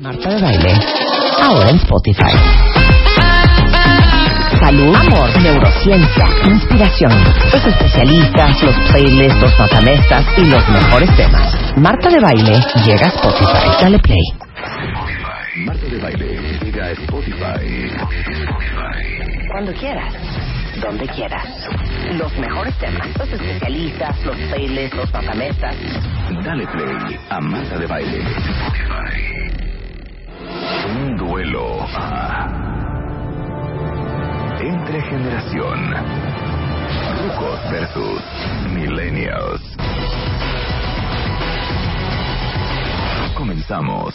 Marta 0.00 0.30
de 0.30 0.40
Baile, 0.40 0.72
ahora 1.42 1.68
en 1.68 1.76
Spotify. 1.76 2.32
Salud, 4.58 4.96
amor, 4.96 5.42
neurociencia, 5.42 6.24
inspiración, 6.46 7.12
los 7.52 7.62
especialistas, 7.62 8.62
los 8.62 8.74
playlists, 8.90 9.42
los 9.42 9.58
matamestas 9.58 10.24
y 10.38 10.46
los 10.46 10.66
mejores 10.70 11.14
temas. 11.14 11.76
Marta 11.76 12.08
de 12.08 12.20
Baile 12.20 12.58
llega 12.86 13.04
a 13.04 13.08
Spotify. 13.10 13.82
Dale 13.82 13.98
play. 13.98 14.24
Marta 15.66 15.86
de 15.86 15.98
Baile 15.98 16.58
llega 16.64 16.86
a 16.86 16.90
Spotify. 16.92 17.90
Cuando 19.52 19.74
quieras, 19.74 20.14
donde 20.80 21.06
quieras. 21.08 21.46
Los 22.14 22.34
mejores 22.38 22.74
temas, 22.78 23.08
los 23.18 23.28
especialistas, 23.28 24.24
los 24.24 24.36
playlists, 24.36 24.96
los 24.96 25.12
matamestas. 25.12 25.76
Dale 26.42 26.66
play 26.68 27.20
a 27.28 27.40
Marta 27.40 27.76
de 27.76 27.86
Baile. 27.86 28.24
Un 30.96 31.16
duelo 31.16 31.86
entre 34.60 35.02
generación. 35.02 35.94
Rucos 37.22 37.70
versus 37.70 38.22
Millennials. 38.74 39.60
Comenzamos. 43.36 44.14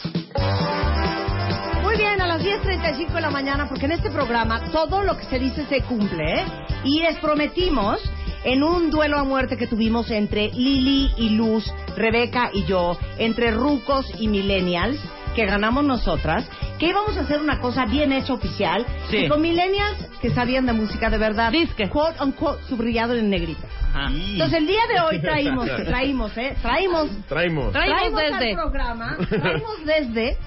Muy 1.83 1.97
bien, 1.97 2.21
a 2.21 2.27
las 2.27 2.41
10.35 2.41 3.13
de 3.13 3.21
la 3.21 3.29
mañana, 3.29 3.67
porque 3.67 3.85
en 3.85 3.93
este 3.93 4.09
programa 4.09 4.71
todo 4.71 5.03
lo 5.03 5.17
que 5.17 5.25
se 5.25 5.39
dice 5.39 5.65
se 5.65 5.81
cumple, 5.81 6.41
¿eh? 6.41 6.45
Y 6.83 7.01
les 7.01 7.17
prometimos, 7.19 7.99
en 8.43 8.63
un 8.63 8.89
duelo 8.89 9.17
a 9.19 9.23
muerte 9.23 9.57
que 9.57 9.67
tuvimos 9.67 10.11
entre 10.11 10.49
Lili 10.51 11.11
y 11.17 11.29
Luz, 11.29 11.65
Rebeca 11.95 12.51
y 12.53 12.63
yo, 12.65 12.97
entre 13.17 13.51
rucos 13.51 14.05
y 14.19 14.27
millennials, 14.27 14.99
que 15.37 15.45
ganamos 15.45 15.85
nosotras, 15.85 16.49
que 16.79 16.87
íbamos 16.87 17.15
a 17.15 17.21
hacer 17.21 17.39
una 17.39 17.59
cosa 17.59 17.85
bien 17.85 18.11
hecha 18.11 18.33
oficial, 18.33 18.83
Sí. 19.11 19.17
y 19.17 19.27
con 19.29 19.39
millennials 19.39 19.97
que 20.19 20.31
sabían 20.31 20.65
de 20.65 20.73
música 20.73 21.11
de 21.11 21.19
verdad, 21.19 21.51
Disque. 21.51 21.87
quote 21.89 22.23
unquote, 22.23 22.63
subrayado 22.63 23.13
en 23.13 23.29
negrita. 23.29 23.67
Ajá. 23.93 24.09
Entonces 24.11 24.57
el 24.57 24.65
día 24.65 24.81
de 24.91 24.99
hoy 24.99 25.21
traímos, 25.21 25.67
traímos, 25.85 26.35
¿eh? 26.39 26.55
Traímos 26.59 27.07
Traemos. 27.27 27.71
Traemos 27.71 27.71
traemos 27.71 28.19
desde. 28.19 28.49
al 28.49 28.55
programa, 28.55 29.17
traemos 29.29 29.85
desde, 29.85 30.37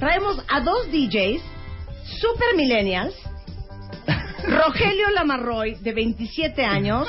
traemos 0.00 0.42
a 0.48 0.60
dos 0.62 0.90
DJs 0.90 1.42
super 2.20 2.56
millennials, 2.56 3.14
Rogelio 4.48 5.10
Lamarroy, 5.14 5.76
de 5.76 5.92
27 5.92 6.64
años, 6.64 7.06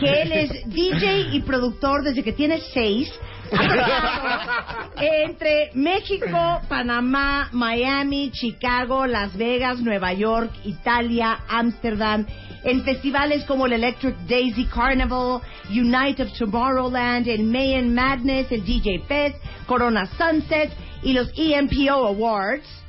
que 0.00 0.22
él 0.22 0.32
es 0.32 0.68
DJ 0.68 1.28
y 1.36 1.40
productor 1.42 2.02
desde 2.02 2.24
que 2.24 2.32
tiene 2.32 2.58
6. 2.72 3.12
entre 4.96 5.70
México, 5.74 6.60
Panamá, 6.68 7.48
Miami, 7.52 8.30
Chicago, 8.30 9.06
Las 9.06 9.36
Vegas, 9.36 9.80
Nueva 9.80 10.12
York, 10.12 10.50
Italia, 10.64 11.38
Ámsterdam, 11.48 12.26
en 12.64 12.84
festivales 12.84 13.44
como 13.44 13.66
el 13.66 13.74
Electric 13.74 14.16
Daisy 14.28 14.66
Carnival, 14.66 15.40
Unite 15.70 16.22
of 16.22 16.32
Tomorrowland, 16.38 17.28
el 17.28 17.44
Mayan 17.44 17.94
Madness, 17.94 18.50
el 18.52 18.64
DJ 18.64 19.00
Fest, 19.06 19.36
Corona 19.66 20.06
Sunset 20.06 20.72
y 21.02 21.12
los 21.12 21.30
EMPO 21.36 22.06
Awards. 22.06 22.82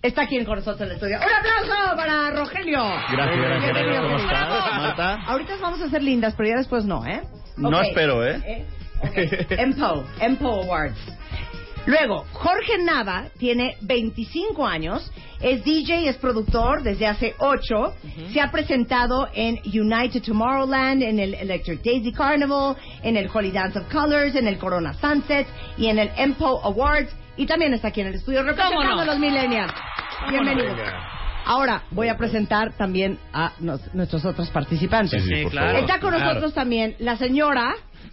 Está 0.00 0.22
aquí 0.22 0.44
con 0.44 0.56
nosotros 0.56 0.80
en 0.82 0.86
el 0.86 0.92
estudio. 0.92 1.16
¡Un 1.16 1.24
aplauso 1.24 1.96
para 1.96 2.30
Rogelio! 2.30 2.84
Gracias, 3.10 3.36
gracias. 3.36 3.74
Bienvenido, 3.74 4.02
¿Cómo 4.04 4.16
querido. 4.16 4.32
estás, 4.32 4.78
Marta? 4.78 5.14
Ahorita 5.26 5.56
vamos 5.60 5.80
a 5.82 5.90
ser 5.90 6.02
lindas, 6.04 6.34
pero 6.36 6.50
ya 6.50 6.56
después 6.58 6.84
no, 6.84 7.04
¿eh? 7.04 7.22
No 7.56 7.80
espero, 7.80 8.24
¿eh? 8.24 8.64
Ok. 9.02 9.50
EMPO, 9.50 10.04
EMPO 10.20 10.62
Awards. 10.62 10.98
Luego, 11.86 12.26
Jorge 12.32 12.76
Nava 12.78 13.28
tiene 13.38 13.78
25 13.80 14.66
años, 14.66 15.10
es 15.40 15.64
DJ, 15.64 16.08
es 16.08 16.16
productor 16.16 16.82
desde 16.82 17.06
hace 17.06 17.34
8, 17.38 17.94
se 18.30 18.40
ha 18.42 18.50
presentado 18.50 19.26
en 19.32 19.58
United 19.64 20.22
Tomorrowland, 20.22 21.02
en 21.02 21.18
el 21.18 21.32
Electric 21.32 21.82
Daisy 21.82 22.12
Carnival, 22.12 22.76
en 23.02 23.16
el 23.16 23.30
Holy 23.32 23.52
Dance 23.52 23.78
of 23.78 23.90
Colors, 23.90 24.34
en 24.34 24.46
el 24.46 24.58
Corona 24.58 24.92
Sunset 24.94 25.46
y 25.78 25.86
en 25.86 25.98
el 25.98 26.10
EMPO 26.14 26.60
Awards 26.64 27.10
y 27.38 27.46
también 27.46 27.72
está 27.72 27.88
aquí 27.88 28.02
en 28.02 28.08
el 28.08 28.14
estudio 28.16 28.42
representando 28.42 28.96
no? 28.96 29.00
a 29.00 29.04
los 29.06 29.18
millennials. 29.18 29.72
Bienvenidos. 30.28 30.76
Ahora 31.48 31.82
voy 31.92 32.08
a 32.08 32.16
presentar 32.18 32.72
también 32.76 33.18
a 33.32 33.52
nos- 33.60 33.92
nuestros 33.94 34.22
otros 34.26 34.50
participantes. 34.50 35.22
Sí, 35.22 35.28
sí, 35.28 35.34
Sí, 35.36 35.42
por 35.44 35.52
claro. 35.52 35.66
favor. 35.68 35.80
Está 35.80 35.98
con 36.00 36.10
Claro. 36.10 36.24
nosotros 36.26 36.52
también 36.54 36.94
la 36.98 37.16
señora. 37.16 37.74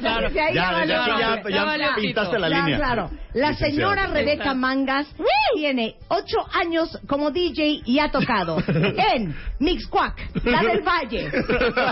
Claro. 0.00 0.28
Desde 0.28 0.40
ahí 0.40 0.54
Ya, 0.54 0.72
valió 0.72 0.94
ya, 0.94 1.06
ya, 1.18 1.28
madre. 1.36 1.52
ya 1.54 1.64
valió 1.64 1.86
pintaste 1.96 2.38
la 2.38 2.48
Ya, 2.48 2.56
línea. 2.58 2.76
claro. 2.76 3.10
La 3.34 3.54
señora 3.54 4.06
Rebeca 4.06 4.54
Mangas 4.54 5.06
tiene 5.54 5.94
ocho 6.08 6.38
años 6.52 6.98
como 7.06 7.30
DJ 7.30 7.82
y 7.84 7.98
ha 7.98 8.10
tocado 8.10 8.58
en 8.68 9.34
Mixcuac, 9.60 10.44
La 10.44 10.60
del 10.62 10.82
Valle, 10.82 11.30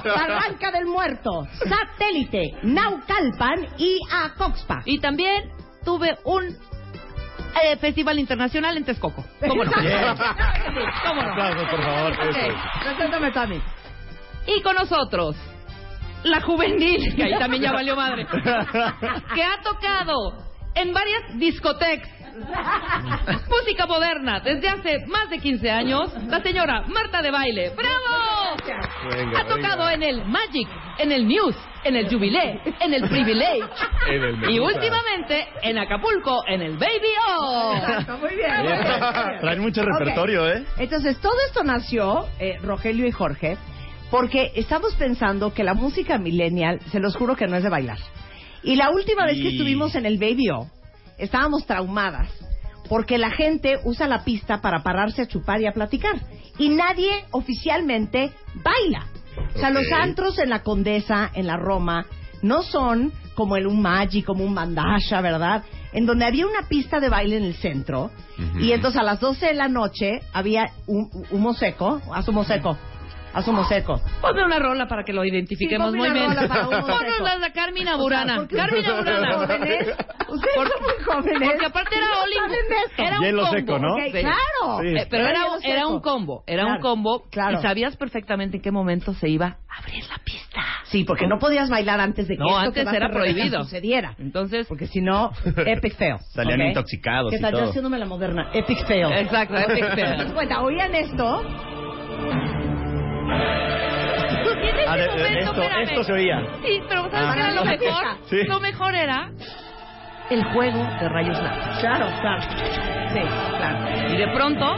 Barranca 0.04 0.70
del 0.72 0.86
Muerto, 0.86 1.46
Satélite, 1.69 2.52
Naucalpan 2.62 3.66
y 3.78 3.98
Acoxpa. 4.10 4.82
Y 4.84 4.98
también 4.98 5.50
tuve 5.84 6.19
un 6.25 6.56
eh, 7.62 7.76
festival 7.76 8.19
internacional 8.19 8.76
en 8.76 8.84
Texcoco. 8.84 9.25
¿Cómo 9.47 9.64
no? 9.64 9.72
¿Cómo 11.06 11.22
no? 11.22 11.32
Aplausos, 11.32 11.69
por 11.70 11.82
favor. 11.82 12.16
Preséntame, 12.82 13.31
Tami. 13.32 13.60
Y 14.47 14.62
con 14.62 14.75
nosotros, 14.76 15.36
la 16.25 16.41
juvenil, 16.41 17.14
que 17.14 17.25
ahí 17.25 17.38
también 17.38 17.62
ya 17.62 17.72
valió 17.72 17.94
madre, 17.97 18.26
que 19.34 19.42
ha 19.42 19.60
tocado 19.62 20.32
en 20.75 20.92
varias 20.92 21.38
discotecas. 21.38 22.17
Música 23.49 23.87
moderna 23.87 24.41
desde 24.41 24.69
hace 24.69 25.06
más 25.06 25.28
de 25.31 25.38
15 25.38 25.71
años, 25.71 26.12
la 26.26 26.43
señora 26.43 26.82
Marta 26.87 27.22
de 27.22 27.31
Baile. 27.31 27.71
¡Bravo! 27.76 28.56
Venga, 29.10 29.41
ha 29.41 29.47
tocado 29.47 29.87
venga. 29.87 29.94
en 29.94 30.03
el 30.03 30.25
Magic, 30.25 30.69
en 30.99 31.12
el 31.12 31.25
Muse, 31.25 31.59
en 31.84 31.97
el 31.97 32.09
Jubilee, 32.09 32.60
en 32.81 32.94
el 32.94 33.09
Privilege 33.09 33.65
En 34.09 34.25
el 34.25 34.50
y 34.50 34.59
últimamente 34.59 35.49
en 35.62 35.78
Acapulco, 35.78 36.43
en 36.47 36.62
el 36.62 36.76
Baby 36.76 37.12
O. 37.38 37.75
Exacto, 37.75 38.19
muy 38.19 38.34
bien. 38.34 38.62
Bien. 38.62 39.41
Traen 39.41 39.60
mucho 39.60 39.82
repertorio. 39.82 40.49
¿eh? 40.49 40.65
Entonces, 40.78 41.19
todo 41.20 41.34
esto 41.47 41.62
nació, 41.62 42.26
eh, 42.38 42.59
Rogelio 42.62 43.06
y 43.06 43.12
Jorge, 43.12 43.56
porque 44.10 44.53
estamos 44.55 44.94
pensando 44.97 45.53
que 45.53 45.65
la 45.65 45.75
música 45.75 46.19
millennial, 46.19 46.81
se 46.91 47.00
los 47.00 47.16
juro 47.16 47.37
que 47.37 47.47
no 47.47 47.56
es 47.56 47.62
de 47.62 47.69
bailar. 47.69 47.99
Y 48.62 48.76
la 48.76 48.91
última 48.91 49.25
vez 49.25 49.41
que 49.41 49.49
estuvimos 49.49 49.94
en 49.94 50.06
el 50.06 50.19
Baby 50.19 50.50
O, 50.50 50.70
estábamos 51.18 51.66
traumadas, 51.66 52.30
porque 52.88 53.18
la 53.18 53.30
gente 53.30 53.78
usa 53.84 54.06
la 54.06 54.24
pista 54.24 54.60
para 54.60 54.82
pararse 54.82 55.22
a 55.22 55.26
chupar 55.26 55.60
y 55.60 55.66
a 55.66 55.72
platicar. 55.72 56.14
Y 56.58 56.70
nadie 56.70 57.10
oficialmente 57.30 58.32
baila. 58.54 59.06
O 59.54 59.58
sea, 59.58 59.70
los 59.70 59.90
antros 59.92 60.38
en 60.38 60.50
la 60.50 60.62
Condesa, 60.62 61.30
en 61.34 61.46
la 61.46 61.56
Roma, 61.56 62.06
no 62.42 62.62
son 62.62 63.12
como 63.34 63.56
el 63.56 63.66
un 63.66 63.80
Magic, 63.80 64.24
como 64.24 64.44
un 64.44 64.54
Bandasha, 64.54 65.20
¿verdad? 65.20 65.62
En 65.92 66.06
donde 66.06 66.24
había 66.24 66.46
una 66.46 66.68
pista 66.68 66.98
de 67.00 67.08
baile 67.08 67.36
en 67.36 67.44
el 67.44 67.54
centro 67.54 68.10
y 68.58 68.72
entonces 68.72 69.00
a 69.00 69.04
las 69.04 69.20
12 69.20 69.46
de 69.46 69.54
la 69.54 69.69
noche 69.69 70.20
había 70.32 70.72
un 70.87 71.08
humo 71.31 71.54
seco, 71.54 72.00
humo 72.26 72.44
seco, 72.44 72.76
haz 73.34 73.46
humo 73.48 73.64
seco. 73.64 74.00
Ponme 74.20 74.44
una 74.44 74.58
rola 74.58 74.86
para 74.86 75.04
que 75.04 75.12
lo 75.12 75.25
identifiquemos 75.25 75.92
Sí, 75.92 75.98
muy 75.98 76.10
bien. 76.10 76.26
Ponnos 76.26 77.20
las 77.20 77.40
de 77.40 77.52
Carmina 77.52 77.96
Burana. 77.96 78.36
¿Por 78.36 78.48
qué 78.48 78.56
Carmina 78.56 78.94
Burana. 78.98 79.34
jóvenes? 79.34 79.88
Ustedes 80.28 80.54
Por- 80.56 80.69
son 80.69 80.82
muy 80.82 81.04
jóvenes. 81.04 81.48
Porque 81.50 81.66
aparte 81.66 81.96
era 81.96 82.06
all 82.22 82.30
in- 82.30 82.36
¿Saben 82.38 82.69
de 82.69 82.76
esto? 82.86 83.02
Era 83.02 83.19
un 83.19 83.25
Hielo 83.25 83.42
combo. 83.42 83.56
seco, 83.56 83.78
¿no? 83.78 83.94
Ok, 83.94 84.00
Sí. 84.04 84.10
claro. 84.20 84.80
Sí. 84.82 84.88
Eh, 84.96 85.06
pero 85.10 85.26
era, 85.26 85.40
era 85.62 85.86
un 85.86 86.00
combo, 86.00 86.44
era 86.46 86.62
Claro, 86.64 86.76
un 86.76 86.82
combo 86.82 87.22
claro. 87.30 87.58
y 87.58 87.62
sabías 87.62 87.96
perfectamente 87.96 88.56
en 88.58 88.62
qué 88.62 88.70
momento 88.70 89.14
se 89.14 89.28
iba 89.28 89.46
a 89.69 89.78
abrir 89.78 90.04
la 90.08 90.19
pista. 90.24 90.60
Sí, 90.84 91.04
porque 91.04 91.26
no 91.26 91.38
podías 91.38 91.69
bailar 91.70 92.00
antes 92.00 92.26
de 92.28 92.34
que 92.36 92.40
No, 92.40 92.48
esto 92.48 92.58
antes 92.60 92.84
que 92.84 92.90
a 92.90 92.96
era 92.96 93.10
prohibido. 93.10 93.62
sucediera. 93.64 94.14
Entonces, 94.19 94.66
Porque 94.69 94.86
si 94.86 95.00
no, 95.00 95.31
epic 95.66 95.96
fail. 95.96 96.16
Salían 96.34 96.60
¿ok? 96.60 96.66
intoxicados. 96.69 97.32
Yo 97.32 97.50
todo. 97.50 97.64
haciéndome 97.70 97.98
la 97.98 98.06
moderna. 98.06 98.50
Epic 98.52 98.86
fail. 98.86 99.12
exacto, 99.12 99.56
epic 99.56 99.74
¿Te 99.94 100.00
das 100.02 100.16
fail. 100.22 100.32
cuenta? 100.34 100.60
¿Oían 100.62 100.94
esto? 100.94 101.42
Ah, 103.30 104.96
de- 104.96 105.08
de- 105.08 105.38
esto, 105.40 105.62
esto 105.62 106.04
se 106.04 106.12
oía. 106.12 106.40
Sí, 106.64 106.80
pero 106.88 107.02
¿sabes 107.10 107.28
Ah. 107.28 107.32
qué 107.34 107.40
era 107.40 107.50
lo 107.50 107.64
La 107.64 107.70
mejor? 107.70 108.04
Sí. 108.30 108.36
Lo 108.46 108.60
mejor 108.60 108.94
era 108.94 109.30
el 110.30 110.44
juego 110.44 110.78
de 111.00 111.08
rayos 111.08 111.38
láser. 111.42 111.80
Claro, 111.80 112.06
claro. 112.20 112.42
Sí, 113.12 113.20
claro. 113.58 114.12
Y 114.12 114.16
de 114.16 114.28
pronto, 114.28 114.76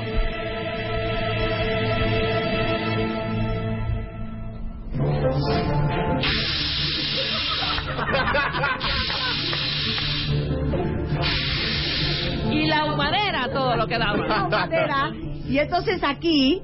y 12.50 12.66
la 12.66 12.84
humadera 12.86 13.48
todo 13.52 13.76
lo 13.76 13.86
que 13.86 13.98
daba. 13.98 14.48
madera. 14.48 15.10
Y 15.48 15.58
entonces 15.58 16.02
aquí. 16.02 16.62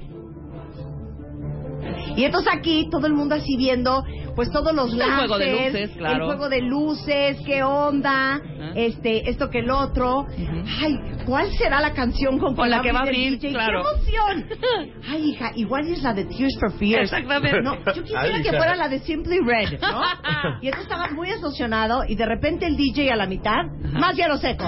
Y 2.15 2.23
entonces 2.23 2.51
aquí 2.53 2.87
todo 2.89 3.07
el 3.07 3.13
mundo 3.13 3.35
así 3.35 3.55
viendo, 3.57 4.03
pues 4.35 4.49
todos 4.51 4.73
los 4.73 4.91
El 4.91 4.99
láseres, 4.99 5.27
juego 5.27 5.37
de 5.39 5.51
luces, 5.71 5.89
claro. 5.97 6.15
el 6.15 6.21
juego 6.25 6.49
de 6.49 6.61
luces, 6.61 7.37
qué 7.45 7.63
onda, 7.63 8.35
Ajá. 8.35 8.71
este, 8.75 9.29
esto 9.29 9.49
que 9.49 9.59
el 9.59 9.69
otro. 9.71 10.25
Ay, 10.81 10.95
¿cuál 11.25 11.51
será 11.57 11.79
la 11.81 11.93
canción 11.93 12.39
con, 12.39 12.55
Con 12.55 12.69
la 12.69 12.81
que 12.81 12.91
va 12.91 12.99
a 12.99 13.03
abrir, 13.03 13.33
DJ? 13.39 13.51
claro. 13.51 13.81
¡Qué 13.83 14.15
emoción! 14.15 14.49
Ay, 15.09 15.29
hija, 15.31 15.51
igual 15.55 15.87
es 15.87 16.01
la 16.03 16.13
de 16.13 16.25
Tears 16.25 16.57
for 16.59 16.71
Fears. 16.77 17.03
Exactamente. 17.03 17.61
No, 17.61 17.77
yo 17.93 18.03
quisiera 18.03 18.21
Ay, 18.35 18.41
que 18.43 18.49
fuera 18.49 18.75
la 18.75 18.87
de 18.89 18.99
Simply 18.99 19.39
Red, 19.39 19.79
¿no? 19.81 20.01
Y 20.61 20.67
entonces 20.67 20.83
estaba 20.91 21.09
muy 21.11 21.29
emocionado 21.29 22.03
y 22.07 22.15
de 22.15 22.25
repente 22.25 22.65
el 22.67 22.75
DJ 22.77 23.11
a 23.11 23.15
la 23.15 23.25
mitad, 23.27 23.63
más 23.93 24.15
hielo 24.15 24.37
seco. 24.37 24.65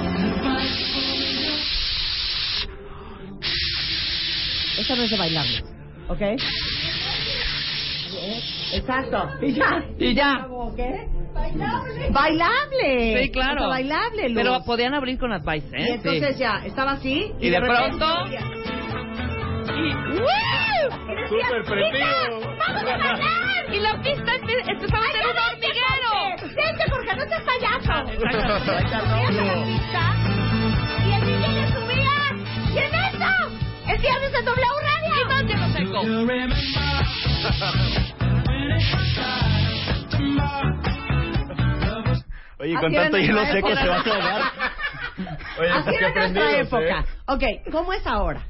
Esa 4.77 4.95
no 4.95 5.03
es 5.03 5.09
de 5.09 5.17
bailable, 5.17 5.63
¿ok? 6.07 6.21
Exacto. 8.73 9.29
Y 9.41 9.53
ya. 9.53 9.83
Y 9.97 10.13
ya. 10.13 10.47
¿Qué? 10.75 11.07
Bailable. 11.33 12.09
Bailable. 12.11 13.23
Sí, 13.23 13.31
claro. 13.31 13.55
O 13.55 13.59
sea, 13.59 13.67
bailable, 13.69 14.29
Luz. 14.29 14.37
Pero 14.43 14.63
podían 14.65 14.93
abrir 14.93 15.17
con 15.17 15.31
Advice, 15.31 15.67
¿eh? 15.73 15.81
Y 15.89 15.91
entonces 15.93 16.37
ya, 16.37 16.61
estaba 16.65 16.91
así. 16.91 17.31
Y 17.39 17.49
de 17.49 17.59
pronto- 17.59 18.25
Y, 18.27 19.93
¡Woo! 19.93 20.89
Y 21.07 21.15
decía, 21.15 21.47
Súper 21.47 21.63
prendido. 21.63 21.97
"Hija, 21.99 22.19
¡Vamos 22.59 22.81
a 22.81 22.97
bailar! 22.97 23.73
Y 23.73 23.79
la 23.79 23.93
pista 24.01 24.31
empe- 24.33 24.63
empezaba 24.67 25.05
a 25.05 25.11
ser 25.11 25.25
un 25.27 25.37
hormiguero. 25.37 26.09
Vente, 26.55 26.83
porque 26.89 27.15
no 27.15 27.23
seas 27.27 27.43
payaso. 27.43 27.95
Y 31.05 31.11
le 31.53 31.67
subía. 31.67 32.15
¿Y 32.73 32.77
en 32.77 32.93
eso? 32.95 33.33
¡El 33.89 34.01
viernes 34.01 34.33
en 34.33 34.45
W 34.45 34.65
Radio! 34.81 35.15
Y 35.21 35.25
más 35.25 35.45
hielo 35.47 35.67
seco. 35.73 37.09
Oye, 42.61 42.75
Así 42.75 42.81
con 42.85 42.93
era 42.93 43.03
tanto 43.03 43.17
nuestra 43.17 43.19
hielo 43.19 43.45
seco 43.45 43.69
época. 43.69 43.81
se 43.81 43.87
va 43.87 43.95
a 43.95 43.99
ahogar. 43.99 44.41
Oye, 45.59 45.69
Así 45.69 45.83
pues 45.83 45.97
qué 45.97 46.05
era 46.05 46.13
nuestra 46.29 46.59
época. 46.59 46.99
¿eh? 46.99 47.05
Ok, 47.27 47.43
¿cómo 47.71 47.93
es 47.93 48.05
ahora? 48.07 48.41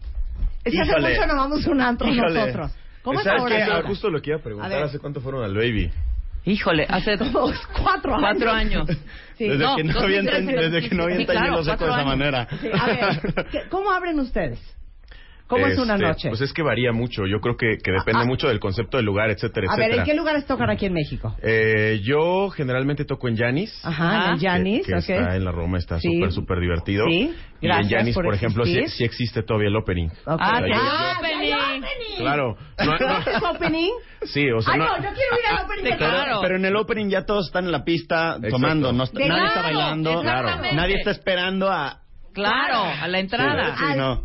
Es 0.63 0.73
que 0.73 0.81
hace 0.81 0.91
Híjole. 0.91 1.09
mucho 1.15 1.27
no 1.27 1.35
vamos 1.35 1.65
a 1.67 1.69
un 1.71 1.81
antro 1.81 2.07
Híjole. 2.07 2.39
nosotros. 2.39 2.71
¿Cómo 3.03 3.19
es 3.19 3.25
¿Sabes 3.25 3.41
ahora? 3.41 3.55
qué? 3.55 3.63
Ah, 3.71 3.81
justo 3.85 4.09
lo 4.09 4.21
que 4.21 4.31
iba 4.31 4.39
a 4.39 4.43
preguntar. 4.43 4.71
A 4.71 4.75
ver. 4.75 4.83
¿Hace 4.85 4.99
cuánto 4.99 5.21
fueron 5.21 5.43
al 5.43 5.53
Baby? 5.55 5.91
Híjole, 6.45 6.85
hace 6.89 7.17
Dos, 7.31 7.55
cuatro 7.81 8.15
años. 8.15 8.21
cuatro 8.21 8.51
años. 8.51 8.87
Sí. 9.39 9.47
desde, 9.47 9.63
No, 9.63 9.77
que 9.77 9.83
no 9.85 9.93
2013, 9.93 10.03
avientan, 10.03 10.45
desde 10.71 10.89
que 10.89 10.95
no 10.95 11.03
sí, 11.05 11.11
avientan 11.13 11.35
claro, 11.37 11.51
hielo 11.51 11.63
seco 11.63 11.77
cuatro 11.77 11.87
de 11.87 11.91
esa 11.93 12.01
años. 12.01 12.17
manera. 12.19 12.47
Sí, 12.59 12.69
a 12.77 12.85
ver, 12.87 13.45
¿qué- 13.51 13.69
¿cómo 13.69 13.89
abren 13.89 14.19
ustedes? 14.19 14.59
¿Cómo 15.49 15.65
es 15.67 15.77
una 15.79 15.95
Este, 15.95 16.05
noche? 16.07 16.29
Pues 16.29 16.41
es 16.41 16.53
que 16.53 16.61
varía 16.61 16.91
mucho. 16.93 17.25
Yo 17.25 17.39
creo 17.41 17.57
que, 17.57 17.77
que 17.83 17.91
depende 17.91 18.19
Ah, 18.19 18.23
ah. 18.23 18.25
mucho 18.27 18.47
del 18.47 18.59
concepto 18.59 18.97
del 18.97 19.05
lugar, 19.07 19.31
etcétera, 19.31 19.67
a 19.69 19.75
ver, 19.75 19.85
etcétera. 19.87 20.03
¿en 20.03 20.05
qué 20.09 20.13
lugares 20.15 20.45
tocan 20.45 20.69
aquí 20.69 20.85
en 20.85 20.93
México? 20.93 21.35
Eh, 21.41 21.99
yo 22.03 22.49
generalmente 22.51 23.03
toco 23.03 23.27
en 23.27 23.35
Yanis. 23.35 23.83
Ajá, 23.83 24.27
en 24.27 24.33
el 24.35 24.39
Janis, 24.39 24.85
que, 24.85 24.91
que 24.93 24.97
ok. 24.99 25.09
está 25.09 25.35
en 25.35 25.43
la 25.43 25.51
Roma, 25.51 25.77
está 25.79 25.99
Sí. 25.99 26.13
súper, 26.13 26.31
súper 26.31 26.59
divertido. 26.59 27.05
Sí, 27.07 27.33
Y 27.61 27.65
en 27.65 27.71
gracias 27.71 27.89
Yanis, 27.89 28.13
por 28.15 28.25
por, 28.25 28.35
ejemplo, 28.35 28.63
sí, 28.63 28.87
sí 28.89 29.03
existe 29.03 29.41
todavía 29.43 29.69
el 29.69 29.75
opening. 29.75 30.07
Ok. 30.25 30.37
Ah, 30.39 30.57
hay 30.63 30.71
Ah, 30.73 31.15
opening. 31.19 31.49
ya 31.49 31.67
hay 31.67 31.79
opening. 31.79 32.17
Claro. 32.19 32.57
No, 32.77 32.97
no- 32.97 33.07
¿Haces 33.07 33.43
opening? 33.43 33.91
sí, 34.25 34.51
o 34.51 34.61
sea, 34.61 34.73
Ay, 34.75 34.79
no, 34.79 34.85
no, 34.85 34.95
yo 34.97 35.01
quiero 35.01 35.35
ir 35.39 35.57
al 35.57 35.65
opening. 35.65 35.83
sí, 35.83 35.89
de 35.91 35.97
claro. 35.97 36.23
Pero, 36.25 36.41
pero 36.41 36.55
en 36.57 36.65
el 36.65 36.75
opening 36.75 37.09
ya 37.09 37.25
todos 37.25 37.47
están 37.47 37.65
en 37.65 37.71
la 37.71 37.83
pista 37.83 38.35
Exacto. 38.35 38.49
tomando, 38.49 38.91
no 38.93 39.03
nadie 39.05 39.25
está 39.47 39.61
claro, 39.61 39.63
bailando, 39.63 40.23
nadie 40.75 40.95
está 40.97 41.11
esperando 41.11 41.69
a... 41.71 42.01
Claro, 42.31 42.83
a 43.01 43.07
la 43.07 43.19
entrada. 43.19 43.75
Sí, 43.75 43.83
Al- 43.85 43.97
no. 43.97 44.21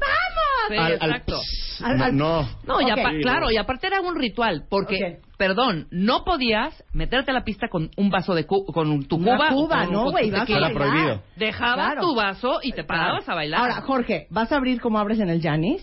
Exacto. 0.70 1.40
Al- 1.82 1.96
no, 1.98 2.04
al- 2.04 2.16
no. 2.16 2.80
Y 2.80 3.20
claro, 3.22 3.50
y 3.50 3.56
aparte 3.56 3.86
era 3.88 4.00
un 4.00 4.14
ritual, 4.16 4.64
porque, 4.68 5.18
perdón, 5.36 5.88
no 5.90 6.24
podías 6.24 6.82
meterte 6.92 7.30
a 7.30 7.34
la 7.34 7.44
pista 7.44 7.68
con 7.68 7.90
un 7.96 8.10
vaso 8.10 8.34
de 8.34 8.44
cu- 8.46 8.64
con 8.66 9.04
tu 9.06 9.18
cuba. 9.18 9.48
o 9.50 9.54
cuba, 9.54 9.84
con- 9.84 9.92
¿no, 9.92 10.10
güey? 10.10 10.30
Vas 10.30 10.42
a 10.42 10.70
prohibido. 10.72 11.22
Dejabas 11.36 11.74
Claro. 11.92 12.00
tu 12.02 12.14
vaso 12.14 12.58
y 12.62 12.72
te 12.72 12.84
parabas 12.84 13.28
a 13.28 13.34
bailar. 13.34 13.60
Ahora, 13.60 13.80
Jorge, 13.82 14.26
¿vas 14.30 14.50
a 14.52 14.56
abrir 14.56 14.80
como 14.80 14.98
abres 14.98 15.18
en 15.20 15.28
el 15.30 15.40
Janis? 15.42 15.82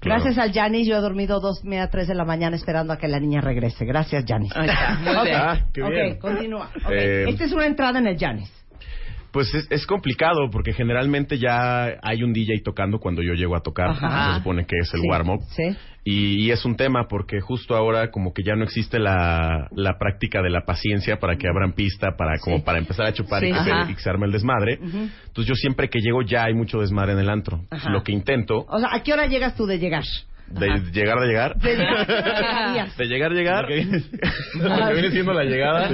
Claro. 0.00 0.20
Gracias 0.24 0.44
al 0.44 0.52
Janis, 0.52 0.88
yo 0.88 0.96
he 0.96 1.00
dormido 1.00 1.38
dos, 1.38 1.62
media, 1.64 1.88
tres 1.88 2.08
de 2.08 2.16
la 2.16 2.24
mañana 2.24 2.56
esperando 2.56 2.92
a 2.92 2.96
que 2.98 3.06
la 3.06 3.20
niña 3.20 3.40
regrese. 3.40 3.84
Gracias, 3.84 4.24
Janis. 4.26 4.50
Ahí 4.56 4.68
está, 4.68 4.98
muy 4.98 5.14
Ok. 5.16 5.22
bien. 5.24 5.36
Ah. 5.40 5.58
Ok, 5.62 6.18
continúa. 6.20 6.70
Eh, 6.90 7.26
Esta 7.28 7.44
es 7.44 7.52
una 7.52 7.66
entrada 7.66 8.00
en 8.00 8.08
el 8.08 8.18
Janis. 8.18 8.52
Pues 9.32 9.52
es, 9.54 9.66
es 9.70 9.86
complicado 9.86 10.50
porque 10.50 10.72
generalmente 10.74 11.38
ya 11.38 11.84
hay 12.02 12.22
un 12.22 12.32
DJ 12.34 12.60
tocando 12.62 12.98
cuando 12.98 13.22
yo 13.22 13.32
llego 13.32 13.56
a 13.56 13.60
tocar. 13.62 13.88
Ajá. 13.90 14.32
Se 14.34 14.38
supone 14.38 14.66
que 14.66 14.76
es 14.78 14.92
el 14.94 15.00
Sí, 15.00 15.08
warm-up. 15.08 15.40
sí. 15.56 15.76
Y, 16.04 16.46
y 16.46 16.50
es 16.50 16.64
un 16.64 16.76
tema 16.76 17.06
porque 17.08 17.40
justo 17.40 17.76
ahora 17.76 18.10
como 18.10 18.34
que 18.34 18.42
ya 18.42 18.56
no 18.56 18.64
existe 18.64 18.98
la, 18.98 19.68
la 19.70 19.98
práctica 19.98 20.42
de 20.42 20.50
la 20.50 20.62
paciencia 20.66 21.18
para 21.20 21.36
que 21.36 21.46
abran 21.48 21.72
pista, 21.74 22.16
para 22.18 22.38
como 22.40 22.56
Sí. 22.58 22.62
para 22.64 22.78
empezar 22.78 23.06
a 23.06 23.12
chupar 23.12 23.42
y, 23.44 23.52
que 23.52 23.62
se, 23.64 23.70
Ajá. 23.72 23.90
y 23.90 23.94
que 23.94 24.00
se 24.00 24.10
arme 24.10 24.26
el 24.26 24.32
desmadre. 24.32 24.74
Entonces 24.82 25.46
yo 25.46 25.54
siempre 25.54 25.88
que 25.88 26.00
llego 26.00 26.22
ya 26.22 26.44
hay 26.44 26.54
mucho 26.54 26.78
desmadre 26.80 27.12
en 27.12 27.20
el 27.20 27.30
antro. 27.30 27.60
Ajá. 27.70 27.88
Lo 27.90 28.02
que 28.02 28.12
intento 28.12 28.66
O 28.68 28.78
sea, 28.80 28.88
¿a 28.92 29.02
qué 29.02 29.12
hora 29.12 29.26
llegas 29.28 29.54
tú 29.56 29.64
de 29.66 29.78
llegar? 29.78 30.02
De 30.52 30.70
Ajá. 30.70 30.82
llegar 30.92 31.18
de 31.20 31.26
llegar. 31.26 31.56
De 31.56 31.76
llegar, 31.76 32.06
¿a? 32.10 32.86
De 32.98 33.06
llegar, 33.06 33.32
llegar. 33.32 33.62
Lo 33.62 33.68
que 33.68 33.74
viene, 33.74 33.98
lo 34.54 34.86
que 34.88 34.92
viene 34.94 35.10
siendo 35.10 35.32
la 35.32 35.44
llegada. 35.44 35.88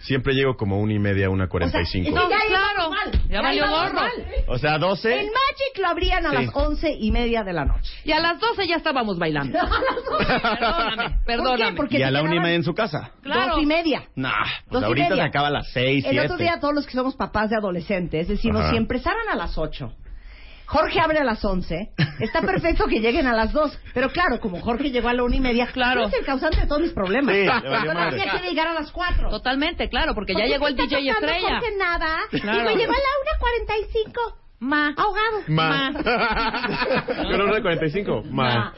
Siempre 0.00 0.34
llego 0.34 0.56
como 0.56 0.78
una 0.78 0.92
y 0.92 0.98
media, 0.98 1.28
una 1.30 1.48
cuarenta 1.48 1.80
y 1.80 1.86
cinco. 1.86 2.10
No, 2.10 2.28
claro. 2.28 2.74
normal. 2.78 3.10
Ya 3.28 3.40
valió 3.40 3.68
gorro. 3.68 4.00
O 4.48 4.58
sea, 4.58 4.78
12. 4.78 5.12
En 5.12 5.26
Magic 5.26 5.78
lo 5.80 5.88
abrían 5.88 6.24
a 6.26 6.30
Sí. 6.30 6.36
las 6.36 6.54
once 6.54 6.92
y 6.96 7.10
media 7.10 7.42
de 7.42 7.52
la 7.52 7.64
noche. 7.64 7.90
Y 8.04 8.12
a 8.12 8.20
las 8.20 8.38
12 8.38 8.68
ya 8.68 8.76
estábamos 8.76 9.18
bailando. 9.18 9.58
Perdóname, 10.18 11.18
perdóname. 11.24 11.56
¿Por 11.58 11.70
qué? 11.70 11.76
Porque 11.76 11.98
y 11.98 12.02
a 12.02 12.10
la 12.10 12.22
una 12.22 12.36
y 12.36 12.40
media 12.40 12.54
en 12.56 12.62
su 12.64 12.74
casa. 12.74 13.10
Claro. 13.22 13.54
Dos 13.54 13.62
y 13.62 13.66
media. 13.66 14.04
Nah, 14.14 14.30
Dos 14.30 14.64
pues 14.68 14.82
y 14.82 14.84
ahorita 14.86 15.08
media. 15.10 15.22
se 15.24 15.28
acaba 15.28 15.48
a 15.48 15.50
las 15.50 15.72
seis, 15.72 16.04
El 16.04 16.10
siete. 16.12 16.26
otro 16.26 16.36
día 16.36 16.60
todos 16.60 16.74
los 16.74 16.86
que 16.86 16.92
somos 16.92 17.16
papás 17.16 17.50
de 17.50 17.56
adolescentes 17.56 18.28
decimos, 18.28 18.60
Ajá. 18.62 18.70
si 18.70 18.76
empezaran 18.76 19.28
a 19.30 19.36
las 19.36 19.56
8, 19.58 19.92
Jorge 20.66 21.00
abre 21.00 21.18
a 21.18 21.24
las 21.24 21.44
11, 21.44 21.90
está 22.20 22.40
perfecto 22.42 22.86
que 22.86 23.00
lleguen 23.00 23.26
a 23.26 23.34
las 23.34 23.52
2, 23.52 23.78
pero 23.94 24.10
claro, 24.10 24.40
como 24.40 24.60
Jorge 24.60 24.90
llegó 24.90 25.08
a 25.08 25.14
la 25.14 25.22
una 25.22 25.36
y 25.36 25.40
media, 25.40 25.66
Claro. 25.68 26.02
tú 26.02 26.08
eres 26.08 26.20
el 26.20 26.26
causante 26.26 26.60
de 26.60 26.66
todos 26.66 26.82
mis 26.82 26.92
problemas. 26.92 27.34
Sí, 27.34 27.44
Yo 27.44 27.94
no 27.94 28.10
tenía 28.10 28.32
que 28.40 28.48
llegar 28.48 28.66
a 28.68 28.74
las 28.74 28.90
4. 28.90 29.28
Totalmente, 29.30 29.88
claro, 29.88 30.14
porque 30.14 30.34
ya 30.34 30.44
llegó 30.46 30.66
el 30.68 30.74
DJ 30.76 31.08
Estrella. 31.10 31.58
Jorge 31.60 31.76
nada, 31.78 32.18
Claro. 32.30 32.58
y 32.70 32.74
me 32.74 32.76
lleva 32.76 32.92
a 32.94 32.96
la 32.96 33.12
1.45, 33.76 34.34
Ma. 34.58 34.94
ahogado. 34.96 35.42
Ma. 35.48 35.92
Yo 37.30 37.36
no 37.36 37.62
45. 37.62 38.22
Ma. 38.30 38.72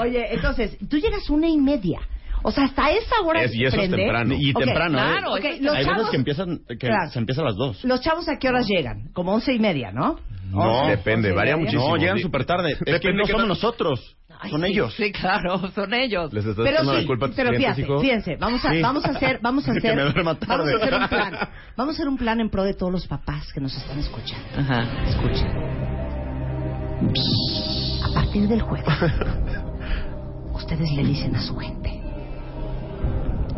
Oye, 0.00 0.34
entonces, 0.34 0.76
tú 0.88 0.98
llegas 0.98 1.28
una 1.30 1.48
y 1.48 1.58
media. 1.58 2.00
O 2.44 2.50
sea, 2.50 2.64
hasta 2.64 2.90
esa 2.90 3.20
hora 3.22 3.42
Es- 3.44 3.54
y 3.54 3.64
eso 3.64 3.76
es 3.76 3.82
prende. 3.82 3.98
temprano. 3.98 4.34
Y 4.36 4.50
Ok, 4.50 4.64
temprano, 4.64 4.98
¿eh? 4.98 5.02
claro, 5.12 5.32
Ok, 5.34 5.38
eso 5.44 5.48
es 5.48 5.60
los 5.62 5.74
Hay 5.76 5.84
chavos, 5.84 5.98
veces 5.98 6.10
que 6.10 6.16
empiezan, 6.16 6.58
que 6.68 6.76
Claro. 6.78 7.10
se 7.12 7.18
empieza 7.20 7.40
a 7.42 7.44
las 7.44 7.54
dos. 7.56 7.84
los 7.84 8.00
chavos 8.00 8.28
a 8.28 8.36
qué 8.38 8.48
horas 8.48 8.66
llegan? 8.66 9.12
Como 9.12 9.32
once 9.34 9.52
y 9.52 9.60
media, 9.60 9.92
¿no? 9.92 10.18
No, 10.52 10.86
depende, 10.88 11.30
y 11.30 11.32
varía 11.32 11.56
muchísimo. 11.56 11.88
No, 11.88 11.96
llegan 11.96 12.18
súper 12.18 12.44
tarde. 12.44 12.76
Es 12.84 13.00
que 13.00 13.12
no 13.12 13.24
somos 13.26 13.46
nosotros, 13.48 14.16
Ay, 14.40 14.50
son 14.50 14.62
sí, 14.62 14.66
ellos. 14.68 14.94
Sí, 14.94 15.12
claro, 15.12 15.68
son 15.74 15.94
ellos. 15.94 16.32
Les 16.32 16.44
estás 16.44 16.64
Pero 16.64 16.80
sí, 16.80 17.00
la 17.00 17.06
culpa 17.06 17.26
a 17.26 17.28
tus 17.28 17.36
pero 17.36 17.50
clientes, 17.50 17.76
fíjate, 17.76 17.92
hijo. 17.92 18.00
fíjense, 18.00 18.36
vamos 18.38 18.64
a, 18.64 18.70
Sí. 18.70 18.82
vamos 18.82 19.04
a 19.04 19.10
hacer, 19.10 19.38
vamos 19.42 19.68
a 19.68 19.72
Que 19.72 19.78
hacer, 19.78 19.96
me 19.96 20.02
duerma 20.02 20.32
vamos 20.34 20.42
a 20.42 20.46
tarde. 20.46 20.74
hacer 20.74 20.94
un 20.94 21.08
plan, 21.08 21.48
vamos 21.76 21.94
a 21.94 21.96
hacer 21.96 22.08
un 22.08 22.16
plan 22.18 22.40
en 22.40 22.50
pro 22.50 22.64
de 22.64 22.74
todos 22.74 22.92
los 22.92 23.06
papás 23.06 23.52
que 23.52 23.60
nos 23.60 23.74
están 23.76 23.98
escuchando. 23.98 24.46
Ajá. 24.58 24.82
Escuchen. 25.06 25.48
A 28.04 28.14
partir 28.14 28.46
del 28.48 28.62
jueves, 28.62 28.86
ustedes 30.54 30.90
le 30.92 31.04
dicen 31.04 31.34
a 31.36 31.40
su 31.42 31.56
gente, 31.56 32.00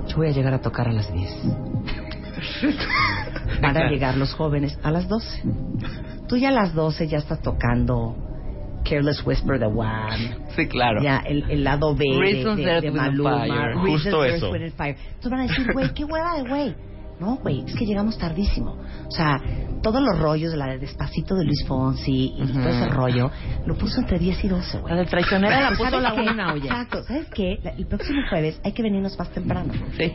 yo 0.08 0.16
voy 0.16 0.28
a 0.28 0.30
llegar 0.30 0.54
a 0.54 0.60
tocar 0.60 0.88
a 0.88 0.92
las 0.92 1.12
10. 1.12 1.30
Van 3.60 3.76
a 3.76 3.88
llegar 3.90 4.16
los 4.16 4.32
jóvenes 4.34 4.78
a 4.82 4.90
las 4.90 5.08
12. 5.08 5.42
Tú 6.28 6.36
ya 6.36 6.48
a 6.48 6.52
las 6.52 6.74
12 6.74 7.06
ya 7.08 7.18
estás 7.18 7.40
tocando 7.42 8.16
Careless 8.84 9.24
Whisper 9.26 9.58
de 9.58 9.66
Wham. 9.66 10.10
Sí, 10.56 10.66
claro. 10.68 11.02
Ya, 11.02 11.18
el, 11.26 11.50
el 11.50 11.64
lado 11.64 11.94
B 11.94 12.04
de- 12.04 12.18
Reasons 12.20 12.56
de, 12.56 12.64
de 12.64 12.88
and 12.88 12.96
Maluma. 12.96 13.38
Fire. 13.46 13.74
Reasons, 13.76 13.90
Justo 13.90 14.24
eso. 14.24 14.50
Fire. 14.76 14.96
Entonces 15.14 15.30
van 15.30 15.40
a 15.40 15.46
decir, 15.46 15.72
güey, 15.72 15.94
qué 15.94 16.04
hueva 16.04 16.36
de 16.36 16.48
güey. 16.48 16.74
No, 17.20 17.36
güey, 17.36 17.62
es 17.64 17.74
que 17.76 17.86
llegamos 17.86 18.18
tardísimo. 18.18 18.72
O 19.06 19.10
sea, 19.10 19.40
todos 19.82 20.02
los 20.02 20.18
rollos 20.18 20.50
de 20.50 20.56
la 20.58 20.66
de 20.66 20.78
Despacito 20.78 21.36
de 21.36 21.44
Luis 21.44 21.64
Fonsi 21.66 22.34
y 22.36 22.42
Ujú. 22.42 22.52
todo 22.54 22.68
ese 22.68 22.88
rollo, 22.88 23.30
lo 23.66 23.76
puso 23.76 24.00
entre 24.00 24.18
10 24.18 24.44
y 24.44 24.48
12, 24.48 24.78
güey. 24.80 24.92
La 24.94 24.98
del 25.00 25.08
traicionera 25.08 25.60
la 25.60 25.62
¿Sabes 25.76 25.78
puso 25.78 26.00
la 26.00 26.12
una, 26.14 26.52
oye. 26.54 26.66
Exacto. 26.66 27.04
¿Sabes 27.04 27.28
qué? 27.32 27.58
La- 27.62 27.70
El 27.70 27.86
próximo 27.86 28.18
jueves 28.28 28.60
hay 28.64 28.72
que 28.72 28.82
venirnos 28.82 29.16
más 29.16 29.30
temprano. 29.30 29.72
Sí. 29.96 30.12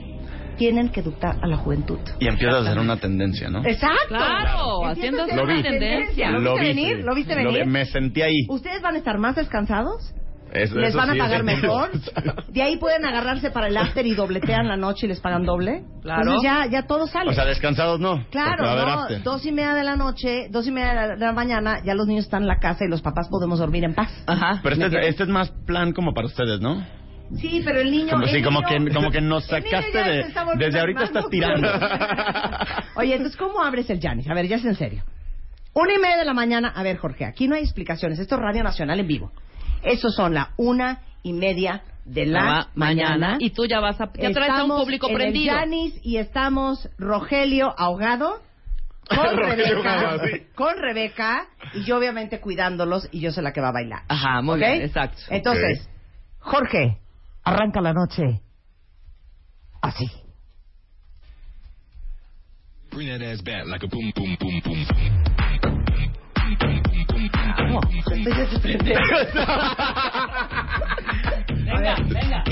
Tienen 0.59 0.89
que 0.89 0.99
educar 0.99 1.37
a 1.41 1.47
la 1.47 1.57
juventud. 1.57 1.97
Y 2.19 2.27
empieza 2.27 2.59
a 2.59 2.63
ser 2.63 2.77
una 2.77 2.97
tendencia, 2.97 3.49
¿no? 3.49 3.65
Exacto. 3.65 3.97
Claro, 4.09 4.85
haciendo 4.85 5.25
Lo 5.25 5.43
una 5.43 5.55
vi. 5.55 5.63
tendencia. 5.63 6.29
¿Lo, 6.31 6.53
viste 6.53 6.67
venir? 6.67 6.97
¿Lo 7.03 7.15
viste 7.15 7.33
venir? 7.35 7.65
me 7.65 7.85
sentí 7.85 8.21
ahí. 8.21 8.45
¿Ustedes 8.49 8.81
van 8.83 8.93
a 8.95 8.97
estar 8.99 9.17
más 9.17 9.35
descansados? 9.35 10.13
Es- 10.51 10.71
¿Les 10.71 10.89
eso 10.89 10.97
van 10.97 11.11
a 11.11 11.13
sí 11.13 11.19
pagar 11.19 11.43
mejor? 11.43 11.91
¿De 12.49 12.61
ahí 12.63 12.77
pueden 12.77 13.05
agarrarse 13.05 13.51
para 13.51 13.67
el 13.67 13.77
after 13.77 14.03
y 14.05 14.15
dobletean 14.15 14.67
la 14.67 14.77
noche 14.77 15.05
y 15.05 15.09
les 15.09 15.19
pagan 15.19 15.43
doble? 15.45 15.83
Claro. 16.01 16.21
Entonces 16.23 16.43
ya, 16.43 16.65
ya 16.71 16.87
todo 16.87 17.05
sale. 17.05 17.29
O 17.29 17.33
sea, 17.33 17.45
descansados 17.45 17.99
no. 17.99 18.25
Claro, 18.31 18.63
no, 18.75 19.19
dos 19.23 19.45
y 19.45 19.51
media 19.51 19.75
de 19.75 19.83
la 19.83 19.95
noche, 19.95 20.47
dos 20.49 20.65
y 20.67 20.71
media 20.71 20.89
de 20.89 20.95
la, 20.95 21.07
de 21.09 21.25
la 21.25 21.33
mañana, 21.33 21.77
ya 21.85 21.93
los 21.93 22.07
niños 22.07 22.25
están 22.25 22.41
en 22.41 22.47
la 22.47 22.57
casa 22.57 22.83
y 22.83 22.89
los 22.89 23.01
papás 23.03 23.27
podemos 23.29 23.59
dormir 23.59 23.83
en 23.83 23.93
paz. 23.93 24.11
Ajá. 24.25 24.59
Pero 24.63 24.75
este, 24.75 24.87
es- 25.01 25.07
este 25.09 25.23
es 25.23 25.29
más 25.29 25.51
plan 25.67 25.93
como 25.93 26.13
para 26.15 26.25
ustedes, 26.25 26.59
¿no? 26.61 26.83
Sí, 27.37 27.61
pero 27.63 27.79
el 27.79 27.91
niño... 27.91 28.11
Como, 28.11 28.23
el 28.23 28.29
sí, 28.31 28.41
como 28.41 28.61
niño- 28.61 28.85
que, 28.87 28.93
como 28.93 29.11
que 29.11 29.21
nos 29.21 29.43
el 29.51 29.63
sacaste 29.63 30.03
de... 30.03 30.33
Desde 30.57 30.79
ahorita 30.79 31.03
estás 31.03 31.29
tirando. 31.29 31.67
Oye, 32.95 33.13
entonces, 33.15 33.37
¿cómo 33.37 33.61
abres 33.63 33.89
el 33.89 33.99
Janis? 34.01 34.27
A 34.29 34.33
ver, 34.33 34.47
ya 34.47 34.55
es 34.57 34.65
en 34.65 34.75
serio. 34.75 35.03
Una 35.73 35.93
y 35.93 35.99
media 35.99 36.17
de 36.17 36.25
la 36.25 36.33
mañana, 36.33 36.73
a 36.75 36.81
ver, 36.83 36.97
Jorge, 36.97 37.25
aquí 37.25 37.47
no 37.47 37.55
hay 37.55 37.61
explicaciones. 37.63 38.17
Esto 38.19 38.35
es 38.35 38.41
Radio 38.41 38.63
Nacional 38.63 38.99
en 38.99 39.07
vivo. 39.07 39.31
Esos 39.83 40.15
son 40.15 40.33
la 40.33 40.49
una 40.57 41.01
y 41.21 41.33
media 41.33 41.83
de 42.05 42.25
la 42.25 42.43
Ma- 42.43 42.67
mañana. 42.73 43.37
Y 43.39 43.51
tú 43.51 43.65
ya 43.67 43.79
vas 43.79 44.01
a... 44.01 44.09
Ya 44.19 44.31
traes 44.31 44.51
a 44.51 44.63
un 44.63 44.71
público 44.71 45.07
en 45.07 45.11
el 45.13 45.17
prendido. 45.19 45.53
Janis 45.55 45.99
y 46.03 46.17
estamos 46.17 46.89
Rogelio 46.97 47.73
ahogado 47.77 48.41
con 49.07 49.37
Rebeca, 49.37 50.17
sí. 50.25 50.41
con 50.55 50.77
Rebeca 50.77 51.47
y 51.75 51.83
yo 51.83 51.97
obviamente 51.97 52.39
cuidándolos 52.39 53.07
y 53.11 53.19
yo 53.21 53.31
soy 53.31 53.43
la 53.43 53.53
que 53.53 53.61
va 53.61 53.69
a 53.69 53.73
bailar. 53.73 54.01
Ajá, 54.07 54.41
muy 54.41 54.55
¿Ok? 54.55 54.59
bien, 54.67 54.81
exacto. 54.81 55.17
Entonces, 55.29 55.87
Jorge, 56.39 56.97
arranca 57.43 57.81
la 57.81 57.93
noche 57.93 58.41
así. 59.81 60.09
Bring 62.91 63.07
that 63.09 63.21
ass 63.21 63.41
back 63.41 63.65
like 63.67 63.83
a 63.83 63.87
boom, 63.87 64.11
boom, 64.15 64.35
boom, 64.39 64.61
boom. 64.63 64.85
No, 67.69 67.79
empiezas 68.11 68.55
a 68.55 68.59
prender. 68.59 68.97
Venga, 71.65 71.95
venga. 72.07 72.43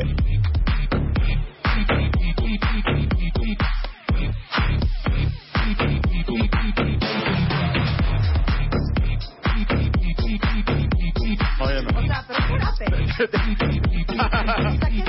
Oye, 11.59 11.81
no. 11.81 11.99
O 11.99 12.03
sea, 12.03 12.25
pero 12.27 12.95
espérate. 12.97 13.81
O 14.17 14.19
sea, 14.19 14.89
¿qué 14.89 14.99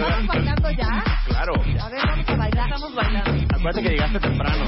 estamos 0.00 0.26
bailando 0.26 0.70
ya? 0.72 1.04
Claro. 1.26 1.54
A 1.54 1.88
ver, 1.88 2.00
vamos 2.06 2.28
a 2.28 2.36
bailar. 2.36 2.66
Estamos 2.66 2.94
bailando. 2.94 3.30
Acuérdate 3.54 3.82
que 3.82 3.88
llegaste 3.90 4.20
temprano. 4.20 4.64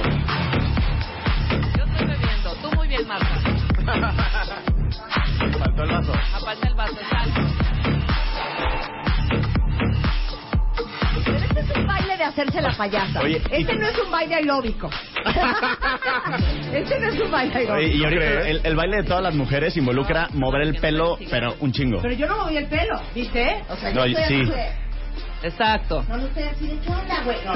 Yo 1.77 1.85
estoy 1.85 2.07
bebiendo. 2.07 2.55
Tú 2.63 2.71
muy 2.77 2.89
bien, 2.89 3.07
Marta. 3.09 3.41
Faltó 5.59 5.83
el 5.83 5.91
vaso. 5.91 6.13
Aparta 6.35 6.69
el 6.69 6.75
vaso, 6.75 7.01
exacto. 7.01 7.64
De 12.25 12.31
hacerse 12.31 12.61
la 12.63 12.77
payasa. 12.77 13.21
Oye, 13.21 13.41
y- 13.51 13.55
este 13.63 13.75
no 13.77 13.87
es 13.89 13.99
un 13.99 14.11
baile 14.11 14.35
aeróbico. 14.37 14.91
este 16.73 17.01
no 17.01 17.09
es 17.09 17.21
un 17.21 17.31
baile 17.31 17.55
Oye, 17.57 17.67
aeróbico. 17.69 17.97
y 17.97 18.05
ahorita 18.05 18.49
el, 18.49 18.61
el 18.65 18.77
baile 18.77 18.97
de 18.99 19.03
todas 19.05 19.23
las 19.23 19.35
mujeres 19.35 19.77
involucra 19.77 20.29
mover 20.33 20.63
el 20.63 20.77
pelo, 20.77 21.19
pero 21.31 21.55
un 21.61 21.73
chingo. 21.73 22.01
Pero 22.03 22.15
yo 22.15 22.27
no 22.27 22.37
moví 22.39 22.57
el 22.57 22.67
pelo, 22.67 23.01
¿viste? 23.15 23.63
O 23.69 23.77
sea, 23.77 23.91
yo 23.91 23.97
No, 23.97 24.05
estoy 24.05 24.47
sí. 24.47 24.53
Exacto. 25.43 26.03
No 26.09 26.17
lo 26.17 26.27
estoy 26.27 26.43
así 26.45 26.67
de 26.69 26.79
¿qué 26.79 26.89
onda, 26.91 27.23
güey? 27.23 27.37
No, 27.45 27.53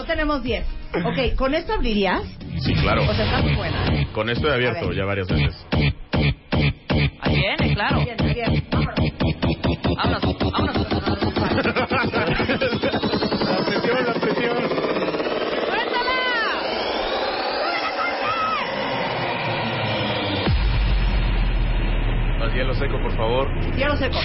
no 0.00 0.04
tenemos 0.04 0.42
10. 0.42 0.64
Ok, 1.04 1.36
¿con 1.36 1.54
esto 1.54 1.74
abrirías? 1.74 2.22
Sí, 2.58 2.74
claro. 2.74 3.02
O 3.08 3.14
sea, 3.14 3.24
está 3.24 3.40
muy 3.40 3.54
buena. 3.54 3.86
¿eh? 3.94 4.08
Con 4.12 4.28
esto 4.28 4.48
he 4.48 4.54
abierto 4.54 4.92
ya 4.92 5.04
varias 5.04 5.28
veces. 5.28 5.64
Ahí 7.20 7.36
viene, 7.36 7.74
claro. 7.74 8.00
Bien, 8.04 8.16
bien. 8.34 8.64
Vámonos. 8.70 8.94
Vámonos, 9.96 10.36
vámonos. 10.52 11.64
La 11.64 11.83
hielo 22.54 22.74
seco, 22.74 22.98
por 23.00 23.16
favor. 23.16 23.48
Ya 23.76 23.88
lo 23.88 23.96
sé. 23.96 24.08
con- 24.10 24.22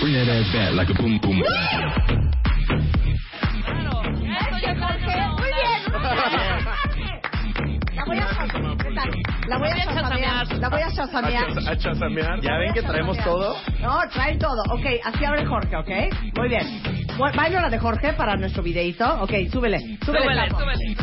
Bring 0.00 0.14
that 0.14 0.28
ass 0.28 0.52
back 0.52 0.72
like 0.74 0.90
a 0.90 0.94
boom, 1.00 1.18
boom. 1.20 1.42
Claro. 3.64 4.02
Eso 4.02 4.58
ya 4.62 4.72
está 4.72 4.88
Muy 5.36 5.50
bien. 5.50 5.82
La 7.96 8.04
voy 8.06 8.18
a 8.18 8.20
la 9.46 9.58
voy 9.58 9.68
a 9.68 9.74
Voy 9.74 9.80
a 9.80 9.84
chasamear. 9.84 10.46
chasamear. 10.48 10.58
La 10.60 10.68
voy 10.68 10.80
a 10.82 10.90
chasamear. 10.90 11.44
A 11.68 11.76
chasamear. 11.76 12.40
¿Ya 12.40 12.58
ven 12.58 12.72
que 12.74 12.82
traemos 12.82 13.16
todo? 13.18 13.54
No, 13.80 13.98
traen 14.12 14.38
todo. 14.38 14.62
Ok, 14.70 14.84
así 15.04 15.24
abre 15.24 15.44
Jorge, 15.46 15.76
¿ok? 15.76 15.90
Muy 16.36 16.48
bien. 16.48 16.82
Bu- 17.16 17.34
Bailo 17.34 17.60
la 17.60 17.70
de 17.70 17.78
Jorge 17.78 18.12
para 18.14 18.36
nuestro 18.36 18.62
videito. 18.62 19.06
Ok, 19.22 19.30
súbele. 19.52 19.78
Súbele, 20.04 20.24
Súbele, 20.24 20.50
súbele. 20.50 20.96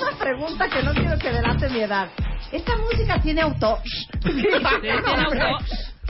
Una 0.00 0.18
pregunta 0.18 0.68
que 0.68 0.82
no 0.82 0.92
quiero 0.94 1.18
que 1.18 1.30
delate 1.30 1.68
mi 1.70 1.80
edad. 1.80 2.10
¿Esta 2.50 2.76
música 2.76 3.20
tiene 3.20 3.40
autor? 3.42 3.78
tiene 4.22 4.56
autor. 5.06 5.62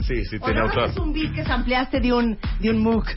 Sí, 0.07 0.25
sí, 0.25 0.37
¿O 0.41 0.45
tiene 0.45 0.59
autor. 0.61 0.89
es 0.89 0.97
un 0.97 1.13
beat 1.13 1.33
que 1.33 1.41
ampliaste 1.51 1.99
de 2.01 2.11
un, 2.13 2.37
de 2.59 2.69
un 2.69 2.83
MOOC? 2.83 3.07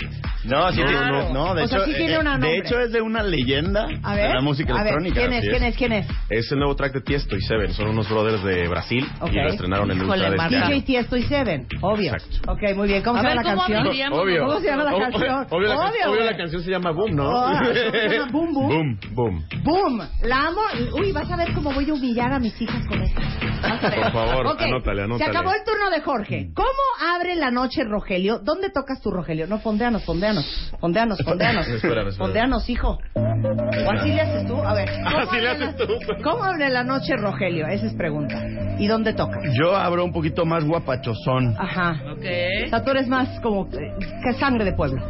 No, 0.47 0.71
sí, 0.71 0.76
tiene- 0.76 0.93
no, 0.93 1.33
no, 1.33 1.55
de 1.55 1.62
O 1.62 1.69
sea, 1.69 1.79
hecho, 1.79 1.87
sí 1.87 1.95
tiene 1.97 2.15
eh, 2.15 2.19
una 2.19 2.38
de 2.38 2.59
hecho 2.59 2.79
es 2.81 2.93
de 2.93 3.00
una 3.00 3.23
leyenda 3.23 3.87
A 4.03 4.15
de 4.17 4.29
la 4.29 4.41
música 4.41 4.73
a 4.75 4.83
ver, 4.85 4.95
electrónica. 4.95 5.21
¿quién 5.21 5.33
es? 5.33 5.45
¿Quién 5.49 5.62
es. 5.65 5.76
¿Quién 5.76 5.93
es? 5.93 6.07
Es 6.31 6.53
el 6.53 6.59
nuevo 6.59 6.75
track 6.76 6.93
de 6.95 7.00
Tiesto 7.00 7.37
y 7.37 7.41
Seven. 7.43 7.73
Son 7.73 7.88
unos 7.88 8.09
brothers 8.09 8.43
de 8.45 8.69
Brasil 8.69 9.07
Ok. 9.21 9.31
y 9.33 9.37
lo 9.37 9.49
estrenaron 9.49 9.91
en 9.91 9.99
el 9.99 10.05
Ultra 10.05 10.17
de 10.17 10.25
este 10.25 10.37
Marta. 10.37 10.57
DJ 10.57 10.73
año. 10.75 10.85
Tiesto 10.85 11.17
y 11.17 11.23
Seven, 11.25 11.67
obvio. 11.81 12.12
Exacto. 12.15 12.53
Ok, 12.53 12.76
muy 12.76 12.88
bien. 12.88 13.03
¿Cómo 13.03 13.19
A 13.19 13.23
se 13.23 13.29
llama 13.29 13.43
la 13.43 13.50
¿cómo 13.50 13.62
canción? 13.67 14.12
Obvio. 14.12 14.47
¿Cómo 14.47 14.61
se 14.61 14.67
llama 14.67 14.85
la 14.85 14.99
canción? 14.99 15.47
Obvio, 15.50 15.69
la, 15.69 15.76
Obvio, 15.76 16.25
la 16.25 16.37
canción 16.37 16.62
se 16.62 16.71
llama 16.71 16.91
Boom, 16.93 17.17
¿no? 17.17 17.29
Oh, 17.31 17.59
se 17.73 18.09
llama 18.09 18.29
Boom 18.33 18.55
Boom. 18.55 18.69
Boom, 18.69 18.99
boom. 19.15 19.45
Boom. 19.65 20.09
La 20.23 20.47
amo. 20.47 20.61
Uy, 20.99 21.12
vas 21.12 21.31
a 21.31 21.37
ver 21.37 21.53
cómo 21.55 21.73
voy 21.73 21.88
a 21.91 21.95
humillar 21.95 22.33
a 22.33 22.38
mis 22.38 22.61
hijas 22.61 22.87
con 22.87 23.03
esto. 23.03 23.21
Por 23.21 24.12
favor, 24.12 24.47
Ok, 24.47 24.62
anótale, 24.62 25.03
anótale. 25.03 25.25
Se 25.25 25.31
acabó 25.31 25.53
el 25.53 25.65
turno 25.65 25.91
de 25.91 26.00
Jorge. 26.00 26.50
¿Cómo 26.55 26.69
abre 27.15 27.35
la 27.37 27.50
noche 27.50 27.85
Rogelio? 27.85 28.38
¿Dónde 28.38 28.71
tocas 28.71 29.00
tu 29.00 29.11
Rogelio? 29.11 29.47
No, 29.47 29.59
fondeanos, 29.61 30.05
fondeanos. 30.05 30.36
Fondeanos. 30.81 31.19
Espérame, 31.26 31.59
espérame. 31.69 32.12
Fondeanos, 32.12 32.69
hijo. 32.71 32.99
¿O 33.14 33.90
así 33.90 34.09
le 34.11 34.21
haces 34.21 34.47
tú? 34.47 34.57
A 34.57 34.75
ver. 34.75 34.88
¿cómo 35.05 35.19
Así 35.19 35.37
le 35.40 35.49
haces 35.49 35.76
la- 35.78 35.87
tú. 35.87 35.93
¿Cómo 36.23 36.45
abre 36.45 36.69
la 36.71 36.85
noche 36.85 37.16
Rogelio? 37.16 37.66
Esa 37.66 37.87
es 37.87 37.95
pregunta. 37.95 38.40
¿Y 38.78 38.87
dónde 38.88 39.12
toca? 39.14 39.38
Yo 39.59 39.75
abro 39.76 40.04
un 40.04 40.12
poquito 40.12 40.45
más 40.45 40.64
guapachosón. 40.64 41.54
Ajá. 41.59 41.99
Ok. 42.12 42.25
O 42.66 42.68
sea, 42.68 42.85
tú 42.85 42.90
eres 42.90 43.09
más 43.09 43.40
como 43.40 43.66
eh, 43.73 43.92
que 44.23 44.33
sangre 44.38 44.64
de 44.64 44.73
pueblo. 44.73 45.02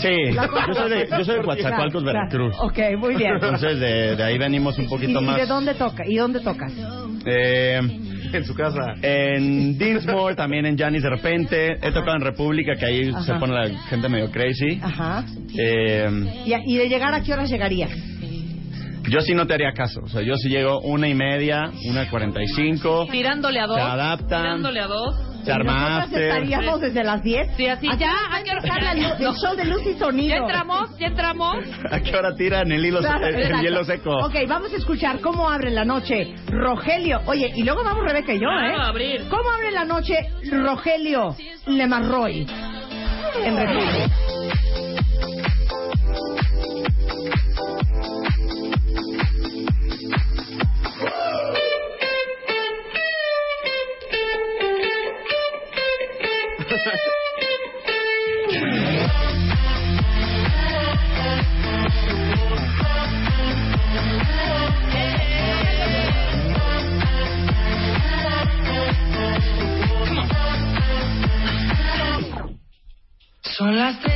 Sí, 0.00 0.08
yo 0.32 0.74
soy 0.74 0.90
de, 0.90 1.06
yo 1.18 1.24
soy 1.24 1.36
de 1.36 1.42
Coatzacoalcos, 1.42 2.02
Claro, 2.02 2.18
Veracruz. 2.18 2.56
claro. 2.56 2.92
Ok, 2.94 2.98
muy 2.98 3.14
bien. 3.16 3.34
Entonces 3.34 3.78
de, 3.78 4.16
de 4.16 4.22
ahí 4.24 4.38
venimos 4.38 4.78
un 4.78 4.86
¿Y, 4.86 4.88
poquito 4.88 5.20
y 5.20 5.24
más. 5.24 5.36
de 5.36 5.46
dónde 5.46 5.74
toca? 5.74 6.04
¿Y 6.06 6.16
dónde 6.16 6.40
tocas? 6.40 6.72
Eh, 7.26 7.78
En 8.32 8.44
su 8.44 8.54
casa. 8.54 8.94
en 9.02 9.76
Dinsmore, 9.78 10.34
también 10.34 10.64
en 10.66 10.76
Janis 10.78 11.02
de 11.02 11.10
repente. 11.10 11.72
He 11.82 11.92
tocado 11.92 12.16
en 12.16 12.22
República, 12.22 12.74
que 12.74 12.86
ahí 12.86 13.08
Ajá. 13.10 13.22
se 13.22 13.34
pone 13.34 13.52
la 13.52 13.68
gente 13.90 14.08
medio 14.08 14.30
crazy. 14.30 14.80
Ajá. 14.82 15.24
Eh, 15.58 16.08
¿Y, 16.46 16.52
a- 16.54 16.62
y 16.64 16.76
de 16.78 16.88
llegar 16.88 17.12
a 17.14 17.22
qué 17.22 17.32
horas 17.34 17.50
llegarías? 17.50 17.90
Yo 19.08 19.20
sí 19.20 19.34
no 19.34 19.46
te 19.46 19.54
haría 19.54 19.72
caso. 19.72 20.00
O 20.04 20.08
sea, 20.08 20.22
yo 20.22 20.36
sí 20.36 20.48
llego 20.48 20.80
una 20.80 21.08
y 21.08 21.14
media, 21.14 21.70
una 21.88 22.08
cuarenta 22.10 22.40
y 22.42 22.46
cinco. 22.48 23.06
Tirándole 23.10 23.60
a 23.60 23.66
dos. 23.66 23.76
Se 23.76 23.82
adaptan. 23.82 24.42
Tirándole 24.42 24.80
a 24.80 24.86
dos. 24.86 25.14
Se 25.44 25.50
arma 25.50 25.72
Nosotras 25.72 26.04
after. 26.04 26.22
estaríamos 26.22 26.80
desde 26.80 27.02
las 27.02 27.20
10. 27.24 27.56
Sí, 27.56 27.66
así 27.66 27.88
¿A 27.88 27.92
qué 27.92 28.04
ya. 28.04 28.10
hora 28.12 28.28
va 28.30 28.36
a 28.36 28.38
¿a 28.38 28.42
qué 28.44 28.50
hora- 28.50 28.58
empezar 28.60 28.82
la 28.84 28.94
luz- 28.94 29.20
el 29.20 29.34
show 29.34 29.56
de 29.56 29.64
luz 29.64 29.82
y 29.88 29.98
sonido? 29.98 30.28
Ya 30.28 30.36
entramos, 30.36 30.98
ya 31.00 31.06
entramos. 31.08 31.56
¿A 31.90 31.98
qué 32.00 32.16
hora 32.16 32.34
tiran 32.36 32.70
el 32.70 32.86
hilo, 32.86 33.00
Claro, 33.00 33.26
el, 33.26 33.34
el 33.34 33.60
hielo 33.60 33.82
seco? 33.84 34.12
Ok, 34.24 34.34
vamos 34.46 34.72
a 34.72 34.76
escuchar 34.76 35.18
cómo 35.20 35.50
abre 35.50 35.72
la 35.72 35.84
noche 35.84 36.32
Rogelio. 36.46 37.22
Oye, 37.26 37.50
y 37.56 37.64
luego 37.64 37.82
vamos 37.82 38.04
Rebeca 38.04 38.32
y 38.32 38.36
yo, 38.38 38.46
Claro, 38.46 38.68
¿eh? 38.68 38.76
a 38.82 38.86
abrir. 38.86 39.28
¿Cómo 39.28 39.50
abre 39.50 39.72
la 39.72 39.84
noche 39.84 40.14
Rogelio 40.48 41.34
Lemarroy? 41.66 42.46
En 43.44 43.56
República. 43.56 44.10
Las 73.76 73.98
3 74.00 74.11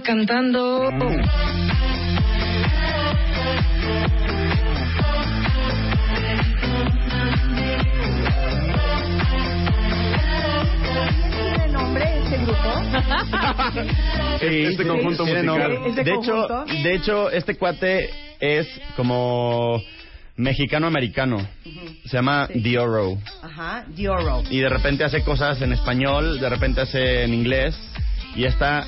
estoy 0.00 0.16
cantando. 0.16 0.90
¿Tiene 10.40 11.68
nombre 11.72 12.04
este 12.22 12.38
grupo? 12.38 12.58
Sí, 14.40 14.46
Este 14.46 14.82
sí, 14.82 14.88
conjunto 14.88 15.24
tiene 15.24 15.42
musical. 15.42 15.72
¿Este 15.86 16.04
de 16.04 16.10
hecho, 16.10 16.46
conjunto? 16.48 16.64
de 16.82 16.94
hecho, 16.94 17.30
este 17.30 17.56
cuate 17.56 18.10
es 18.40 18.66
como 18.96 19.82
mexicano-americano. 20.36 21.46
Se 22.06 22.16
llama 22.16 22.48
Dioro. 22.54 23.18
Ajá, 23.42 23.84
Dioro. 23.88 24.42
Y 24.50 24.60
de 24.60 24.68
repente 24.68 25.04
hace 25.04 25.22
cosas 25.22 25.60
en 25.60 25.72
español, 25.72 26.40
de 26.40 26.48
repente 26.48 26.80
hace 26.80 27.24
en 27.24 27.34
inglés. 27.34 27.76
Y 28.36 28.44
esta, 28.44 28.86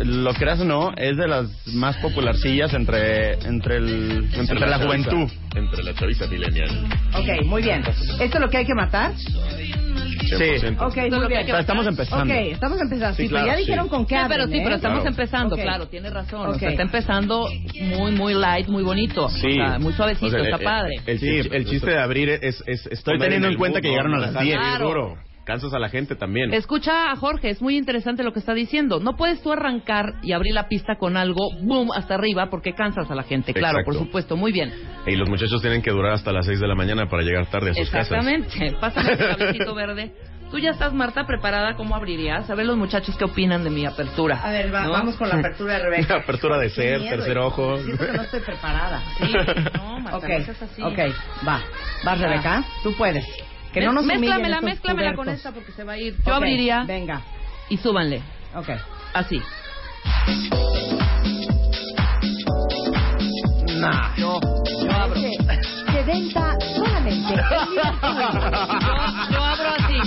lo 0.00 0.34
creas 0.34 0.60
o 0.60 0.64
no, 0.64 0.92
es 0.96 1.16
de 1.16 1.28
las 1.28 1.46
más 1.74 1.96
popularcillas 1.98 2.74
entre, 2.74 3.34
entre, 3.46 3.76
el, 3.76 4.28
entre, 4.34 4.58
la 4.58 4.78
chaviza, 4.78 4.86
juventud. 4.86 5.30
Entre 5.54 5.82
la 5.84 5.94
chaviza 5.94 6.26
millennial. 6.26 6.68
Ok, 7.14 7.44
muy 7.46 7.62
bien. 7.62 7.82
¿Esto 7.86 8.14
es 8.20 8.40
lo 8.40 8.48
que 8.48 8.56
hay 8.58 8.66
que 8.66 8.74
matar? 8.74 9.12
100%. 9.14 10.76
Ok, 10.80 10.96
lo 11.10 11.18
muy 11.20 11.28
bien. 11.28 11.44
que 11.46 11.52
O 11.52 11.54
sea, 11.54 11.60
estamos 11.60 11.86
empezando. 11.86 12.24
Ok, 12.34 12.40
estamos 12.52 12.80
empezando. 12.80 13.16
Sí, 13.16 13.22
Sí, 13.22 13.28
pero 13.28 13.36
claro, 13.44 13.46
ya 13.46 13.54
sí. 13.54 13.60
dijeron 13.60 13.88
con 13.88 14.06
qué 14.06 14.16
Sí, 14.18 14.24
pero 14.28 14.44
sí, 14.46 14.50
pero 14.62 14.70
¿eh? 14.70 14.74
estamos 14.76 14.98
Claro. 15.00 15.10
empezando, 15.10 15.56
claro, 15.56 15.86
tiene 15.88 16.10
razón. 16.10 16.46
O 16.48 16.50
Ok. 16.52 16.58
sea, 16.58 16.70
está 16.70 16.82
empezando 16.82 17.48
muy, 17.80 18.12
muy 18.12 18.34
light, 18.34 18.68
muy 18.68 18.82
bonito. 18.82 19.28
Sí. 19.28 19.46
O 19.48 19.52
sea, 19.52 19.78
muy 19.78 19.92
suavecito, 19.92 20.26
O 20.26 20.30
sea, 20.30 20.42
está 20.42 20.56
el- 20.56 20.64
padre. 20.64 20.94
El, 21.06 21.18
Sí, 21.20 21.28
el- 21.28 21.54
el 21.54 21.64
chiste 21.66 21.90
de 21.90 21.98
abrir 21.98 22.28
es... 22.30 22.42
es, 22.42 22.62
es 22.66 22.86
Estoy 22.86 23.18
teniendo 23.18 23.48
en 23.48 23.56
cuenta 23.56 23.80
que 23.80 23.88
llegaron 23.88 24.14
a 24.14 24.18
las 24.18 24.30
Ajá, 24.34 24.42
10. 24.44 24.56
Claro. 24.58 25.14
Cansas 25.44 25.74
a 25.74 25.78
la 25.80 25.88
gente 25.88 26.14
también. 26.14 26.54
Escucha 26.54 27.10
a 27.10 27.16
Jorge, 27.16 27.50
es 27.50 27.60
muy 27.60 27.76
interesante 27.76 28.22
lo 28.22 28.32
que 28.32 28.38
está 28.38 28.54
diciendo. 28.54 29.00
No 29.00 29.16
puedes 29.16 29.42
tú 29.42 29.50
arrancar 29.52 30.14
y 30.22 30.32
abrir 30.32 30.54
la 30.54 30.68
pista 30.68 30.96
con 30.98 31.16
algo, 31.16 31.48
boom, 31.62 31.90
hasta 31.92 32.14
arriba, 32.14 32.48
porque 32.48 32.74
cansas 32.74 33.10
a 33.10 33.14
la 33.16 33.24
gente. 33.24 33.52
Claro, 33.52 33.80
Exacto. 33.80 33.98
por 33.98 34.06
supuesto, 34.06 34.36
muy 34.36 34.52
bien. 34.52 34.72
Y 35.06 35.16
los 35.16 35.28
muchachos 35.28 35.60
tienen 35.60 35.82
que 35.82 35.90
durar 35.90 36.12
hasta 36.12 36.30
las 36.32 36.46
6 36.46 36.60
de 36.60 36.68
la 36.68 36.76
mañana 36.76 37.06
para 37.08 37.22
llegar 37.24 37.46
tarde 37.46 37.70
a 37.70 37.74
sus 37.74 37.90
casas. 37.90 38.12
Exactamente. 38.24 38.76
Pásame 38.80 39.12
el 39.12 39.74
verde. 39.74 40.12
Tú 40.52 40.58
ya 40.58 40.70
estás, 40.70 40.92
Marta, 40.92 41.26
preparada. 41.26 41.74
¿Cómo 41.76 41.96
abrirías? 41.96 42.48
A 42.48 42.54
ver 42.54 42.66
los 42.66 42.76
muchachos 42.76 43.16
qué 43.16 43.24
opinan 43.24 43.64
de 43.64 43.70
mi 43.70 43.84
apertura. 43.86 44.38
A 44.44 44.50
ver, 44.52 44.72
va- 44.72 44.84
¿No? 44.84 44.92
vamos 44.92 45.16
con 45.16 45.28
la 45.28 45.36
apertura 45.36 45.78
de 45.78 45.82
Rebeca. 45.82 46.16
Apertura 46.22 46.58
de 46.58 46.68
ser, 46.70 47.00
miedo, 47.00 47.16
tercer 47.16 47.38
ojo. 47.38 47.78
Siento 47.78 48.06
que 48.06 48.12
no 48.12 48.22
estoy 48.22 48.40
preparada. 48.40 49.02
Sí, 49.18 49.32
no, 49.78 49.98
Marta, 49.98 50.16
Ok, 50.18 50.24
no 50.28 50.44
seas 50.44 50.62
así. 50.62 50.82
ok, 50.82 50.98
va. 51.48 51.60
Va, 52.06 52.14
Rebeca, 52.14 52.62
tú 52.84 52.92
puedes. 52.94 53.24
Que 53.72 53.80
no 53.80 53.92
nos 53.92 54.04
humillen 54.04 54.20
Mézclamela, 54.20 54.56
estos 54.56 54.70
mézclamela 54.70 55.14
con 55.14 55.28
esta 55.28 55.50
porque 55.52 55.72
se 55.72 55.84
va 55.84 55.92
a 55.92 55.98
ir. 55.98 56.14
Yo 56.14 56.32
Ok, 56.32 56.36
abriría 56.36 56.84
Venga, 56.84 57.22
y 57.68 57.76
súbanle. 57.78 58.22
ok. 58.54 58.68
Así. 59.14 59.40
Nah. 63.80 64.14
Yo, 64.16 64.38
yo 64.80 64.90
abro. 64.92 65.20
Se, 65.20 66.02
venta 66.04 66.54
solamente 66.76 67.34
en 67.34 67.40
Yo, 67.40 67.42
yo 69.30 69.42
abro 69.42 69.68
así. 69.78 69.98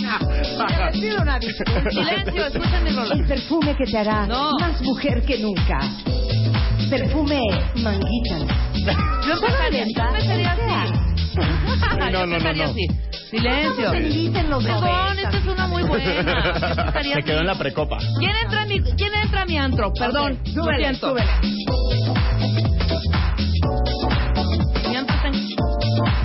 Te 0.92 1.00
pido 1.00 1.22
una. 1.22 1.40
Silencio, 1.42 2.46
escuchen 2.46 2.84
mi. 2.84 2.90
El 3.20 3.26
perfume 3.28 3.76
que 3.76 3.86
te 3.86 3.98
hará 3.98 4.28
No. 4.28 4.52
más 4.60 4.82
mujer 4.82 5.24
que 5.26 5.40
nunca. 5.40 5.80
Perfume 6.90 7.40
manguita. 7.82 8.38
Yo 9.26 9.34
empezaría, 9.34 9.86
yo 9.86 10.04
empezaría 10.04 10.52
así. 10.52 10.94
no, 12.00 12.12
no, 12.12 12.36
empezaría 12.36 12.68
no. 12.68 12.74
Silencio. 13.36 13.92
Los 14.50 14.64
Perdón, 14.64 15.20
esta 15.20 15.38
es 15.38 15.46
una 15.46 15.68
muy 15.68 15.84
buena. 15.84 16.94
Se 17.14 17.24
quedó 17.24 17.40
en 17.42 17.48
la 17.48 17.56
precopa. 17.56 17.98
¿Quién 18.20 18.32
entra 18.44 18.62
a 18.62 18.66
mi, 18.66 18.80
quién 18.82 19.14
entra 19.14 19.42
a 19.42 19.46
mi 19.46 19.58
antro? 19.58 19.92
Perdón, 19.94 20.34
Ok, 20.34 20.48
lo 20.56 20.64
súbele, 20.64 20.78
siento. 20.78 21.10
súbele. 21.10 21.32
Mi 24.90 24.96
antro 24.96 25.16
está 25.16 25.28
en- 25.28 26.25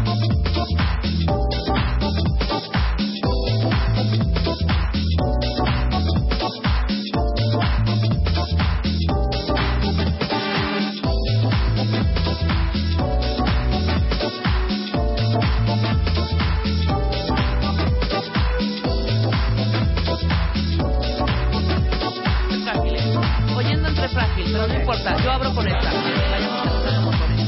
pero 24.61 24.73
no 24.73 24.81
importa. 24.81 25.17
Yo 25.23 25.31
abro 25.33 25.55
con 25.55 25.67
esta. 25.67 25.91
Vayamos 26.31 26.61
a 26.61 26.91
los 26.91 27.03
motores. 27.03 27.41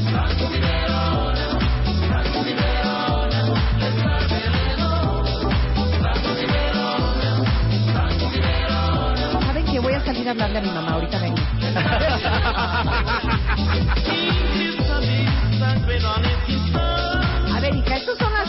¿Saben 9.45 9.65
que 9.65 9.79
voy 9.79 9.93
a 9.93 10.05
salir 10.05 10.27
a 10.27 10.31
hablarle 10.31 10.57
a 10.57 10.61
mi 10.61 10.71
mamá? 10.71 10.91
Ahorita 10.93 11.19
vengo. 11.19 11.37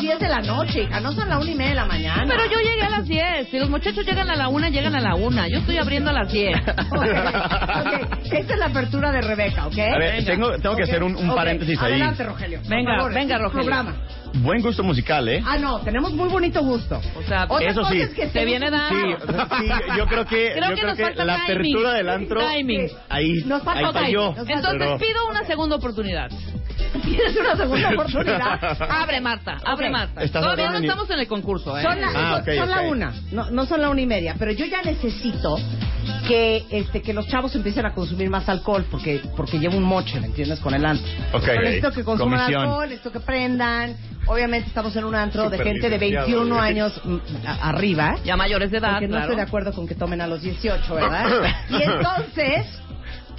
10 0.04 0.18
de 0.18 0.28
la 0.28 0.40
noche, 0.42 0.82
hija, 0.82 1.00
no 1.00 1.12
son 1.12 1.28
la 1.28 1.38
una 1.38 1.50
y 1.50 1.54
media 1.54 1.70
de 1.70 1.76
la 1.76 1.86
mañana. 1.86 2.24
Pero 2.28 2.44
yo 2.46 2.58
llegué 2.60 2.82
a 2.82 2.90
las 2.90 3.06
10. 3.06 3.48
Si 3.50 3.58
los 3.58 3.70
muchachos 3.70 4.04
llegan 4.04 4.28
a 4.30 4.36
la 4.36 4.48
una, 4.48 4.68
llegan 4.68 4.94
a 4.94 5.00
la 5.00 5.14
una. 5.14 5.48
Yo 5.48 5.58
estoy 5.58 5.78
abriendo 5.78 6.10
a 6.10 6.12
las 6.12 6.30
10. 6.32 6.54
Ok, 6.94 7.02
ok. 7.02 8.32
Esta 8.32 8.52
es 8.54 8.58
la 8.58 8.66
apertura 8.66 9.10
de 9.12 9.20
Rebeca, 9.22 9.66
¿ok? 9.66 9.78
A 9.78 9.98
ver, 9.98 10.24
tengo, 10.24 10.50
tengo 10.58 10.76
que 10.76 10.82
Ok, 10.84 10.88
hacer 10.88 11.02
un, 11.02 11.16
un 11.16 11.34
paréntesis 11.34 11.78
ahí. 11.80 11.92
Adelante, 11.92 12.24
Rogelio. 12.24 12.60
Venga, 12.68 12.96
favor, 12.96 13.14
venga, 13.14 13.38
Rogelio. 13.38 13.64
programa. 13.66 13.94
Buen 14.34 14.62
gusto 14.62 14.82
musical, 14.82 15.28
¿eh? 15.28 15.42
Ah, 15.46 15.56
no, 15.58 15.80
tenemos 15.80 16.12
muy 16.12 16.28
bonito 16.28 16.60
gusto. 16.62 17.00
O 17.16 17.22
sea, 17.22 17.46
Otra 17.48 17.68
eso 17.70 17.80
cosa 17.82 17.92
sí, 17.92 18.00
es 18.00 18.10
que 18.10 18.28
se 18.30 18.44
viene 18.44 18.70
dando. 18.70 19.16
Sí, 19.16 19.24
o 19.28 19.32
sea, 19.32 19.46
sí, 19.58 19.68
yo 19.96 20.06
creo 20.06 20.24
que, 20.26 20.52
Creo 20.54 20.70
yo 20.70 20.74
que 20.74 20.74
creo 20.74 20.88
nos 20.88 20.96
que 20.96 21.02
falta 21.04 21.24
la 21.24 21.34
timing. 21.46 21.52
apertura 21.52 21.92
del 21.94 22.08
antro, 22.08 22.40
Timing. 22.40 22.88
ahí, 23.08 23.32
Nos 23.46 23.62
falta 23.62 23.86
ahí 23.88 23.92
falló. 23.92 24.28
Entonces 24.36 24.66
pero- 24.78 24.98
pido 24.98 25.28
una 25.30 25.44
segunda 25.44 25.76
oportunidad. 25.76 26.30
¿Tienes 27.02 27.36
una 27.38 27.56
segunda 27.56 27.90
oportunidad? 27.94 28.82
Abre, 28.90 29.20
Marta. 29.20 29.58
Abre, 29.64 29.86
Ok. 29.86 29.92
Marta. 29.92 30.22
Estás 30.22 30.42
Todavía 30.42 30.70
no 30.70 30.80
ni- 30.80 30.86
estamos 30.86 31.10
en 31.10 31.18
el 31.20 31.26
concurso, 31.26 31.76
¿eh? 31.78 31.82
Son, 31.82 32.00
la, 32.00 32.08
Ah, 32.08 32.12
son- 32.12 32.40
ok, 32.42 32.58
son 32.60 32.70
la 32.70 32.80
ok. 32.82 32.90
una, 32.90 33.12
no, 33.32 33.50
no 33.50 33.66
son 33.66 33.80
la 33.82 33.90
una 33.90 34.00
y 34.00 34.06
media, 34.06 34.36
pero 34.38 34.52
yo 34.52 34.64
ya 34.66 34.82
necesito 34.82 35.56
que 36.28 36.64
este 36.70 37.02
que 37.02 37.12
los 37.14 37.26
chavos 37.28 37.54
empiecen 37.54 37.86
a 37.86 37.94
consumir 37.94 38.28
más 38.30 38.48
alcohol 38.48 38.84
porque 38.90 39.20
porque 39.36 39.58
llevo 39.58 39.76
un 39.76 39.84
moche, 39.84 40.20
¿me 40.20 40.26
entiendes? 40.26 40.60
Con 40.60 40.74
el 40.74 40.84
antro. 40.84 41.06
Ok. 41.32 41.42
Pero 41.46 41.62
necesito 41.62 41.92
que 41.92 42.04
consuman 42.04 42.38
Comisión. 42.40 42.62
alcohol, 42.62 42.84
necesito 42.88 43.12
que 43.12 43.20
prendan. 43.20 43.96
Obviamente 44.26 44.68
estamos 44.68 44.94
en 44.96 45.04
un 45.04 45.14
antro 45.14 45.50
de 45.50 45.58
Súper 45.58 45.66
gente 45.66 45.90
de 45.90 45.98
licenciado, 45.98 46.26
21 46.26 46.54
güey. 46.56 46.68
años 46.70 47.00
mm, 47.04 47.16
a- 47.46 47.68
arriba. 47.68 48.16
Ya 48.24 48.36
mayores 48.36 48.70
de 48.70 48.78
edad, 48.78 48.92
Porque 48.92 49.06
no 49.08 49.12
claro. 49.12 49.24
estoy 49.24 49.36
de 49.36 49.42
acuerdo 49.42 49.72
con 49.72 49.86
que 49.86 49.94
tomen 49.94 50.20
a 50.22 50.26
los 50.26 50.40
18, 50.42 50.94
¿verdad? 50.94 51.26
y 51.68 51.82
entonces, 51.82 52.66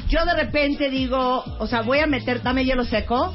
yo 0.08 0.26
de 0.26 0.34
repente 0.36 0.90
digo, 0.90 1.44
o 1.60 1.68
sea, 1.68 1.82
voy 1.82 2.00
a 2.00 2.08
meter, 2.08 2.42
dame 2.42 2.64
hielo 2.66 2.84
seco, 2.84 3.34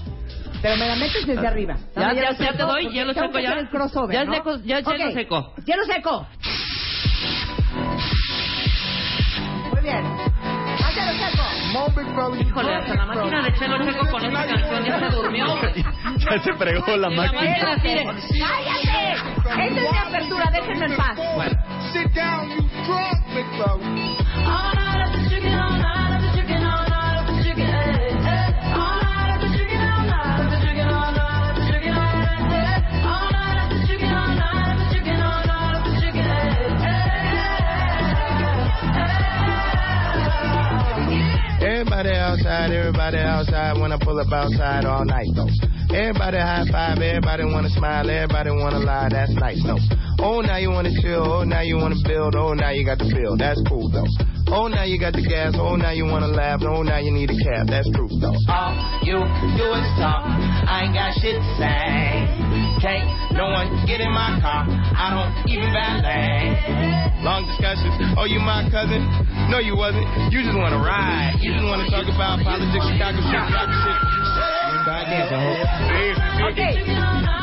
pero 0.62 0.76
me 0.76 0.86
la 0.86 0.96
metes 0.96 1.26
desde 1.26 1.46
arriba. 1.46 1.76
Ya, 1.96 2.00
Dame 2.02 2.14
ya, 2.14 2.20
hielo 2.20 2.32
ya 2.32 2.36
te 2.38 2.56
seco, 2.58 2.66
doy 2.66 2.88
hielo 2.90 3.14
seco 3.14 3.38
ya. 3.38 3.52
el 3.52 3.68
crossover, 3.68 4.14
Ya 4.14 4.24
¿no? 4.24 4.32
leco- 4.32 4.62
ya 4.64 4.78
es 4.78 4.86
hielo 4.86 5.10
seco. 5.12 5.54
Hielo 5.64 5.84
seco. 5.84 6.26
Muy 9.72 9.82
bien. 9.82 10.04
Híjole, 12.40 12.74
hasta 12.74 12.94
la 12.94 13.06
máquina 13.06 13.42
de 13.42 13.52
Chelo 13.54 13.78
Checo 13.84 14.06
con 14.10 14.24
esta 14.24 14.46
canción 14.46 14.84
ya 14.84 14.98
se 14.98 15.16
durmió. 15.16 15.46
Ya 16.20 16.38
se 16.42 16.52
fregó 16.54 16.96
la 16.98 17.08
La 17.08 17.16
máquina. 17.16 17.40
¡Cállate! 17.60 18.02
Esta 18.02 19.64
es 19.64 19.72
mi 19.72 19.98
apertura, 19.98 20.50
déjenme 20.52 20.86
en 20.86 20.96
paz. 20.96 21.18
Sit 21.92 22.12
Everybody 41.70 42.10
outside, 42.10 42.72
everybody 42.72 43.18
outside. 43.18 43.78
When 43.78 43.92
I 43.92 43.98
pull 44.02 44.18
up 44.18 44.32
outside 44.32 44.84
all 44.84 45.04
night 45.04 45.28
though. 45.36 45.46
Everybody 45.94 46.38
high 46.38 46.66
five, 46.66 46.98
everybody 46.98 47.44
wanna 47.44 47.70
smile, 47.70 48.10
everybody 48.10 48.50
wanna 48.50 48.80
lie. 48.80 49.08
That's 49.08 49.30
nice 49.34 49.62
though. 49.62 49.78
Oh, 50.18 50.40
now 50.40 50.56
you 50.56 50.70
wanna 50.70 50.90
chill. 51.00 51.22
Oh, 51.22 51.44
now 51.44 51.60
you 51.60 51.76
wanna 51.76 51.94
build. 52.04 52.34
Oh, 52.34 52.54
now 52.54 52.70
you 52.70 52.84
got 52.84 52.98
the 52.98 53.06
bill. 53.14 53.36
That's 53.36 53.62
cool 53.68 53.88
though. 53.88 54.39
Oh, 54.52 54.66
now 54.66 54.82
you 54.82 54.98
got 54.98 55.14
the 55.14 55.22
gas. 55.22 55.54
Oh, 55.54 55.76
now 55.76 55.90
you 55.94 56.04
wanna 56.04 56.26
laugh. 56.26 56.60
Oh, 56.66 56.82
now 56.82 56.98
you 56.98 57.14
need 57.14 57.30
a 57.30 57.38
cab. 57.38 57.70
That's 57.70 57.86
true 57.94 58.10
though. 58.10 58.34
All 58.50 58.74
you 59.06 59.22
do 59.54 59.66
is 59.78 59.86
talk. 59.94 60.26
I 60.26 60.90
ain't 60.90 60.94
got 60.94 61.14
shit 61.22 61.38
to 61.38 61.46
say. 61.54 62.26
Can't 62.82 63.06
no 63.38 63.46
one 63.54 63.70
get 63.86 64.02
in 64.02 64.10
my 64.10 64.42
car. 64.42 64.66
I 64.66 65.06
don't 65.14 65.30
even 65.46 65.70
valet. 65.70 67.22
Long 67.22 67.46
discussions. 67.46 67.94
Oh, 68.18 68.26
you 68.26 68.40
my 68.42 68.66
cousin? 68.74 69.06
No, 69.54 69.62
you 69.62 69.76
wasn't. 69.76 70.08
You 70.34 70.42
just 70.42 70.58
wanna 70.58 70.82
ride. 70.82 71.38
You 71.38 71.54
just 71.54 71.64
wanna 71.64 71.86
talk 71.86 72.10
about 72.10 72.42
politics, 72.42 72.90
Chicago 72.90 73.22
shit, 73.22 73.42
Chicago 73.46 73.74
shit. 73.86 73.98
Ok, 76.42 76.60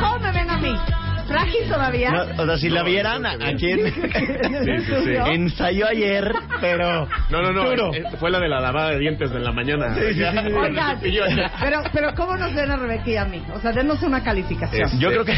¿cómo 0.01 0.19
me 0.19 0.31
ven 0.33 0.49
a 0.49 0.57
mí? 0.57 1.06
¿Frágil 1.27 1.67
todavía? 1.69 2.11
No, 2.11 2.43
o 2.43 2.45
sea, 2.45 2.57
si 2.57 2.69
la 2.69 2.83
vieran 2.83 3.25
a- 3.25 3.37
sí. 3.57 5.15
Ensayó 5.33 5.87
ayer, 5.87 6.31
pero... 6.61 7.07
No, 7.29 7.41
no, 7.41 7.51
no. 7.53 7.93
Eh, 7.93 8.03
Fue 8.19 8.31
la 8.31 8.39
de 8.39 8.47
la 8.49 8.59
lavada 8.61 8.91
de 8.91 8.99
dientes 8.99 9.31
de 9.31 9.39
la 9.39 9.51
mañana. 9.51 9.93
Sí, 9.95 10.01
sí, 10.01 10.13
sí, 10.13 10.19
sí. 10.47 10.53
Oigan, 10.53 10.99
pero, 11.59 11.81
pero 11.93 12.15
¿cómo 12.15 12.35
nos 12.37 12.53
ven 12.53 12.71
a 12.71 12.77
Rebeca 12.77 13.09
y 13.09 13.15
a 13.17 13.25
mí? 13.25 13.43
O 13.53 13.59
sea, 13.59 13.71
denos 13.71 14.01
una 14.03 14.23
calificación. 14.23 14.99
Yo 14.99 15.09
creo 15.09 15.25
que, 15.25 15.33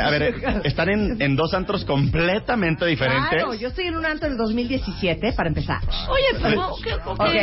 a 0.00 0.10
ver, 0.10 0.34
están 0.64 0.88
en, 0.90 1.16
en 1.22 1.36
dos 1.36 1.54
antros 1.54 1.84
completamente 1.84 2.86
diferentes. 2.86 3.30
Claro, 3.30 3.54
yo 3.54 3.68
estoy 3.68 3.86
en 3.86 3.96
un 3.96 4.04
antro 4.06 4.28
del 4.28 4.36
2017, 4.38 5.32
para 5.32 5.48
empezar. 5.48 5.80
Oye, 6.08 6.40
pues, 6.40 6.56
ok, 6.56 6.86
ok. 7.06 7.20
¿Ok? 7.20 7.34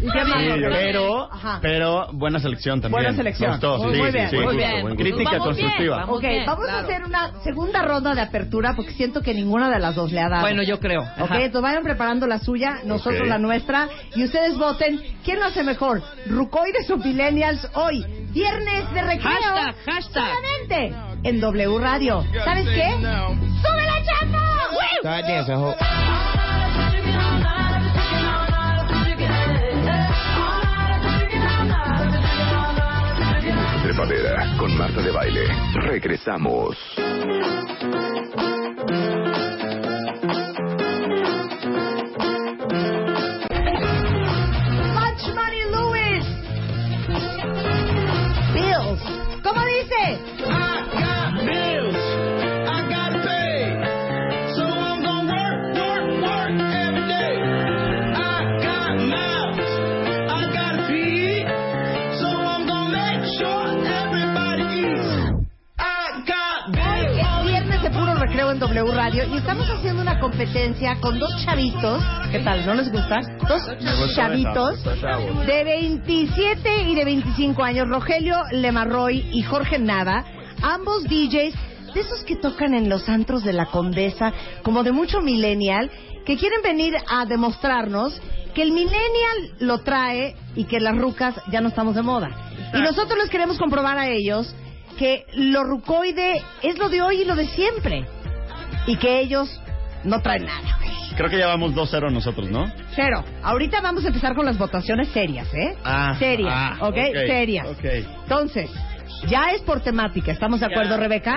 ¿Y 0.00 0.10
qué 0.10 0.24
más? 0.24 0.42
Pero, 0.74 1.28
pero 1.60 2.08
buena 2.12 2.38
selección 2.38 2.80
también. 2.80 3.02
Buena 3.02 3.16
selección. 3.16 3.60
Muy- 3.60 3.94
sí, 3.94 4.00
muy 4.00 4.10
sí, 4.10 4.16
bien, 4.16 4.30
sí. 4.30 4.36
muy 4.36 4.44
Justo, 4.46 4.58
bien. 4.58 4.96
Crítica 4.96 5.30
vamos 5.38 5.56
bien, 5.56 5.66
constructiva. 5.66 5.96
vamos. 5.96 6.16
Ok, 6.16 6.22
bien, 6.22 6.46
vamos 6.46 6.64
claro. 6.64 6.78
a 6.78 6.82
hacer 6.82 7.04
una 7.04 7.30
segunda 7.42 7.82
ronda 7.82 8.14
de 8.14 8.20
apertura 8.20 8.74
porque 8.74 8.92
siento 8.92 9.20
que 9.22 9.34
ninguna 9.34 9.70
de 9.70 9.78
las 9.78 9.94
dos 9.94 10.12
le 10.12 10.20
ha 10.20 10.28
dado. 10.28 10.42
Bueno, 10.42 10.62
yo 10.62 10.78
creo. 10.80 11.02
Ok, 11.02 11.30
Ajá. 11.30 11.36
entonces 11.36 11.62
vayan 11.62 11.82
preparando 11.82 12.26
la 12.26 12.38
suya, 12.38 12.80
nosotros 12.84 13.26
la 13.26 13.38
nuestra, 13.38 13.88
y 14.14 14.24
ustedes 14.24 14.56
voten 14.56 15.00
quién 15.24 15.40
lo 15.40 15.46
hace 15.46 15.62
mejor, 15.62 16.02
Rucoides 16.26 16.90
o 16.90 16.96
Millennials 16.96 17.68
hoy, 17.74 18.04
viernes 18.32 18.92
de 18.92 19.02
recreo. 19.02 19.30
Hashtag, 19.30 19.74
hashtag. 19.84 20.34
Solamente 20.34 20.94
en 21.24 21.40
W 21.40 21.78
Radio. 21.78 22.24
¿Sabes 22.44 22.66
qué? 22.66 22.90
¡Sube 22.92 23.82
la 23.86 24.04
chapa! 24.04 24.54
Trepadera 33.94 34.56
con 34.58 34.76
Marta 34.76 35.00
de 35.00 35.12
Baile. 35.12 35.46
Regresamos. 35.74 36.76
Much 44.94 45.22
Money 45.32 45.64
Lewis. 45.70 46.26
Bills. 48.52 49.00
¿Cómo 49.44 49.60
dice? 49.64 50.63
W 68.74 68.92
Radio 68.92 69.24
y 69.32 69.36
estamos 69.36 69.70
haciendo 69.70 70.02
una 70.02 70.18
competencia 70.18 70.96
con 71.00 71.16
dos 71.20 71.30
chavitos. 71.44 72.02
¿Qué 72.32 72.40
tal? 72.40 72.66
¿No 72.66 72.74
les 72.74 72.90
gusta? 72.90 73.20
Dos 73.46 73.62
chavitos 74.16 74.82
de 75.46 75.62
27 75.62 76.82
y 76.82 76.96
de 76.96 77.04
25 77.04 77.62
años, 77.62 77.88
Rogelio 77.88 78.36
Lemarroy 78.50 79.28
y 79.30 79.42
Jorge 79.42 79.78
Nava, 79.78 80.24
ambos 80.60 81.04
DJs 81.04 81.54
de 81.94 82.00
esos 82.00 82.24
que 82.24 82.34
tocan 82.34 82.74
en 82.74 82.88
los 82.88 83.08
antros 83.08 83.44
de 83.44 83.52
la 83.52 83.66
Condesa, 83.66 84.32
como 84.64 84.82
de 84.82 84.90
mucho 84.90 85.20
millennial, 85.20 85.88
que 86.26 86.36
quieren 86.36 86.60
venir 86.60 86.96
a 87.08 87.26
demostrarnos 87.26 88.20
que 88.54 88.62
el 88.62 88.72
millennial 88.72 89.54
lo 89.60 89.82
trae 89.82 90.34
y 90.56 90.64
que 90.64 90.80
las 90.80 90.98
rucas 90.98 91.36
ya 91.52 91.60
no 91.60 91.68
estamos 91.68 91.94
de 91.94 92.02
moda. 92.02 92.50
Y 92.74 92.80
nosotros 92.80 93.16
les 93.18 93.30
queremos 93.30 93.56
comprobar 93.56 93.98
a 93.98 94.08
ellos 94.08 94.52
que 94.98 95.26
lo 95.34 95.62
rucoide 95.62 96.42
es 96.62 96.76
lo 96.76 96.88
de 96.88 97.02
hoy 97.02 97.22
y 97.22 97.24
lo 97.24 97.36
de 97.36 97.46
siempre. 97.46 98.04
Y 98.86 98.96
que 98.96 99.20
ellos 99.20 99.60
no 100.04 100.20
traen 100.20 100.44
nada. 100.46 100.76
güey. 100.78 100.90
Creo 101.16 101.30
que 101.30 101.38
ya 101.38 101.46
vamos 101.46 101.74
2-0 101.74 102.10
nosotros, 102.12 102.50
¿no? 102.50 102.70
Cero. 102.94 103.24
Ahorita 103.42 103.80
vamos 103.80 104.04
a 104.04 104.08
empezar 104.08 104.34
con 104.34 104.44
las 104.44 104.58
votaciones 104.58 105.08
serias, 105.08 105.52
¿eh? 105.54 105.76
Ah, 105.84 106.16
serias, 106.18 106.52
ah, 106.54 106.76
¿ok? 106.80 106.88
ok, 106.88 107.16
Serias. 107.26 107.66
ok. 107.68 107.84
Entonces, 108.24 108.70
ya 109.28 109.50
es 109.52 109.62
por 109.62 109.80
temática. 109.80 110.32
¿Estamos 110.32 110.60
de 110.60 110.66
acuerdo, 110.66 110.96
Rebeca? 110.96 111.36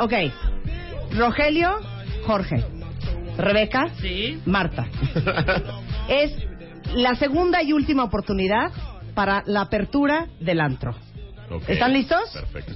Ok. 0.00 0.12
Ok. 0.12 1.16
Rogelio, 1.16 1.78
Jorge. 2.26 2.64
Rebeca, 3.38 3.88
Sí. 4.00 4.40
Marta. 4.44 4.86
Es 6.08 6.32
la 6.94 7.14
segunda 7.14 7.62
y 7.62 7.72
última 7.72 8.02
oportunidad 8.04 8.70
para 9.14 9.42
la 9.46 9.62
apertura 9.62 10.26
del 10.40 10.60
antro. 10.60 10.94
¿Están 11.68 11.92
listos? 11.92 12.30
Perfecto. 12.32 12.72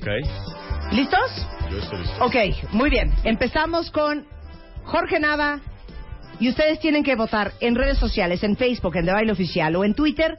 ¿Listos? 0.92 1.46
Yo 1.70 1.78
estoy 1.78 1.98
listo. 1.98 2.24
Ok, 2.24 2.34
muy 2.72 2.90
bien. 2.90 3.12
Empezamos 3.24 3.90
con 3.90 4.26
Jorge 4.84 5.18
Nava. 5.20 5.60
Y 6.38 6.48
ustedes 6.50 6.80
tienen 6.80 7.02
que 7.02 7.16
votar 7.16 7.52
en 7.60 7.74
redes 7.74 7.98
sociales, 7.98 8.42
en 8.44 8.56
Facebook, 8.56 8.96
en 8.96 9.06
The 9.06 9.12
Baile 9.12 9.32
Oficial 9.32 9.74
o 9.74 9.84
en 9.84 9.94
Twitter, 9.94 10.36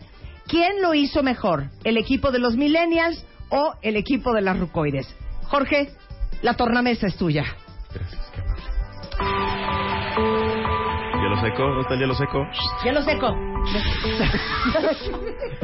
quién 0.48 0.82
lo 0.82 0.94
hizo 0.94 1.24
mejor, 1.24 1.72
el 1.84 1.98
equipo 1.98 2.32
de 2.32 2.38
los 2.38 2.56
Millennials 2.56 3.26
o 3.50 3.74
el 3.82 3.96
equipo 3.96 4.32
de 4.34 4.42
las 4.42 4.60
Rucoides. 4.60 5.08
Jorge, 5.46 5.90
la 6.44 6.54
tornamesa 6.54 7.08
es 7.08 7.16
tuya. 7.16 7.46
Hielo 11.38 11.50
seco. 11.50 11.64
¿Dónde 11.64 11.82
está 11.82 11.94
el 11.94 12.00
hielo 12.00 12.16
seco? 12.16 12.48
Hielo 12.84 13.02
seco. 13.04 13.36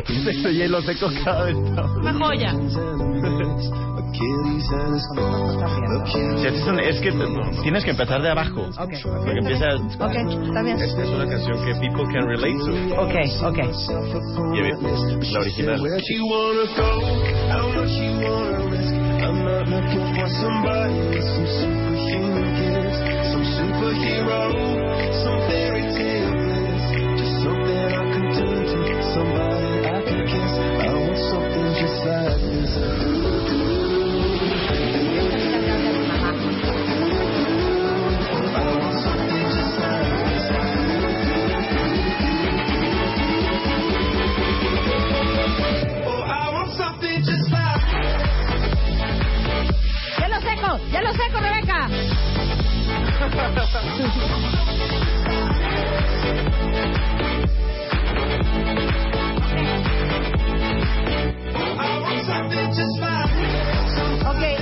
Este 0.05 0.53
hielo 0.53 0.81
seco 0.81 1.07
cada 1.23 1.45
vez 1.45 1.55
está- 1.57 1.83
Una 1.86 2.13
joya. 2.13 2.51
Sí, 6.12 6.47
así 6.47 6.59
son- 6.63 6.79
es 6.79 6.99
que 7.01 7.12
tienes 7.63 7.83
que 7.83 7.91
empezar 7.91 8.21
de 8.21 8.29
abajo. 8.29 8.62
Ok. 8.79 8.91
Porque 9.03 9.39
empieza... 9.39 9.75
Ok, 9.75 10.13
está 10.15 10.62
bien. 10.62 10.79
Esta 10.79 11.03
es 11.03 11.09
una 11.09 11.25
canción 11.27 11.65
que 11.65 11.73
people 11.75 12.03
can 12.13 12.27
relate 12.27 12.57
to. 12.59 12.73
Ok, 13.01 13.15
ok. 13.45 13.59
Y 14.53 14.62
la 15.31 15.39
original. 15.39 15.79
I'm 19.23 19.45
not 19.45 19.67
looking 19.67 20.15
for 20.15 20.27
somebody 20.29 21.21
some 21.21 21.47
superhuman 21.47 22.45
gifts, 22.55 22.99
some 23.31 23.45
superhero, 23.45 24.39
Ok, 53.23 53.31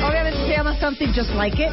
obviamente 0.06 0.46
se 0.46 0.50
llama 0.50 0.76
Something 0.80 1.08
Just 1.08 1.34
Like 1.34 1.64
It. 1.64 1.72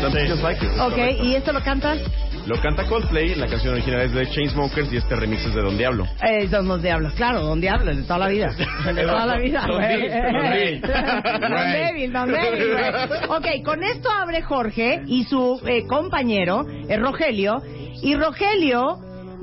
Something 0.00 0.28
Just 0.28 0.42
Like 0.42 0.64
It. 0.64 0.72
Ok, 0.80 0.94
correcto. 0.94 1.24
¿y 1.24 1.34
esto 1.34 1.52
lo 1.52 1.62
cantas? 1.62 1.98
Lo 2.46 2.60
canta 2.60 2.84
Coldplay, 2.84 3.34
la 3.34 3.46
canción 3.46 3.74
original 3.74 4.02
es 4.02 4.12
de 4.12 4.28
Chainsmokers 4.30 4.92
y 4.92 4.98
este 4.98 5.16
remix 5.16 5.44
es 5.46 5.54
de 5.54 5.62
Don 5.62 5.78
Diablo. 5.78 6.06
Eh, 6.22 6.46
Don 6.48 6.68
Los 6.68 6.82
Diablos, 6.82 7.12
claro, 7.14 7.40
Don 7.40 7.60
Diablos, 7.60 7.96
de 7.96 8.02
toda 8.02 8.18
la 8.18 8.28
vida. 8.28 8.54
De 8.94 9.02
toda 9.02 9.26
la 9.26 9.38
vida, 9.38 9.64
Don 9.66 9.76
güey. 9.76 10.80
Don 10.80 11.50
débil, 11.72 12.12
don 12.12 12.28
débil, 12.28 12.72
güey. 12.72 12.84
Ok, 13.28 13.64
con 13.64 13.82
esto 13.82 14.10
abre 14.10 14.42
Jorge 14.42 15.02
y 15.06 15.24
su 15.24 15.60
eh, 15.66 15.86
compañero, 15.86 16.66
eh, 16.88 16.96
Rogelio. 16.98 17.62
Y 18.02 18.16
Rogelio 18.16 18.98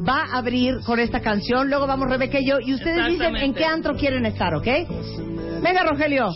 va 0.07 0.25
a 0.31 0.37
abrir 0.37 0.81
con 0.85 0.99
esta 0.99 1.21
canción. 1.21 1.69
Luego 1.69 1.87
vamos 1.87 2.09
Rebeca 2.09 2.39
y 2.39 2.47
yo. 2.47 2.59
Y 2.59 2.73
ustedes 2.73 3.07
dicen 3.07 3.35
en 3.35 3.53
qué 3.53 3.65
antro 3.65 3.95
quieren 3.95 4.25
estar, 4.25 4.53
¿ok? 4.55 4.67
Venga, 5.61 5.83
Rogelio. 5.83 6.27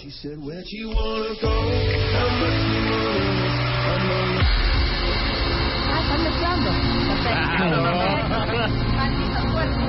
Ah, 5.92 6.00
están 6.02 6.24
mezclando. 6.24 6.72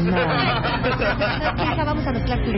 Hija, 0.07 1.85
vamos 1.85 2.07
a 2.07 2.12
mezclar 2.12 2.38
tu 2.45 2.53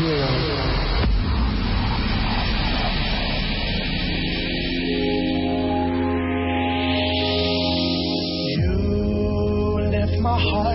You 0.00 0.57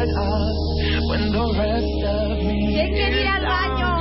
up 0.09 0.55
when 1.09 1.31
the 1.31 1.45
rest 1.57 2.01
of 2.07 2.37
me 2.43 2.59
¿Quién 2.73 2.89
quiere 2.93 3.21
ir 3.21 3.27
al 3.27 3.43
baño? 3.45 3.91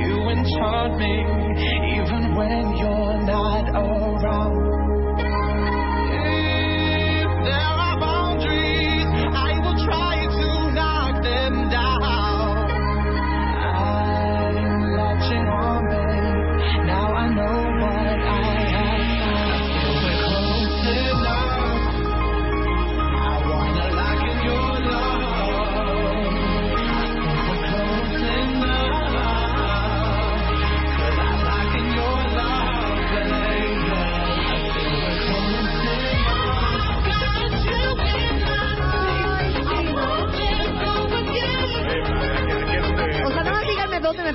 You 0.00 0.30
enchant 0.30 0.98
me 0.98 1.14
even 1.96 2.34
when 2.34 2.76
you're 2.76 3.18
not 3.24 3.68
around. 3.70 4.63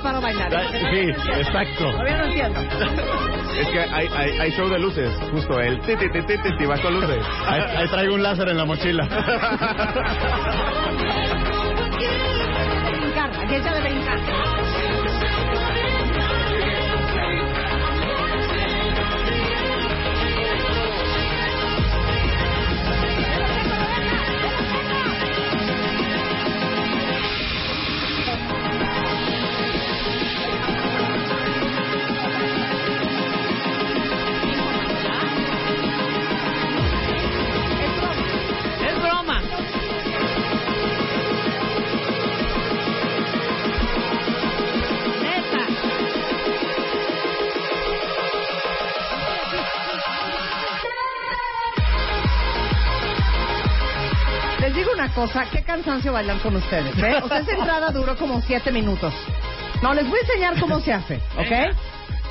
me 0.00 0.02
paro 0.02 0.18
a 0.18 0.20
bailar. 0.20 0.50
Sí, 0.92 1.10
exacto. 1.38 1.90
Todavía 1.92 2.18
no 2.18 2.24
entiendo. 2.24 2.60
Es 3.60 3.68
que 3.68 3.80
hay, 3.80 4.08
hay, 4.14 4.30
hay 4.38 4.50
show 4.52 4.68
de 4.68 4.78
luces, 4.78 5.12
justo 5.32 5.60
el 5.60 5.80
ti 5.80 5.96
ti 5.96 6.08
ti 6.12 6.22
ti 6.22 6.38
ti, 6.42 6.56
ti 6.56 6.66
va 6.66 6.78
con 6.78 6.94
luces. 6.94 7.18
Ahí, 7.46 7.60
ahí 7.76 7.88
traigo 7.88 8.14
un 8.14 8.22
láser 8.22 8.48
en 8.48 8.56
la 8.56 8.64
mochila. 8.64 9.04
Brincar, 12.90 13.30
aquí 13.38 13.54
está 13.54 13.74
de 13.74 13.80
brincar. 13.80 14.39
Cansancio 55.70 56.12
bailar 56.12 56.38
con 56.40 56.56
ustedes, 56.56 56.96
¿eh? 56.98 57.20
O 57.22 57.28
sea, 57.28 57.38
esa 57.38 57.52
entrada 57.52 57.90
duró 57.92 58.16
como 58.16 58.40
siete 58.42 58.72
minutos. 58.72 59.14
No, 59.82 59.94
les 59.94 60.08
voy 60.08 60.18
a 60.18 60.22
enseñar 60.22 60.58
cómo 60.60 60.80
se 60.80 60.92
hace, 60.92 61.16
¿ok? 61.38 61.76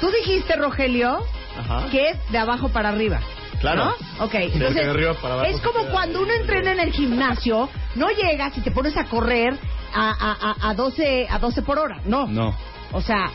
Tú 0.01 0.11
dijiste, 0.11 0.57
Rogelio, 0.57 1.19
Ajá. 1.57 1.85
que 1.89 2.09
es 2.09 2.31
de 2.31 2.37
abajo 2.37 2.67
para 2.69 2.89
arriba. 2.89 3.21
Claro. 3.61 3.85
¿No? 3.85 4.25
Ok, 4.25 4.33
entonces 4.35 4.85
para 5.21 5.33
abajo 5.35 5.49
es 5.49 5.59
como 5.61 5.85
cuando 5.85 6.21
uno 6.21 6.33
entrena 6.33 6.73
en 6.73 6.79
el 6.81 6.91
gimnasio, 6.91 7.69
no 7.95 8.09
llegas 8.09 8.57
y 8.57 8.61
te 8.61 8.71
pones 8.71 8.95
a 8.97 9.05
correr 9.05 9.57
a, 9.93 10.09
a, 10.09 10.67
a, 10.67 10.69
a 10.69 10.73
12, 10.73 11.27
a 11.29 11.39
12 11.39 11.61
por 11.61 11.79
hora, 11.79 12.01
no. 12.05 12.27
No. 12.27 12.53
O 12.91 13.01
sea, 13.01 13.31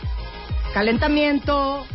calentamiento, 0.75 1.87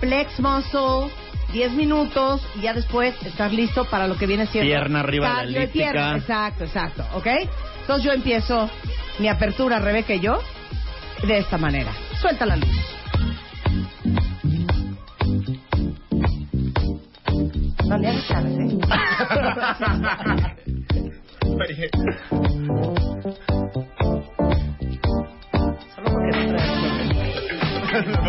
flex 0.00 0.40
muscle, 0.40 1.10
10 1.52 1.72
minutos 1.72 2.40
y 2.56 2.62
ya 2.62 2.72
después 2.74 3.14
estás 3.24 3.52
listo 3.52 3.84
para 3.84 4.06
lo 4.06 4.16
que 4.16 4.26
viene 4.26 4.46
siendo 4.46 4.68
Pierna 4.68 5.00
arriba 5.00 5.28
de 5.28 5.32
la 5.32 5.38
cardio 5.40 5.70
pierna. 5.72 6.10
elíptica. 6.12 6.16
Exacto, 6.16 6.64
exacto, 6.64 7.04
¿ok? 7.14 7.26
Entonces 7.80 8.04
yo 8.04 8.12
empiezo 8.12 8.70
mi 9.18 9.28
apertura, 9.28 9.78
Rebeca 9.78 10.14
y 10.14 10.20
yo, 10.20 10.40
de 11.26 11.38
esta 11.38 11.58
manera. 11.58 11.92
Suelta 12.20 12.46
la 12.46 12.56
luz. 12.56 12.68
No 17.86 17.98
le 17.98 18.08
hagas 18.08 18.24
caras, 18.26 18.52
¿eh? 18.52 18.78
Solo 25.94 26.08
porque 26.12 26.30
no 26.30 26.36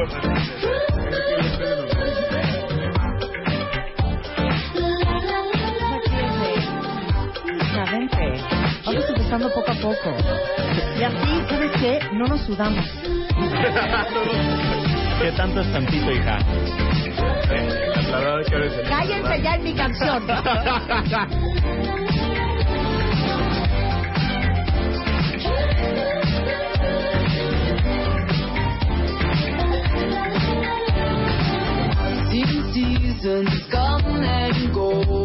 traes 0.07 0.60
Empezando 9.31 9.53
poco 9.55 9.71
a 9.71 9.75
poco. 9.75 10.13
Y 10.99 11.03
así, 11.03 11.41
¿sabes 11.49 11.71
qué? 11.79 11.99
No 12.11 12.25
nos 12.27 12.41
sudamos. 12.41 12.85
¿Qué 15.21 15.31
tanto 15.37 15.61
es 15.61 15.71
tantito, 15.71 16.11
hija? 16.11 16.37
La 18.11 18.19
verdad 18.19 18.41
es 18.41 18.49
que 18.49 18.55
eres 18.57 18.73
el- 18.77 18.89
Cállense 18.89 19.41
ya 19.41 19.55
en 19.55 19.63
mi 19.63 19.73
canción. 19.73 20.27
Seasons 32.73 33.67
come 33.71 34.23
and 34.23 34.73
go 34.73 35.20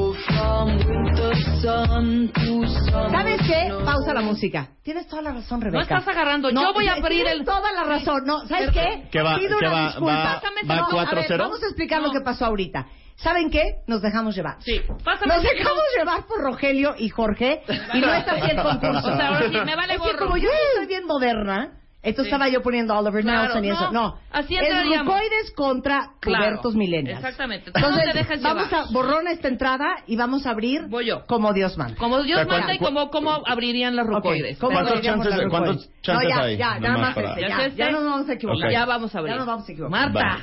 ¿Sabes 3.10 3.40
qué? 3.46 3.72
Pausa 3.84 4.14
la 4.14 4.20
música. 4.22 4.68
Tienes 4.82 5.06
toda 5.08 5.22
la 5.22 5.32
razón, 5.32 5.60
Rebeca. 5.60 5.76
No 5.78 5.82
estás 6.00 6.08
agarrando. 6.14 6.50
Yo 6.50 6.72
voy 6.72 6.88
a 6.88 6.94
abrir 6.94 7.24
tienes 7.24 7.40
el- 7.40 7.44
toda 7.44 7.72
la 7.72 7.84
razón. 7.84 8.22
No, 8.24 8.46
¿sabes 8.46 8.70
qué? 8.70 9.08
¿Qué 9.10 9.22
va- 9.22 9.38
Pido 9.38 9.58
qué 9.58 9.66
una 9.66 9.74
va- 9.74 9.86
disculpa. 9.86 10.12
va- 10.14 10.34
Pásame 10.40 10.56
va 10.56 10.60
ese- 10.60 10.66
No, 10.66 10.72
a 10.74 10.86
ver, 10.86 10.90
4-0? 11.26 11.38
Vamos 11.44 11.62
a 11.62 11.66
explicar 11.66 12.00
No. 12.00 12.06
lo 12.08 12.12
que 12.12 12.20
pasó 12.20 12.46
ahorita. 12.46 12.86
¿Saben 13.16 13.50
qué? 13.50 13.64
Nos 13.86 14.02
dejamos 14.02 14.34
llevar. 14.36 14.56
Sí, 14.60 14.80
pásame 15.04 15.34
Nos 15.34 15.42
dejamos 15.42 15.82
llevar 15.98 16.26
por 16.26 16.38
Rogelio 16.40 16.94
y 16.98 17.08
Jorge 17.08 17.62
y 17.94 17.98
no 18.00 18.12
está 18.14 18.32
así 18.32 18.50
el 18.50 18.56
concurso. 18.62 19.08
O 19.12 19.16
sea, 19.16 19.28
ahora 19.28 19.48
sí, 19.48 19.56
me 19.64 19.74
vale 19.76 19.94
es 19.94 20.00
que 20.02 20.12
gorro. 20.12 20.26
como 20.26 20.36
yo 20.36 20.48
soy 20.76 20.86
bien 20.86 21.06
moderna, 21.06 21.72
Entonces 22.06 22.30
Sí. 22.30 22.34
estaba 22.34 22.48
yo 22.48 22.62
poniendo 22.62 22.96
Oliver 22.96 23.22
Claro, 23.24 23.42
Nelson 23.42 23.64
y 23.64 23.68
eso. 23.70 23.92
no, 23.92 23.92
No, 23.92 24.18
así 24.30 24.56
es 24.56 24.98
rucoides 24.98 25.50
contra 25.56 26.10
Claro. 26.20 26.44
pubertos 26.44 26.74
millennials. 26.76 27.18
Exactamente. 27.18 27.72
Tú 27.72 27.80
no 27.80 27.86
Entonces, 27.88 28.12
te 28.12 28.18
dejes 28.18 28.42
vamos 28.42 28.70
llevar. 28.70 28.86
a 28.88 28.92
borrón 28.92 29.28
esta 29.28 29.48
entrada 29.48 29.86
y 30.06 30.16
vamos 30.16 30.46
a 30.46 30.50
abrir 30.50 30.82
como 31.26 31.52
Dios 31.52 31.76
manda. 31.76 31.96
Como 31.96 32.22
Dios 32.22 32.38
¿De 32.40 32.46
manda 32.46 32.74
y 32.74 32.78
como 32.78 33.10
cómo 33.10 33.42
abrirían 33.46 33.96
las 33.96 34.06
rucoides. 34.06 34.56
¿Cómo 34.58 34.72
¿Cuántos 34.74 35.00
chances- 35.02 35.36
las 35.36 35.50
cuántos 35.50 35.90
chances 36.02 36.28
no, 36.28 36.36
ya, 36.36 36.42
hay? 36.44 36.56
Ya, 36.56 36.78
nada 36.78 36.96
más 36.98 37.14
para- 37.14 37.28
este, 37.30 37.40
¿Ya 37.42 37.48
ya, 37.48 37.64
este? 37.66 37.84
no 37.90 38.00
nos 38.00 38.04
vamos 38.12 38.28
a 38.28 38.32
equivocar. 38.34 38.66
Ok. 38.68 38.72
Ya 38.72 38.84
vamos 38.86 39.14
a 39.14 39.18
abrir. 39.18 39.32
Ya 39.32 39.38
nos 39.38 39.46
vamos 39.46 39.68
a 39.68 39.72
equivocar. 39.72 40.12
Marta. 40.12 40.38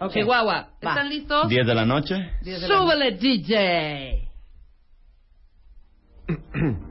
Ok. 0.00 0.12
Chihuahua. 0.12 0.54
Va. 0.84 0.90
¿Están 0.90 1.08
listos? 1.08 1.48
10 1.48 1.66
de 1.66 1.74
la 1.74 1.86
noche. 1.86 2.30
Súbele, 2.66 3.12
DJ. 3.12 4.28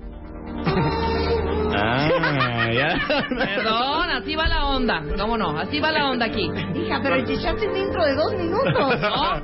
Ah, 1.80 2.72
ya. 2.72 2.98
Perdón, 3.30 4.10
así 4.12 4.36
va 4.36 4.48
la 4.48 4.66
onda. 4.66 5.02
¿Cómo 5.20 5.38
no? 5.38 5.58
Así 5.58 5.80
va 5.80 5.92
la 5.92 6.10
onda 6.10 6.26
aquí. 6.26 6.50
Hija, 6.76 7.00
pero 7.02 7.24
te 7.26 7.34
echaste 7.34 7.68
un 7.68 7.78
intro 7.78 8.04
de 8.04 8.16
dos 8.16 8.34
minutos. 8.34 9.02
¿No? 9.02 9.36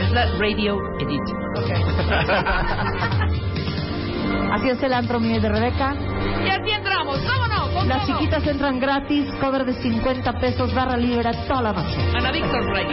Es 0.00 0.12
la 0.12 0.26
radio 0.38 0.76
edit. 1.00 1.22
Así 4.52 4.68
es 4.70 4.82
el 4.82 4.92
antro 4.92 5.20
mío 5.20 5.40
de 5.40 5.48
Rebeca. 5.48 5.94
Y 6.44 6.48
así 6.48 6.70
entramos. 6.70 7.18
¿Cómo 7.18 7.46
no? 7.46 7.68
¿Cómo 7.72 7.84
Las 7.84 8.08
no? 8.08 8.18
chiquitas 8.18 8.46
entran 8.46 8.80
gratis, 8.80 9.30
cover 9.40 9.64
de 9.64 9.74
50 9.74 10.32
pesos, 10.40 10.74
barra 10.74 10.96
libre 10.96 11.30
toda 11.46 11.62
la 11.62 11.72
noche. 11.72 11.98
Ana 12.16 12.32
Víctor 12.32 12.64
Rey. 12.72 12.86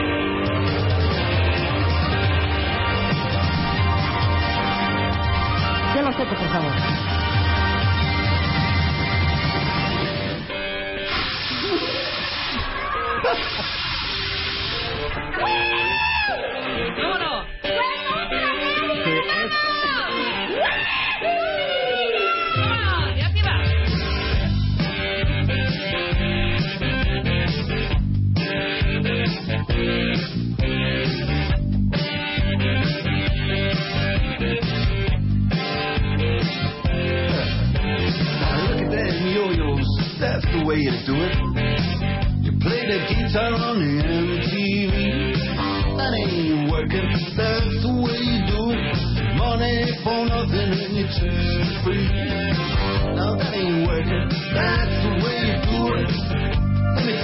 Ya 5.95 6.01
lo 6.01 6.12
sé, 6.12 6.25
por 6.25 6.38
favor. 6.38 6.71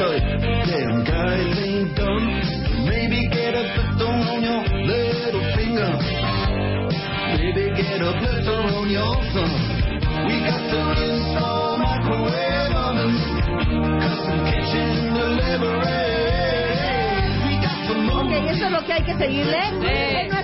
Let 0.02 0.14
me 0.14 0.18
tell 0.18 0.18
you, 0.18 0.66
damn 0.66 1.04
guys 1.06 1.60
ain't 1.62 1.96
done. 1.96 2.26
Maybe 2.90 3.30
get 3.30 3.54
a 3.54 3.62
blister 3.76 4.10
on 4.10 4.42
your 4.42 4.64
little 4.82 5.46
finger. 5.54 5.94
Maybe 7.38 7.70
get 7.78 8.02
a 8.02 8.12
blister 8.18 8.52
on 8.52 8.90
your 8.90 9.16
thumb. 9.30 9.54
We 10.26 10.42
got 10.42 10.62
to 10.74 10.82
install 11.06 11.78
microwave 11.78 12.74
ovens, 12.74 13.22
custom 14.02 14.40
kitchen 14.50 15.14
delivery. 15.14 16.02
We 17.46 17.54
got 17.62 17.78
to 17.86 17.94
move. 18.02 18.26
Ok, 18.26 18.50
eso 18.50 18.66
es 18.66 18.72
lo 18.72 18.82
que 18.84 18.94
hay 18.94 19.04
que 19.04 19.16
seguirle. 19.18 20.41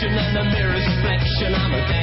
Selection 0.00 0.18
and 0.18 0.36
the 0.36 0.44
mirror's 0.44 0.86
reflection, 0.96 1.54
I'm 1.54 1.74
a 1.74 1.99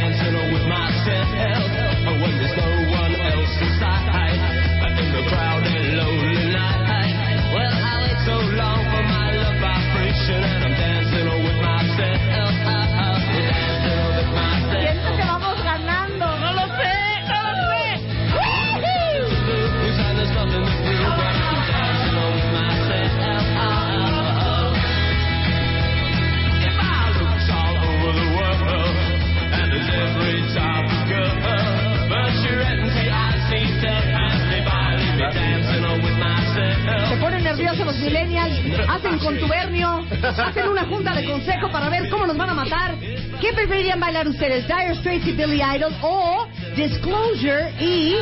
¿Qué 43.67 43.73
preferirían 43.73 43.99
bailar 43.99 44.25
ustedes? 44.30 44.65
¿Dire 44.65 44.95
Straits 44.95 45.27
y 45.27 45.32
Billy 45.34 45.62
Idol 45.62 45.93
o 46.01 46.47
Disclosure 46.77 47.69
y... 47.82 48.15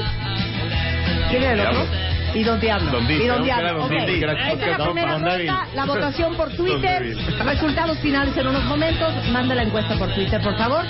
¿Quién 1.29 1.43
era 1.43 1.53
el 1.53 1.59
otro? 1.59 1.85
Y 2.33 2.43
Don 2.43 2.59
Diablo. 2.59 2.89
Don 2.89 3.11
y 3.11 3.27
Don. 3.27 3.43
Diablo. 3.43 3.67
Era 3.67 3.73
Don 3.73 3.83
ok. 3.83 3.91
Di, 3.91 4.13
que 4.17 4.23
era 4.23 4.51
Esta 4.51 4.71
es 4.71 4.79
la 4.79 4.85
primera 4.85 5.19
ronda, 5.19 5.67
la 5.75 5.85
votación 5.85 6.35
por 6.35 6.49
Twitter. 6.57 7.15
Resultados 7.45 7.99
finales 7.99 8.35
en 8.35 8.47
unos 8.47 8.63
momentos. 8.63 9.13
Manda 9.31 9.53
la 9.53 9.61
encuesta 9.61 9.95
por 9.99 10.11
Twitter, 10.15 10.41
por 10.41 10.57
favor. 10.57 10.83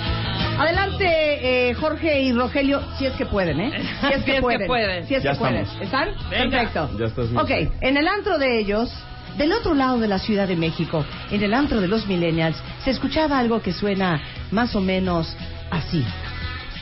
Adelante, 0.58 1.68
eh, 1.68 1.74
Jorge 1.74 2.22
y 2.22 2.32
Rogelio, 2.32 2.80
si 2.96 3.04
es 3.04 3.12
que 3.12 3.26
pueden, 3.26 3.60
¿eh? 3.60 3.72
Si 4.00 4.06
es 4.06 4.24
Si 4.24 4.30
es 4.30 4.40
que 4.40 4.66
pueden. 4.66 5.06
Si 5.06 5.14
es 5.16 5.22
Ya 5.22 5.32
que 5.32 5.38
pueden. 5.38 5.66
¿Están? 5.82 6.08
Venga. 6.30 6.60
Perfecto. 6.60 6.90
Ya 6.98 7.04
estás 7.04 7.30
bien. 7.30 7.42
Ok, 7.42 7.72
en 7.82 7.96
el 7.98 8.08
antro 8.08 8.38
de 8.38 8.58
ellos, 8.58 8.90
del 9.36 9.52
otro 9.52 9.74
lado 9.74 9.98
de 9.98 10.08
la 10.08 10.18
Ciudad 10.18 10.48
de 10.48 10.56
México, 10.56 11.04
en 11.30 11.42
el 11.42 11.52
antro 11.52 11.82
de 11.82 11.88
los 11.88 12.06
millennials, 12.06 12.56
se 12.84 12.90
escuchaba 12.90 13.38
algo 13.38 13.60
que 13.60 13.72
suena 13.72 14.18
más 14.50 14.74
o 14.74 14.80
menos 14.80 15.34
así. 15.70 16.04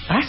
¿Ah? 0.09 0.21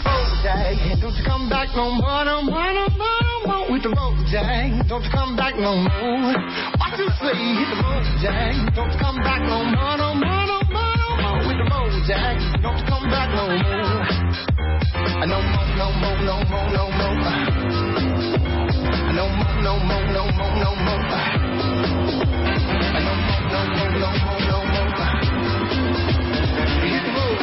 No 27.36 27.42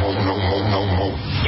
more, 0.00 0.14
no 0.24 0.36
more, 0.36 0.70
no 0.70 1.47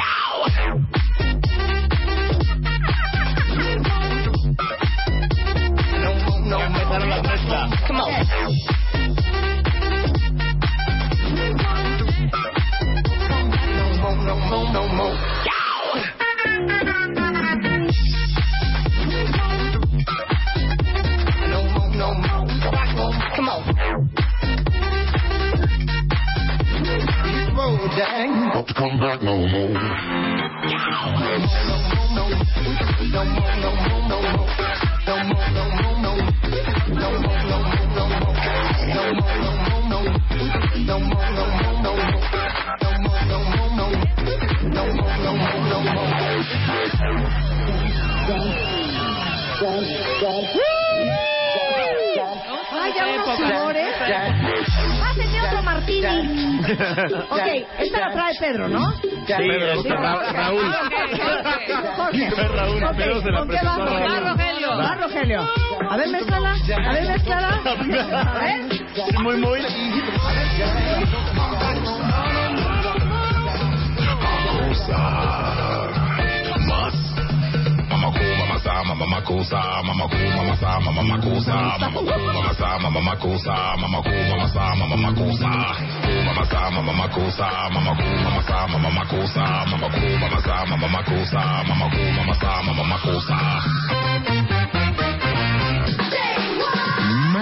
A 66.73 66.93
ver, 66.93 67.07
¿ves, 67.09 67.23
Clara? 67.25 67.61
A 67.65 68.39
ver. 68.39 69.23
Muy, 69.23 69.37
muy. 69.39 69.61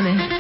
money. 0.03 0.39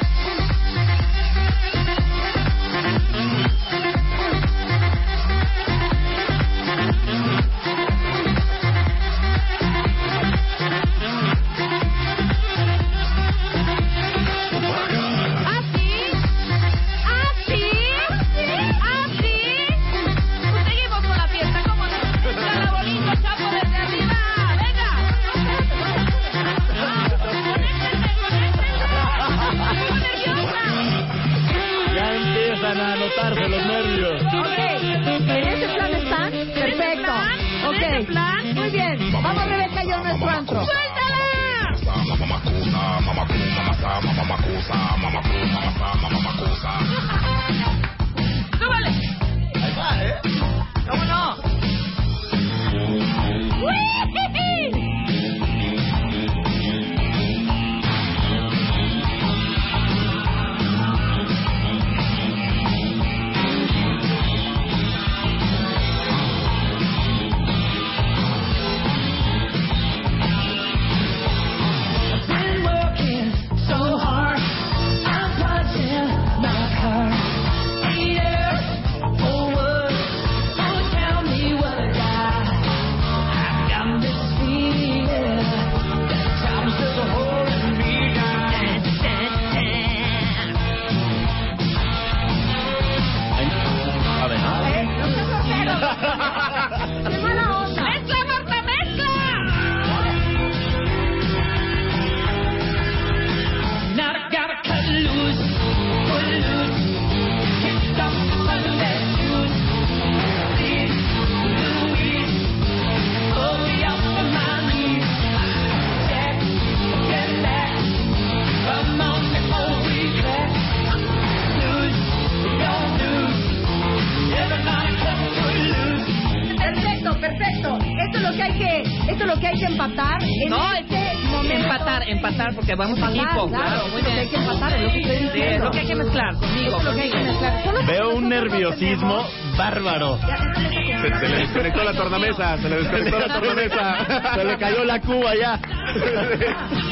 porque 132.69 132.83
vamos 132.83 132.99
empatar, 132.99 133.17
en 133.17 133.21
equipo. 133.25 133.49
Claro, 133.49 133.89
muy 133.89 134.03
bien. 134.03 134.19
Hay 134.19 134.29
que 134.29 134.37
empatar, 134.37 134.75
es 134.75 134.83
lo 134.83 134.93
que 134.93 135.01
estoy 135.01 135.17
diciendo. 135.17 135.55
es 135.55 135.61
lo 135.61 135.71
que 135.71 135.79
hay 135.79 135.87
que 135.87 135.95
mezclar 135.95 136.35
conmigo. 136.35 136.77
Es 136.77 136.85
lo 136.85 136.93
que 136.93 137.01
hay 137.01 137.11
que 137.11 137.19
mezclar. 137.19 137.87
Veo 137.87 138.11
un 138.15 138.29
nerviosismo 138.29 139.27
bárbaro. 139.57 140.19
Se, 140.19 141.19
se, 141.19 141.29
le 141.29 141.37
desconectó 141.39 141.85
la 141.85 141.93
tornamesa, 141.95 142.59
se 142.59 142.69
le 142.69 142.77
desconectó 142.77 143.19
la 143.19 143.41
tornamesa. 143.41 144.35
Se 144.35 144.45
le 144.45 144.59
cayó 144.59 144.85
la 144.85 145.01
cuba 145.01 145.35
ya. 145.35 145.59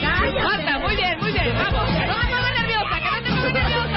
Cállate. 0.01 0.79
muy 0.79 0.97
bien, 0.97 1.18
muy 1.20 1.33
bien. 1.33 1.55
Vamos. 1.59 1.91
No 1.91 1.99
me 1.99 2.07
pongas 2.07 2.55
nerviosa, 2.59 3.01
que 3.03 3.11
no 3.11 3.20
te 3.20 3.29
pongas 3.29 3.53
nerviosa. 3.53 3.97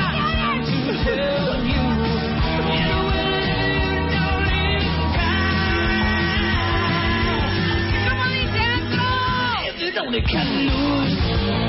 only 10.10 10.22
can 10.24 10.66
lose. 10.66 11.69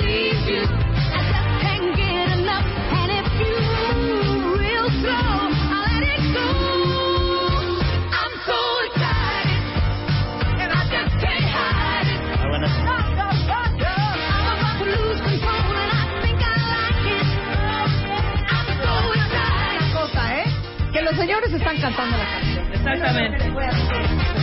¿eh? 0.00 0.38
Señores 21.18 21.52
están 21.52 21.76
cantando 21.80 22.16
la 22.16 22.24
canción. 22.24 22.72
Exactamente. 22.72 24.37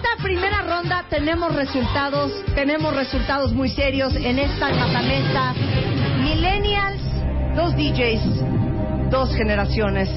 En 0.00 0.06
esta 0.06 0.22
primera 0.22 0.62
ronda 0.62 1.04
tenemos 1.10 1.54
resultados, 1.54 2.32
tenemos 2.54 2.96
resultados 2.96 3.52
muy 3.52 3.68
serios 3.68 4.16
en 4.16 4.38
esta 4.38 4.70
matamesta. 4.70 5.52
Millennials, 6.22 7.02
dos 7.54 7.76
DJs, 7.76 9.10
dos 9.10 9.34
generaciones, 9.36 10.08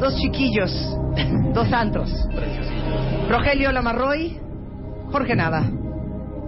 dos 0.00 0.16
chiquillos, 0.16 0.72
dos 1.54 1.68
santos. 1.68 2.12
Rogelio 3.30 3.70
Lamarroy, 3.70 4.40
Jorge 5.12 5.36
Nava. 5.36 5.62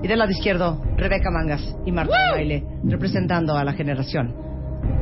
Y 0.02 0.08
del 0.08 0.18
lado 0.18 0.32
izquierdo, 0.32 0.82
Rebeca 0.96 1.30
Mangas 1.30 1.62
y 1.86 1.92
Marta 1.92 2.12
de 2.12 2.32
Baile, 2.32 2.64
representando 2.82 3.56
a 3.56 3.62
la 3.62 3.74
generación 3.74 4.34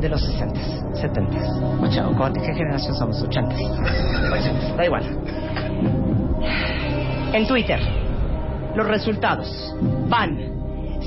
de 0.02 0.10
los 0.10 0.22
60, 0.22 0.94
70. 0.94 1.38
Ocho, 1.80 2.12
¿con 2.18 2.34
¿Qué 2.34 2.52
generación 2.52 2.94
somos? 2.96 3.22
80. 3.22 3.54
80, 3.54 4.74
da 4.76 4.84
igual. 4.84 5.04
En 7.32 7.46
Twitter, 7.46 7.80
los 8.74 8.86
resultados 8.86 9.48
van 10.08 10.36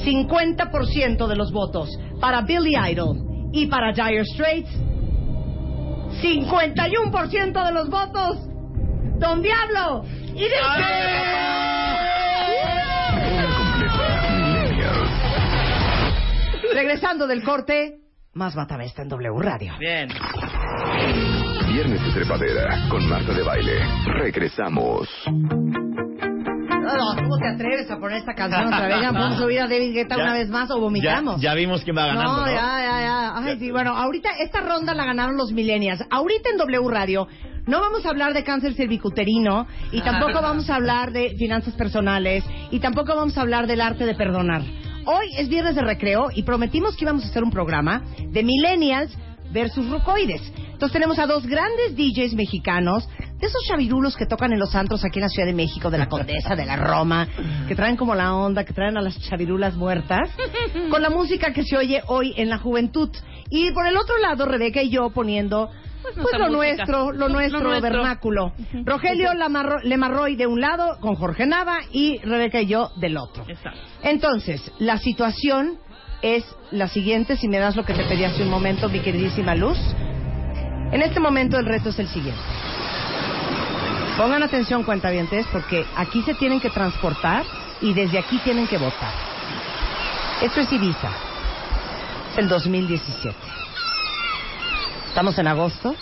50% 0.03 1.27
de 1.27 1.35
los 1.35 1.51
votos 1.51 1.89
para 2.19 2.41
Billy 2.41 2.75
Idol 2.75 3.49
y 3.51 3.67
para 3.67 3.91
Dire 3.91 4.23
Straits. 4.25 4.69
51% 6.21 7.65
de 7.65 7.71
los 7.71 7.89
votos 7.89 8.49
Don 9.19 9.41
Diablo 9.41 10.03
y 10.33 10.41
de 10.41 10.55
Regresando 16.73 17.27
del 17.27 17.43
corte, 17.43 17.99
más 18.33 18.55
Matamesta 18.55 19.01
en 19.01 19.09
W 19.09 19.39
Radio. 19.41 19.73
Bien. 19.79 20.09
Viernes 21.71 22.01
de 22.03 22.11
trepadera 22.11 22.87
con 22.89 23.07
Marta 23.07 23.33
de 23.33 23.43
Baile. 23.43 23.79
Regresamos. 24.05 25.07
No, 25.29 27.15
¿Cómo 27.15 27.37
te 27.37 27.47
atreves 27.47 27.89
a 27.91 27.97
poner 27.99 28.17
esta 28.17 28.33
canción 28.33 28.65
otra 28.65 28.87
vez? 28.87 29.01
Ya 29.01 29.11
podemos 29.11 29.37
subir 29.37 29.59
a 29.61 29.67
David 29.67 29.93
Guetta 29.93 30.17
Ya- 30.17 30.23
una 30.23 30.33
vez 30.33 30.49
más 30.49 30.71
o 30.71 30.79
vomitamos. 30.79 31.39
Ya, 31.39 31.49
ya 31.51 31.55
vimos 31.55 31.83
quién 31.83 31.95
va 31.95 32.07
ganando, 32.07 32.37
¿no? 32.37 32.45
No, 32.45 32.47
ya, 32.47 32.53
ya, 32.81 33.01
ya. 33.01 33.37
Ay, 33.37 33.59
sí, 33.59 33.71
bueno, 33.71 33.95
ahorita 33.95 34.29
esta 34.39 34.61
ronda 34.61 34.93
la 34.93 35.05
ganaron 35.05 35.37
los 35.37 35.51
millennials. 35.51 36.03
Ahorita 36.09 36.49
en 36.49 36.57
W 36.57 36.89
Radio 36.89 37.27
no 37.67 37.79
vamos 37.79 38.05
a 38.05 38.09
hablar 38.09 38.33
de 38.33 38.43
cáncer 38.43 38.73
cervicuterino 38.73 39.67
y 39.91 40.01
tampoco 40.33 40.41
vamos 40.41 40.69
a 40.69 40.75
hablar 40.75 41.11
de 41.11 41.35
finanzas 41.37 41.75
personales 41.75 42.43
y 42.71 42.79
tampoco 42.79 43.15
vamos 43.15 43.37
a 43.37 43.41
hablar 43.41 43.67
del 43.67 43.81
arte 43.81 44.05
de 44.05 44.15
perdonar. 44.15 44.61
Hoy 45.05 45.27
es 45.37 45.47
viernes 45.47 45.75
de 45.75 45.81
recreo 45.81 46.27
y 46.33 46.43
prometimos 46.43 46.95
que 46.97 47.05
íbamos 47.05 47.23
a 47.25 47.29
hacer 47.29 47.43
un 47.43 47.51
programa 47.51 48.01
de 48.31 48.43
millennials 48.43 49.15
versus 49.51 49.89
rucoides. 49.89 50.41
Entonces 50.57 50.91
tenemos 50.93 51.19
a 51.19 51.25
dos 51.27 51.45
grandes 51.45 51.95
DJs 51.95 52.33
mexicanos, 52.35 53.07
de 53.39 53.47
esos 53.47 53.61
chavirulos 53.67 54.15
que 54.17 54.25
tocan 54.25 54.51
en 54.53 54.59
los 54.59 54.75
antros 54.75 55.03
aquí 55.05 55.19
en 55.19 55.23
la 55.23 55.29
Ciudad 55.29 55.47
de 55.47 55.53
México, 55.53 55.89
de 55.89 55.97
la 55.97 56.07
Condesa, 56.09 56.55
de 56.55 56.65
la 56.65 56.75
Roma, 56.75 57.27
que 57.67 57.75
traen 57.75 57.95
como 57.95 58.13
la 58.15 58.33
onda, 58.35 58.63
que 58.65 58.73
traen 58.73 58.97
a 58.97 59.01
las 59.01 59.17
chavirulas 59.21 59.75
muertas, 59.75 60.29
con 60.89 61.01
la 61.01 61.09
música 61.09 61.53
que 61.53 61.63
se 61.63 61.77
oye 61.77 62.01
hoy 62.07 62.33
en 62.37 62.49
la 62.49 62.57
juventud. 62.57 63.09
Y 63.49 63.71
por 63.71 63.87
el 63.87 63.95
otro 63.97 64.17
lado, 64.19 64.45
Rebeca 64.45 64.81
y 64.83 64.89
yo 64.89 65.09
poniendo 65.11 65.69
pues, 66.01 66.15
nuestra 66.17 66.37
lo 66.47 66.49
nuestro, 66.49 67.11
lo 67.11 67.27
Lo 67.27 67.29
nuestro, 67.29 67.61
nuestro. 67.61 67.81
vernáculo. 67.81 68.53
Rogelio 68.85 69.33
Lamarro- 69.33 69.81
Lemarroy 69.83 70.35
de 70.35 70.47
un 70.47 70.59
lado, 70.61 70.97
con 70.99 71.15
Jorge 71.15 71.45
Nava, 71.45 71.79
y 71.91 72.17
Rebeca 72.19 72.61
y 72.61 72.67
yo 72.67 72.91
del 72.97 73.17
otro. 73.17 73.45
Exacto. 73.47 73.79
Entonces, 74.03 74.71
la 74.79 74.97
situación 74.97 75.77
es 76.21 76.43
la 76.71 76.87
siguiente, 76.87 77.37
si 77.37 77.47
me 77.47 77.59
das 77.59 77.75
lo 77.75 77.85
que 77.85 77.93
te 77.93 78.03
pedí 78.03 78.23
hace 78.23 78.43
un 78.43 78.49
momento, 78.49 78.89
mi 78.89 78.99
queridísima 78.99 79.55
Luz. 79.55 79.77
En 80.91 81.01
este 81.01 81.19
momento 81.19 81.57
el 81.57 81.65
reto 81.65 81.89
es 81.89 81.99
el 81.99 82.07
siguiente. 82.07 82.41
Pongan 84.17 84.43
atención, 84.43 84.83
cuentavientes, 84.83 85.45
porque 85.51 85.85
aquí 85.95 86.21
se 86.23 86.33
tienen 86.33 86.59
que 86.59 86.69
transportar 86.69 87.45
y 87.81 87.93
desde 87.93 88.19
aquí 88.19 88.37
tienen 88.39 88.67
que 88.67 88.77
votar. 88.77 89.13
Esto 90.41 90.59
es 90.59 90.71
Ibiza. 90.71 91.09
Es 92.31 92.37
el 92.37 92.49
2017. 92.49 93.35
Estamos 95.07 95.37
en 95.37 95.47
agosto 95.47 95.95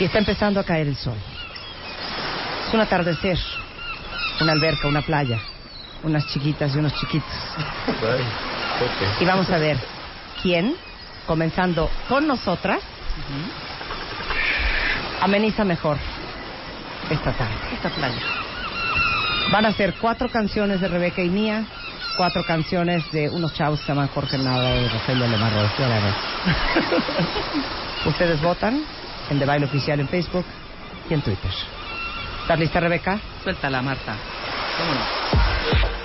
y 0.00 0.04
está 0.04 0.18
empezando 0.18 0.60
a 0.60 0.64
caer 0.64 0.88
el 0.88 0.96
sol. 0.96 1.16
Es 2.66 2.74
un 2.74 2.80
atardecer, 2.80 3.38
una 4.40 4.52
alberca, 4.52 4.88
una 4.88 5.02
playa, 5.02 5.38
unas 6.04 6.26
chiquitas 6.26 6.74
y 6.74 6.78
unos 6.78 6.94
chiquitos. 6.94 7.30
Y 9.20 9.24
vamos 9.24 9.50
a 9.50 9.58
ver 9.58 9.78
quién, 10.42 10.74
comenzando 11.26 11.90
con 12.08 12.26
nosotras, 12.26 12.80
ameniza 15.20 15.64
mejor 15.64 15.96
esta 17.10 17.32
tarde, 17.32 17.54
esta 17.72 17.88
playa. 17.90 18.20
Van 19.50 19.66
a 19.66 19.72
ser 19.72 19.94
cuatro 19.94 20.28
canciones 20.28 20.80
de 20.80 20.88
Rebeca 20.88 21.22
y 21.22 21.30
mía, 21.30 21.64
cuatro 22.16 22.44
canciones 22.44 23.10
de 23.12 23.28
unos 23.28 23.52
chavos 23.54 23.80
que 23.80 23.86
se 23.86 23.92
llaman 23.92 24.08
Jorge 24.08 24.38
Nava 24.38 24.76
y 24.76 24.88
Rogelio 24.88 25.26
Lemarro. 25.26 25.70
Ya 25.78 25.88
la 25.88 26.00
ves. 26.00 26.14
Ustedes 28.06 28.40
votan 28.42 28.82
en 29.30 29.38
The 29.38 29.46
Baile 29.46 29.66
Oficial 29.66 30.00
en 30.00 30.08
Facebook 30.08 30.44
y 31.08 31.14
en 31.14 31.22
Twitter. 31.22 31.50
¿Estás 32.42 32.58
lista, 32.58 32.80
Rebeca? 32.80 33.18
Suéltala, 33.42 33.80
Marta. 33.80 34.16
Hija. 35.64 36.03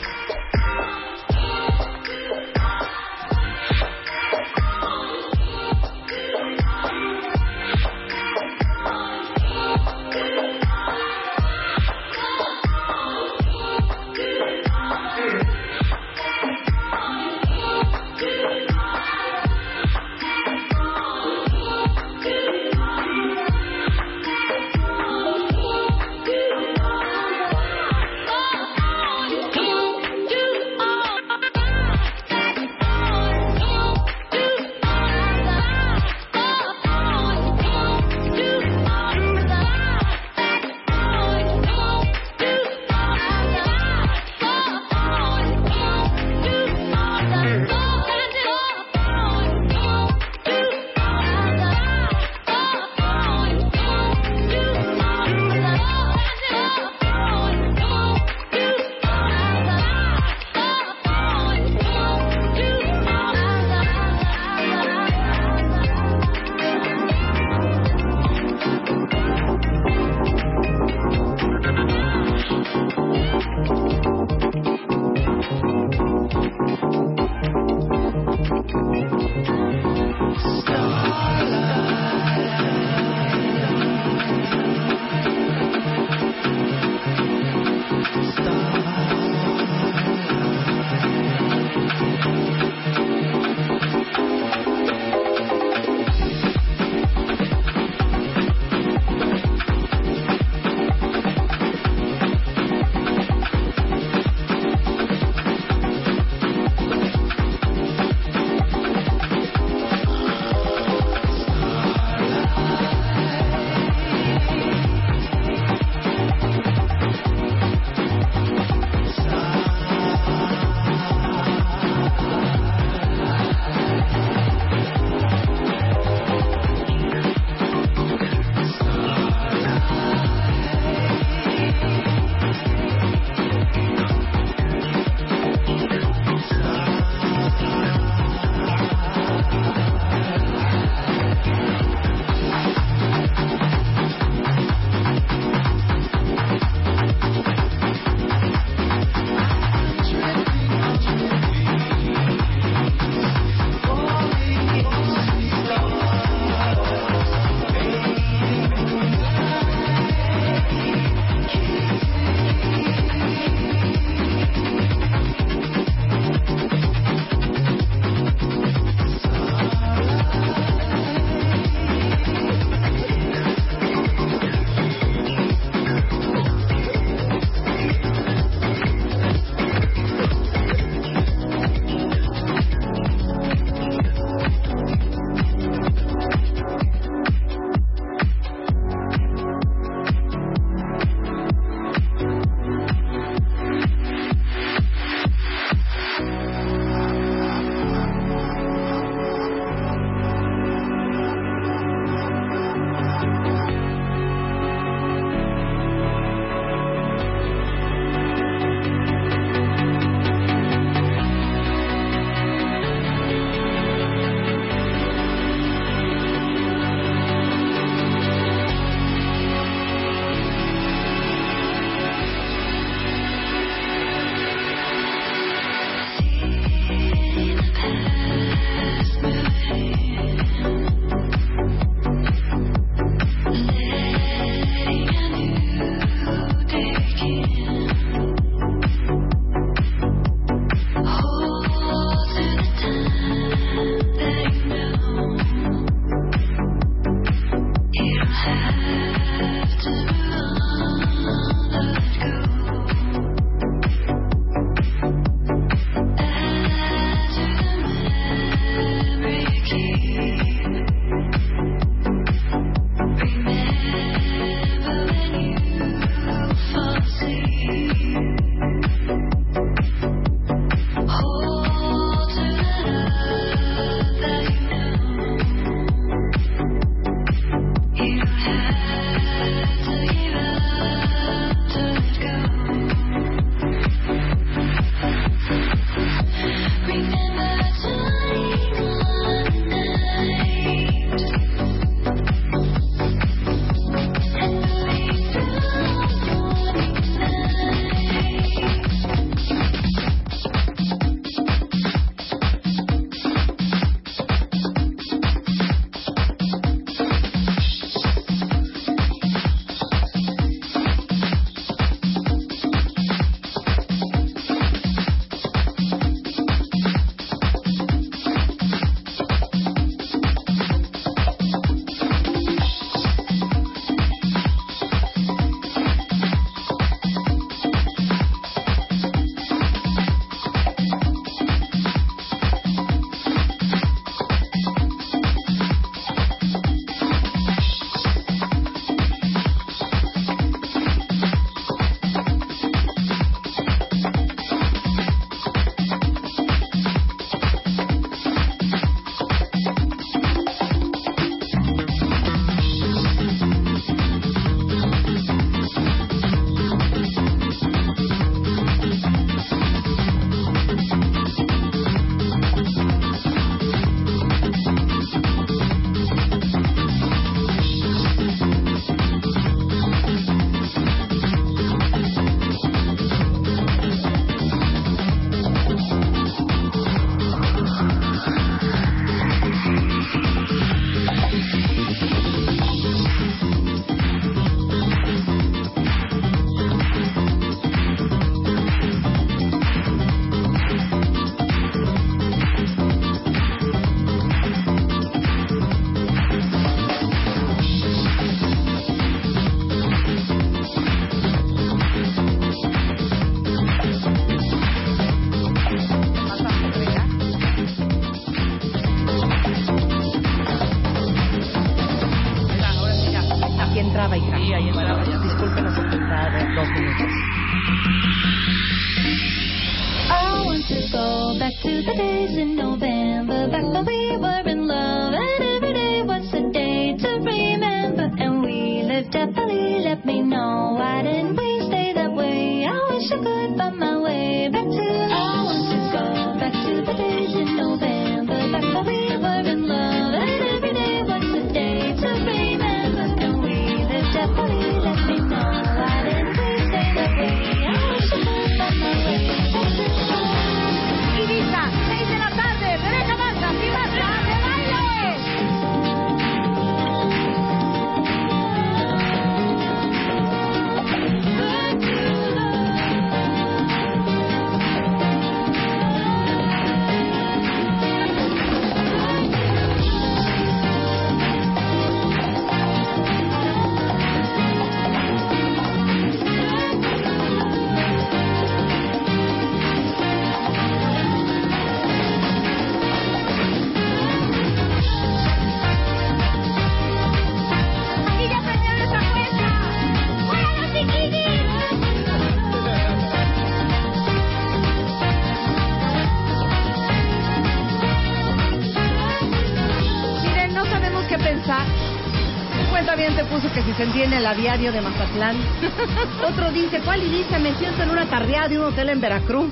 Te 503.07 503.23
puso 503.25 503.51
que 503.53 503.63
si 503.63 503.73
se 503.73 503.83
entiende 503.83 504.17
el 504.17 504.25
aviario 504.25 504.71
de 504.73 504.81
Mazatlán. 504.81 505.37
Otro 506.27 506.51
dice, 506.51 506.81
¿cuál 506.83 507.01
y 507.01 507.09
dice? 507.09 507.39
Me 507.39 507.53
siento 507.55 507.83
en 507.83 507.91
una 507.91 508.05
tardeada 508.05 508.47
de 508.49 508.59
un 508.59 508.65
hotel 508.65 508.89
en 508.89 508.99
Veracruz. 509.01 509.51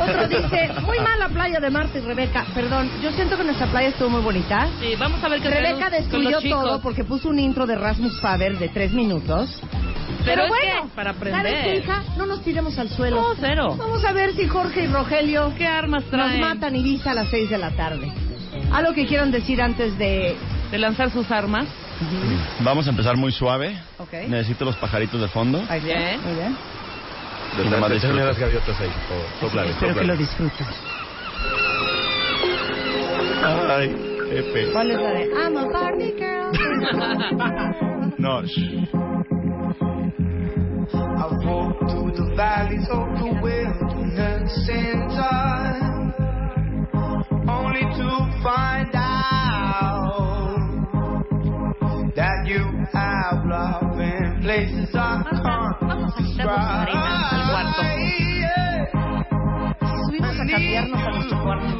Otro 0.00 0.28
dice, 0.28 0.70
muy 0.84 0.98
mala 1.00 1.28
playa 1.28 1.58
de 1.58 1.70
Marta 1.70 1.98
y 1.98 2.02
Rebeca. 2.02 2.44
Perdón, 2.54 2.90
yo 3.02 3.10
siento 3.12 3.36
que 3.38 3.44
nuestra 3.44 3.66
playa 3.68 3.88
estuvo 3.88 4.10
muy 4.10 4.20
bonita. 4.20 4.68
Sí, 4.80 4.94
vamos 4.98 5.22
a 5.24 5.28
ver 5.28 5.40
qué 5.40 5.48
Rebeca 5.50 5.88
destruyó 5.90 6.40
todo 6.42 6.80
porque 6.82 7.02
puso 7.04 7.28
un 7.30 7.38
intro 7.38 7.66
de 7.66 7.76
Rasmus 7.76 8.20
Faber 8.20 8.58
de 8.58 8.68
tres 8.68 8.92
minutos. 8.92 9.58
Pero, 9.60 10.18
Pero, 10.24 10.42
es 10.44 10.48
bueno, 10.48 10.82
que 10.82 10.94
para 10.94 11.14
¿sabes 11.14 11.32
qué, 11.32 11.38
aprender. 11.38 11.76
hija? 11.78 12.02
No 12.16 12.26
nos 12.26 12.42
tiremos 12.42 12.78
al 12.78 12.90
suelo. 12.90 13.16
No, 13.16 13.28
cero. 13.40 13.74
Vamos 13.78 14.04
a 14.04 14.12
ver 14.12 14.34
si 14.34 14.46
Jorge 14.48 14.84
y 14.84 14.86
Rogelio 14.88 15.52
¿Qué 15.56 15.66
armas 15.66 16.02
nos 16.02 16.10
traen? 16.10 16.40
matan 16.40 16.76
Ibiza 16.76 17.12
a 17.12 17.14
las 17.14 17.28
seis 17.28 17.48
de 17.48 17.58
la 17.58 17.70
tarde. 17.70 18.12
¿Algo 18.72 18.92
que 18.92 19.06
quieran 19.06 19.30
decir 19.30 19.62
antes 19.62 19.96
de...? 19.98 20.36
De 20.70 20.78
lanzar 20.78 21.10
sus 21.12 21.30
armas. 21.30 21.68
Vamos 22.60 22.86
a 22.86 22.90
empezar 22.90 23.16
muy 23.16 23.32
suave. 23.32 23.76
Ok. 23.98 24.12
Necesito 24.28 24.64
los 24.64 24.76
pajaritos 24.76 25.20
de 25.20 25.28
fondo. 25.28 25.62
Ahí 25.68 25.80
Bien. 25.80 26.20
Muy 26.22 26.34
bien. 26.34 26.56
Disfruta. 27.56 28.24
las 28.24 28.38
gaviotas 28.38 28.80
ahí. 28.80 28.90
Oh, 29.10 29.40
sóplale, 29.40 29.70
Espero 29.70 29.94
que 29.94 30.00
sóplale. 30.00 30.06
lo 30.08 30.16
disfruten. 30.16 30.66
Ay, 33.68 33.88
Pepe. 34.30 34.72
¿Cuál 34.72 34.90
es 34.90 35.00
la 35.00 35.10
de 35.10 35.24
I'm 35.26 35.56
a 35.56 35.64
Barbie 35.66 36.14
girl? 36.18 36.52
No, 38.18 38.42
shh. 38.42 38.58
I 40.92 41.26
walk 41.44 41.78
through 41.90 42.12
the 42.12 42.34
valleys 42.34 42.88
of 42.90 43.06
the 43.18 43.40
wilderness 43.42 44.68
in 44.68 45.08
time, 45.10 46.12
only 47.48 47.82
to 47.82 48.08
find 48.42 48.90
out 48.94 50.25
you 52.46 52.86
have 52.92 53.44
love 53.44 53.98
in 53.98 54.40
places 54.40 54.94
I 54.94 55.22
can't 55.30 56.14
describe. 56.16 56.88
Subimos 60.04 60.38
a 60.38 60.46
cambiarnos 60.46 61.02
a 61.02 61.10
nuestro 61.10 61.42
cuarto. 61.42 61.76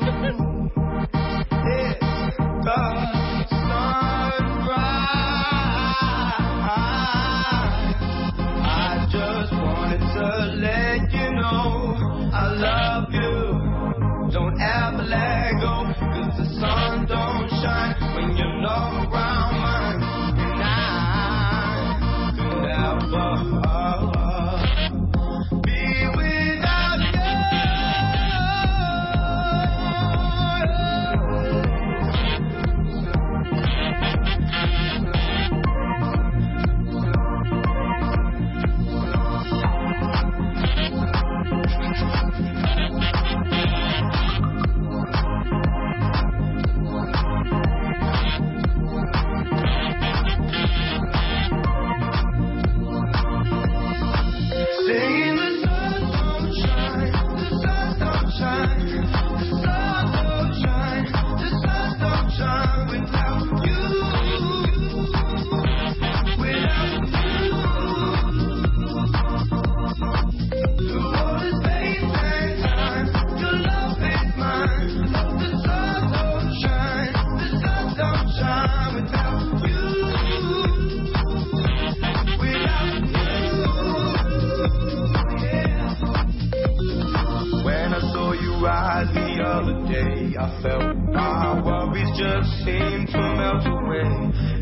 Felt 90.66 90.96
my 91.12 91.62
worries 91.64 92.10
just 92.18 92.50
seem 92.64 93.06
to 93.06 93.18
melt 93.18 93.66
away 93.66 94.02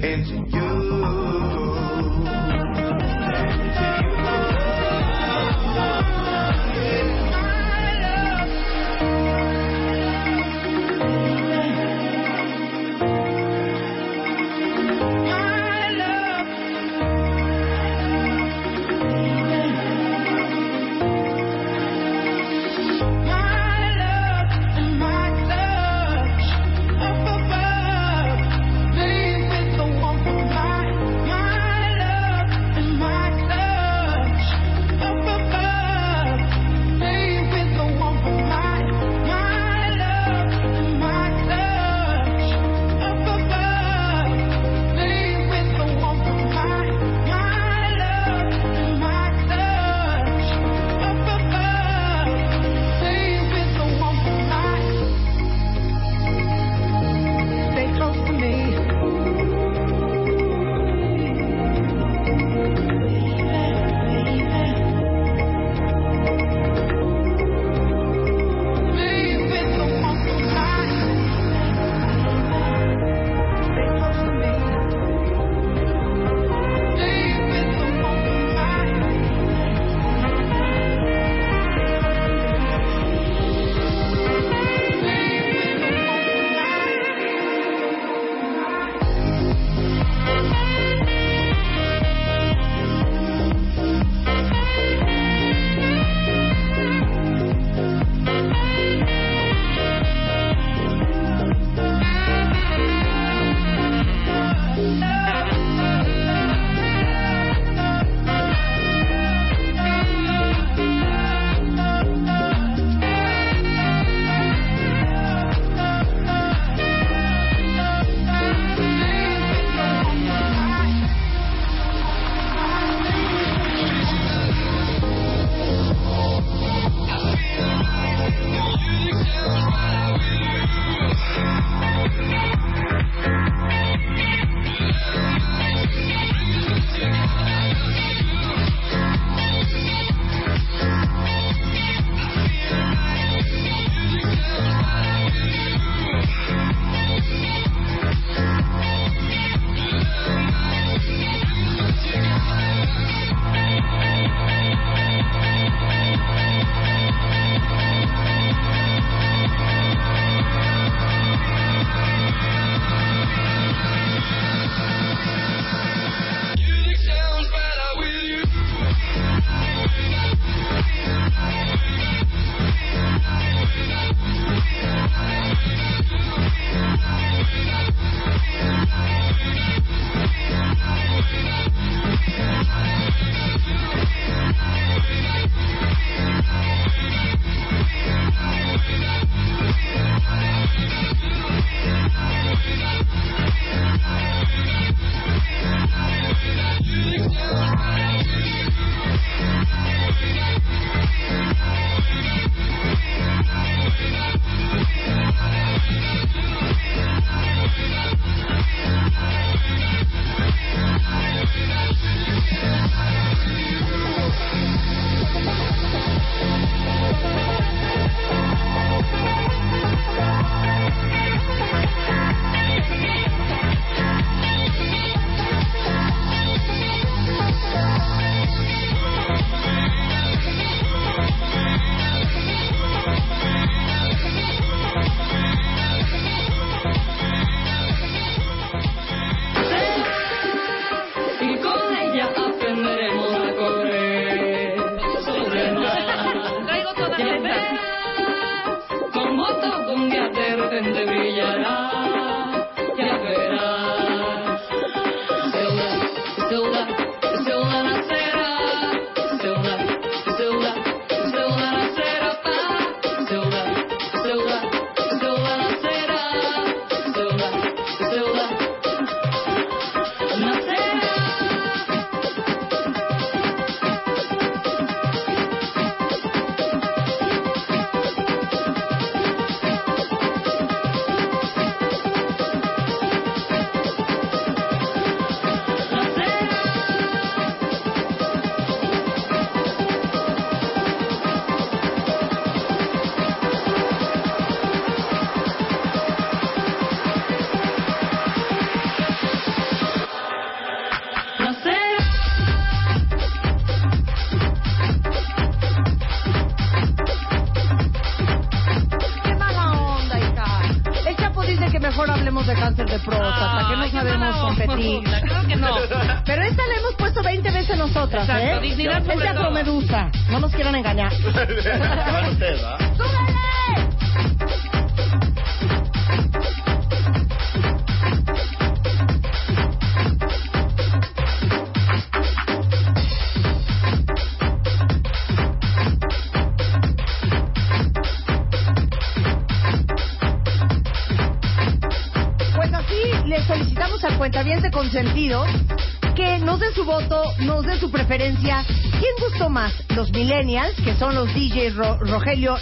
into 0.02 0.36
you. 0.52 1.84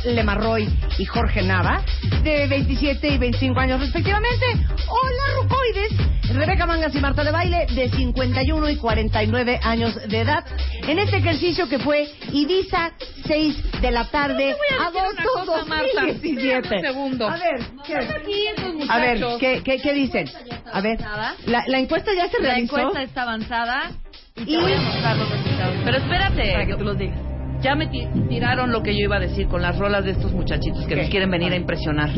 Lemarroy 0.05 0.69
y 0.99 1.05
Jorge 1.05 1.43
Nava, 1.43 1.83
de 2.23 2.47
27 2.47 3.09
y 3.09 3.19
25 3.19 3.59
años 3.61 3.81
respectivamente? 3.81 4.47
¿O 4.89 4.99
las 5.09 5.43
rucoides, 5.43 6.35
Rebeca 6.35 6.67
Mangas 6.67 6.95
y 6.95 7.01
Marta 7.01 7.25
de 7.25 7.31
Baile, 7.33 7.67
de 7.75 7.91
51 7.91 8.71
y 8.71 8.77
49 8.77 9.61
años 9.63 9.95
de 10.09 10.21
edad? 10.21 10.45
En 10.87 10.99
este 10.99 11.17
ejercicio 11.19 11.69
que 11.69 11.79
fue 11.79 12.09
Ibiza, 12.33 12.93
6 13.27 13.81
de 13.81 13.91
la 13.91 14.05
tarde, 14.11 14.55
Te 14.55 14.77
voy 14.77 14.87
a 14.87 14.91
decir 14.91 15.01
agosto 15.01 15.53
cosa, 15.53 15.65
Marta. 15.67 15.87
2017. 16.07 16.59
Espérame 16.59 16.77
un 16.77 16.83
segundo. 16.83 17.29
A 17.29 17.37
ver, 17.37 17.61
¿qué? 17.87 17.97
Aquí 17.97 18.47
estos 18.57 18.91
A 18.91 18.99
ver. 18.99 19.21
¿qué, 19.41 19.63
qué, 19.65 19.79
qué 19.79 19.93
dicen? 19.95 20.29
A 20.73 20.81
ver, 20.81 20.99
la, 21.47 21.65
la 21.67 21.79
encuesta 21.79 22.13
ya 22.17 22.29
se 22.29 22.41
La 22.41 22.51
realizó. 22.51 22.79
encuesta 22.79 23.03
está 23.03 23.23
avanzada 23.23 23.91
y 24.37 24.45
te 24.45 24.51
Y- 24.53 24.57
voy 24.57 24.73
a 24.73 24.81
mostrar 24.81 25.17
los 25.17 25.31
resultados. 25.31 25.75
Pero 25.85 25.97
espérate. 25.99 26.53
Para 26.53 26.67
que 26.67 26.75
tú 26.77 26.85
los 26.85 26.99
digas 26.99 27.19
ya 27.63 27.75
me 27.77 27.87
tiraron 27.87 28.73
lo 28.73 28.83
que 28.83 28.93
yo 28.93 29.05
iba 29.05 29.17
a 29.17 29.21
decir 29.21 29.47
con 29.47 29.63
las 29.63 29.79
rolas 29.79 30.05
de 30.05 30.11
estos 30.11 30.33
muchachitos 30.33 30.85
que 30.87 30.97
nos 30.97 31.09
quieren 31.09 31.31
venir 31.31 31.53
ah. 31.53 31.55
a 31.55 31.57
impresionar. 31.57 32.11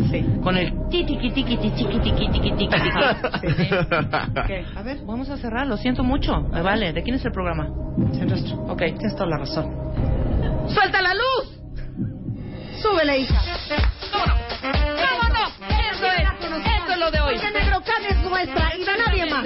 Con 0.42 0.56
el 0.56 0.72
tiki 0.88 1.16
tiki 1.18 1.44
tiki 1.44 1.56
tiki 1.58 1.98
tiki 2.00 2.28
tiki 2.28 2.52
tiki 2.56 2.68
A 4.76 4.82
ver, 4.82 4.98
vamos 5.06 5.28
a 5.30 5.36
cerrar, 5.36 5.66
lo 5.66 5.76
siento 5.76 6.02
mucho. 6.02 6.40
Me 6.40 6.62
vale. 6.62 6.92
¿De 6.92 7.02
quién 7.02 7.16
es 7.16 7.24
el 7.24 7.32
programa? 7.32 7.68
El 8.20 8.26
nuestro. 8.26 8.56
Ok, 8.62 8.78
tienes 8.78 9.14
toda 9.14 9.26
la 9.26 9.38
razón. 9.38 9.70
¡Suelta 10.68 11.02
la 11.02 11.14
luz! 11.14 11.60
¡Súbele, 12.80 13.18
hija! 13.18 13.40
¡Vámonos! 14.12 14.38
¡Vámonos! 14.62 15.52
Eso 15.92 16.06
es, 16.06 16.22
eso 16.40 16.92
es 16.92 16.98
lo 16.98 17.10
de 17.10 17.20
hoy. 17.20 17.34
Porque 17.34 17.50
Negrocán 17.58 18.04
es 18.08 18.16
nuestra 18.24 18.72
y 18.76 18.84
de 18.84 18.98
nadie 18.98 19.26
más. 19.30 19.44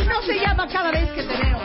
Y 0.00 0.06
no 0.06 0.22
se 0.22 0.38
llama 0.38 0.66
cada 0.68 0.90
vez 0.92 1.10
que 1.10 1.22
tenemos. 1.22 1.55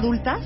Adultas, 0.00 0.40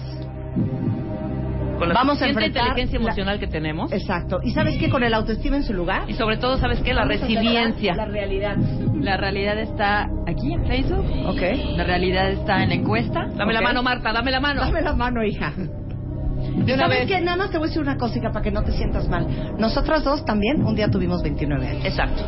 Con 1.79 1.89
la 1.89 1.95
Vamos 1.95 2.23
a 2.23 2.29
enfrentar 2.29 2.63
inteligencia 2.69 2.99
la- 3.01 3.05
emocional 3.07 3.39
que 3.41 3.47
tenemos. 3.49 3.93
exacto. 3.93 4.39
¿Y 4.45 4.53
sabes 4.53 4.77
qué? 4.79 4.89
Con 4.89 5.03
el 5.03 5.13
autoestima 5.13 5.57
en 5.57 5.65
su 5.65 5.73
lugar. 5.75 6.05
Y 6.09 6.15
sobre 6.15 6.37
todo, 6.37 6.57
¿sabes 6.59 6.81
qué? 6.81 6.95
La 6.95 7.05
resiliencia. 7.05 7.95
La 7.97 8.05
realidad. 8.05 8.57
La 9.01 9.17
realidad 9.17 9.59
está 9.59 10.09
aquí 10.29 10.53
en 10.53 10.65
Facebook. 10.67 11.05
Ok. 11.27 11.41
La 11.77 11.83
realidad 11.85 12.31
está 12.31 12.63
en 12.63 12.69
la 12.69 12.75
encuesta. 12.77 13.27
Dame 13.37 13.53
la 13.53 13.61
mano, 13.61 13.83
Marta, 13.83 14.13
dame 14.13 14.31
la 14.31 14.39
mano. 14.41 14.61
Dame 14.61 14.83
la 14.83 14.93
mano, 14.95 15.25
hija. 15.25 15.53
¿Y 15.57 16.73
una 16.73 16.77
sabes 16.85 16.99
vez. 17.01 17.09
qué? 17.09 17.21
Nada 17.21 17.37
más 17.39 17.51
te 17.51 17.59
voy 17.59 17.67
a 17.67 17.69
decir 17.69 17.83
una 17.83 17.97
cosita 17.97 18.29
para 18.31 18.43
que 18.43 18.53
no 18.53 18.63
te 18.63 18.71
sientas 18.73 19.09
mal. 19.09 19.27
Nosotras 19.59 20.05
dos 20.05 20.25
también 20.25 20.65
un 20.65 20.77
día 20.77 20.89
tuvimos 20.89 21.23
29 21.25 21.67
años. 21.67 21.85
Exacto. 21.85 22.23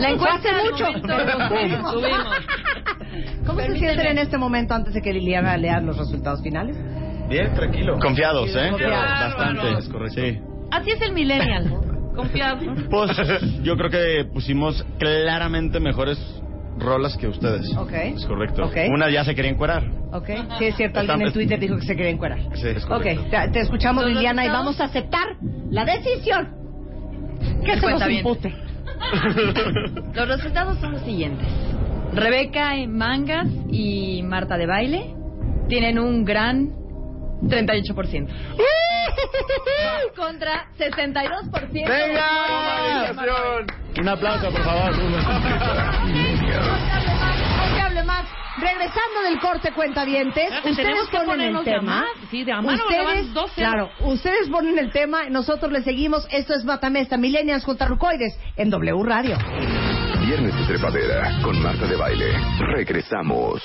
La 0.00 0.10
encuesta 0.10 0.48
mucho. 0.68 0.84
momento 0.84 1.90
subimos. 1.92 2.26
¿Cómo 3.46 3.60
se 3.60 3.78
sienten 3.78 4.06
en 4.06 4.18
este 4.18 4.38
momento 4.38 4.74
antes 4.74 4.94
de 4.94 5.00
que 5.02 5.12
Liliana 5.12 5.56
lea 5.56 5.80
los 5.80 5.96
resultados 5.96 6.42
finales? 6.42 6.76
Bien, 7.28 7.52
tranquilo. 7.54 7.98
Confiados, 7.98 8.50
¿eh? 8.56 8.68
Confiados. 8.70 9.36
Bastante. 9.36 9.78
Es 9.78 9.88
correcto. 9.88 10.20
Sí. 10.20 10.38
Así 10.70 10.90
es 10.90 11.00
el 11.02 11.12
millennial. 11.12 11.70
Confiado. 12.16 12.60
Pues 12.90 13.10
yo 13.62 13.76
creo 13.76 13.90
que 13.90 14.24
pusimos 14.32 14.84
claramente 14.98 15.78
mejores 15.78 16.18
rolas 16.78 17.16
que 17.16 17.28
ustedes. 17.28 17.70
Ok. 17.76 17.92
Es 17.92 18.24
correcto. 18.26 18.64
Ok. 18.64 18.76
Una 18.90 19.10
ya 19.10 19.24
se 19.24 19.34
quería 19.34 19.50
encuerar. 19.50 19.84
Ok. 20.12 20.28
Sí, 20.58 20.64
es 20.66 20.76
cierto. 20.76 21.00
Alguien 21.00 21.22
en 21.22 21.32
Twitter 21.32 21.58
dijo 21.60 21.76
que 21.76 21.82
se 21.86 21.94
quería 21.96 22.10
encuerar. 22.10 22.38
Sí, 22.54 22.68
es 22.68 22.84
Ok. 22.84 22.88
correcto. 22.90 23.24
Te, 23.30 23.48
te 23.50 23.60
escuchamos, 23.60 24.04
¿Los 24.04 24.14
Liliana, 24.14 24.44
y 24.44 24.48
vamos 24.48 24.80
a 24.80 24.84
aceptar 24.84 25.36
la 25.70 25.84
decisión 25.84 26.48
que 27.64 27.78
se 27.78 27.90
nos 27.90 28.10
impute. 28.10 28.54
Los 30.14 30.28
resultados 30.28 30.78
son 30.78 30.92
los 30.92 31.02
siguientes. 31.02 31.46
Rebeca 32.12 32.76
y 32.76 32.86
Mangas 32.86 33.46
y 33.70 34.22
Marta 34.22 34.56
de 34.56 34.66
Baile 34.66 35.14
tienen 35.68 35.98
un 35.98 36.24
gran 36.24 36.70
38%. 37.42 38.28
Contra 40.16 40.66
62%. 40.78 41.72
¡Venga! 41.72 43.12
Un 44.00 44.08
aplauso, 44.08 44.50
por 44.50 44.62
favor. 44.64 44.96
No 44.98 45.20
se 47.74 47.80
hable 47.80 48.04
más. 48.04 48.26
Regresando 48.60 49.22
del 49.22 49.38
corte 49.38 49.72
cuentavientes, 49.72 50.44
Espérate, 50.44 50.70
ustedes 50.70 51.08
que 51.10 51.18
ponen 51.20 51.56
el 51.56 51.64
tema. 51.64 52.04
Sí, 52.28 52.42
de 52.42 52.52
mano, 52.54 52.72
ustedes, 52.72 53.32
12. 53.32 53.54
claro, 53.54 53.90
ustedes 54.00 54.48
ponen 54.48 54.76
el 54.78 54.90
tema, 54.90 55.28
nosotros 55.30 55.70
le 55.70 55.82
seguimos. 55.82 56.26
Esto 56.32 56.54
es 56.54 56.64
Matamesta, 56.64 57.16
Millennials 57.16 57.64
contra 57.64 57.86
Rucoides 57.86 58.36
en 58.56 58.70
W 58.70 59.04
Radio. 59.04 59.38
Viernes 60.16 60.54
de 60.54 60.64
Trepadera 60.66 61.40
con 61.42 61.60
Marta 61.62 61.86
de 61.86 61.96
Baile. 61.96 62.32
Regresamos. 62.72 63.62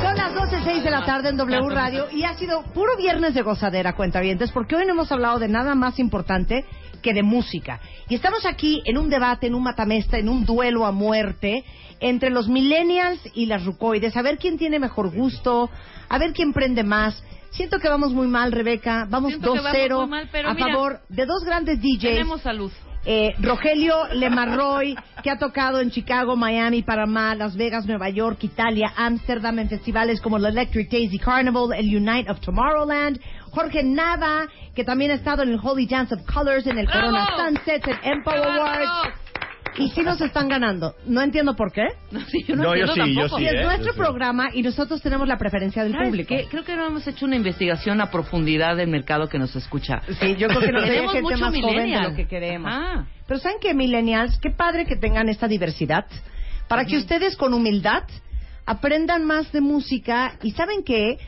Son 0.00 0.16
las 0.16 0.34
12.06 0.34 0.82
de 0.82 0.90
la 0.90 1.04
tarde 1.04 1.28
en 1.28 1.36
W 1.36 1.68
Radio 1.70 2.06
y 2.10 2.24
ha 2.24 2.34
sido 2.34 2.62
puro 2.74 2.96
viernes 2.96 3.34
de 3.34 3.42
gozadera, 3.42 3.94
cuentavientes, 3.94 4.50
porque 4.52 4.76
hoy 4.76 4.86
no 4.86 4.92
hemos 4.92 5.12
hablado 5.12 5.38
de 5.38 5.48
nada 5.48 5.74
más 5.74 5.98
importante 5.98 6.64
que 7.02 7.12
de 7.12 7.22
música. 7.22 7.80
Y 8.08 8.14
estamos 8.14 8.46
aquí 8.46 8.82
en 8.84 8.98
un 8.98 9.10
debate, 9.10 9.46
en 9.46 9.54
un 9.54 9.62
matamesta, 9.62 10.18
en 10.18 10.28
un 10.28 10.44
duelo 10.44 10.86
a 10.86 10.92
muerte 10.92 11.64
entre 12.00 12.30
los 12.30 12.48
millennials 12.48 13.20
y 13.34 13.46
las 13.46 13.64
rucoides, 13.64 14.16
a 14.16 14.22
ver 14.22 14.38
quién 14.38 14.56
tiene 14.56 14.78
mejor 14.78 15.10
gusto, 15.14 15.70
a 16.08 16.18
ver 16.18 16.32
quién 16.32 16.52
prende 16.52 16.82
más. 16.82 17.22
Siento 17.50 17.78
que 17.78 17.88
vamos 17.88 18.12
muy 18.12 18.28
mal, 18.28 18.52
Rebeca. 18.52 19.06
Vamos 19.08 19.30
Siento 19.30 19.52
que 19.52 19.60
vamos 19.60 19.72
2-0 19.72 20.00
muy 20.00 20.08
mal, 20.08 20.28
pero 20.30 20.48
a 20.48 20.54
mira, 20.54 20.68
favor 20.68 21.00
de 21.08 21.26
dos 21.26 21.44
grandes 21.44 21.80
DJs. 21.80 22.00
Tenemos 22.00 22.42
salud. 22.42 22.72
Eh, 23.10 23.34
Rogelio 23.38 24.06
Lemarroy, 24.12 24.94
que 25.22 25.30
ha 25.30 25.38
tocado 25.38 25.80
en 25.80 25.90
Chicago, 25.90 26.36
Miami, 26.36 26.82
Panamá, 26.82 27.34
Las 27.34 27.56
Vegas, 27.56 27.86
Nueva 27.86 28.10
York, 28.10 28.44
Italia, 28.44 28.92
Ámsterdam, 28.98 29.58
en 29.60 29.70
festivales 29.70 30.20
como 30.20 30.36
el 30.36 30.44
Electric 30.44 30.90
Daisy 30.90 31.18
Carnival, 31.18 31.72
el 31.74 31.96
Unite 31.96 32.30
of 32.30 32.40
Tomorrowland. 32.40 33.18
Jorge 33.50 33.82
Nava, 33.82 34.46
que 34.74 34.84
también 34.84 35.10
ha 35.10 35.14
estado 35.14 35.42
en 35.42 35.48
el 35.48 35.60
Holy 35.62 35.86
Dance 35.86 36.14
of 36.14 36.20
Colors, 36.26 36.66
en 36.66 36.76
el 36.76 36.86
¡Bravo! 36.86 37.06
Corona 37.06 37.28
Sunsets, 37.34 37.88
en 37.88 38.12
Empower 38.12 38.42
¡Qué 38.42 38.46
Awards. 38.46 39.27
Y 39.76 39.90
sí 39.90 40.02
nos 40.02 40.20
están 40.20 40.48
ganando. 40.48 40.94
No 41.06 41.20
entiendo 41.22 41.54
por 41.54 41.72
qué. 41.72 41.86
No, 42.10 42.20
sí, 42.26 42.42
yo 42.46 42.56
no, 42.56 42.74
yo 42.74 42.86
yo 42.86 42.94
tampoco. 42.94 43.36
sí, 43.38 43.42
Y 43.44 43.46
es 43.46 43.54
¿eh? 43.54 43.62
nuestro 43.64 43.92
Sí. 43.92 43.98
programa 43.98 44.48
y 44.52 44.62
nosotros 44.62 45.02
tenemos 45.02 45.28
la 45.28 45.36
preferencia 45.38 45.82
del 45.84 45.92
¿Sabes 45.92 46.08
público. 46.08 46.28
qué? 46.34 46.46
Creo 46.50 46.64
que 46.64 46.74
no 46.76 46.86
hemos 46.86 47.06
hecho 47.06 47.26
una 47.26 47.36
investigación 47.36 48.00
a 48.00 48.10
profundidad 48.10 48.76
del 48.76 48.88
mercado 48.88 49.28
que 49.28 49.38
nos 49.38 49.54
escucha. 49.54 50.00
Sí, 50.20 50.36
yo 50.36 50.48
creo 50.48 50.60
que 50.60 50.72
nos 50.72 50.84
Tenemos 50.88 51.12
gente 51.12 51.22
mucho 51.22 51.38
más 51.44 51.54
joven 51.60 51.90
de 51.92 52.00
lo 52.00 52.14
que 52.14 52.26
queremos. 52.26 52.72
Ajá. 52.72 53.06
Pero 53.26 53.40
¿saben 53.40 53.58
qué, 53.60 53.74
millennials? 53.74 54.38
Qué 54.40 54.50
padre 54.50 54.86
que 54.86 54.96
tengan 54.96 55.28
esta 55.28 55.46
diversidad 55.48 56.06
para 56.68 56.84
que 56.84 56.96
ustedes 56.96 57.36
con 57.36 57.52
humildad 57.54 58.04
aprendan 58.66 59.24
más 59.24 59.50
de 59.52 59.60
música 59.60 60.34
y 60.42 60.50
¿saben 60.52 60.82
qué? 60.84 61.18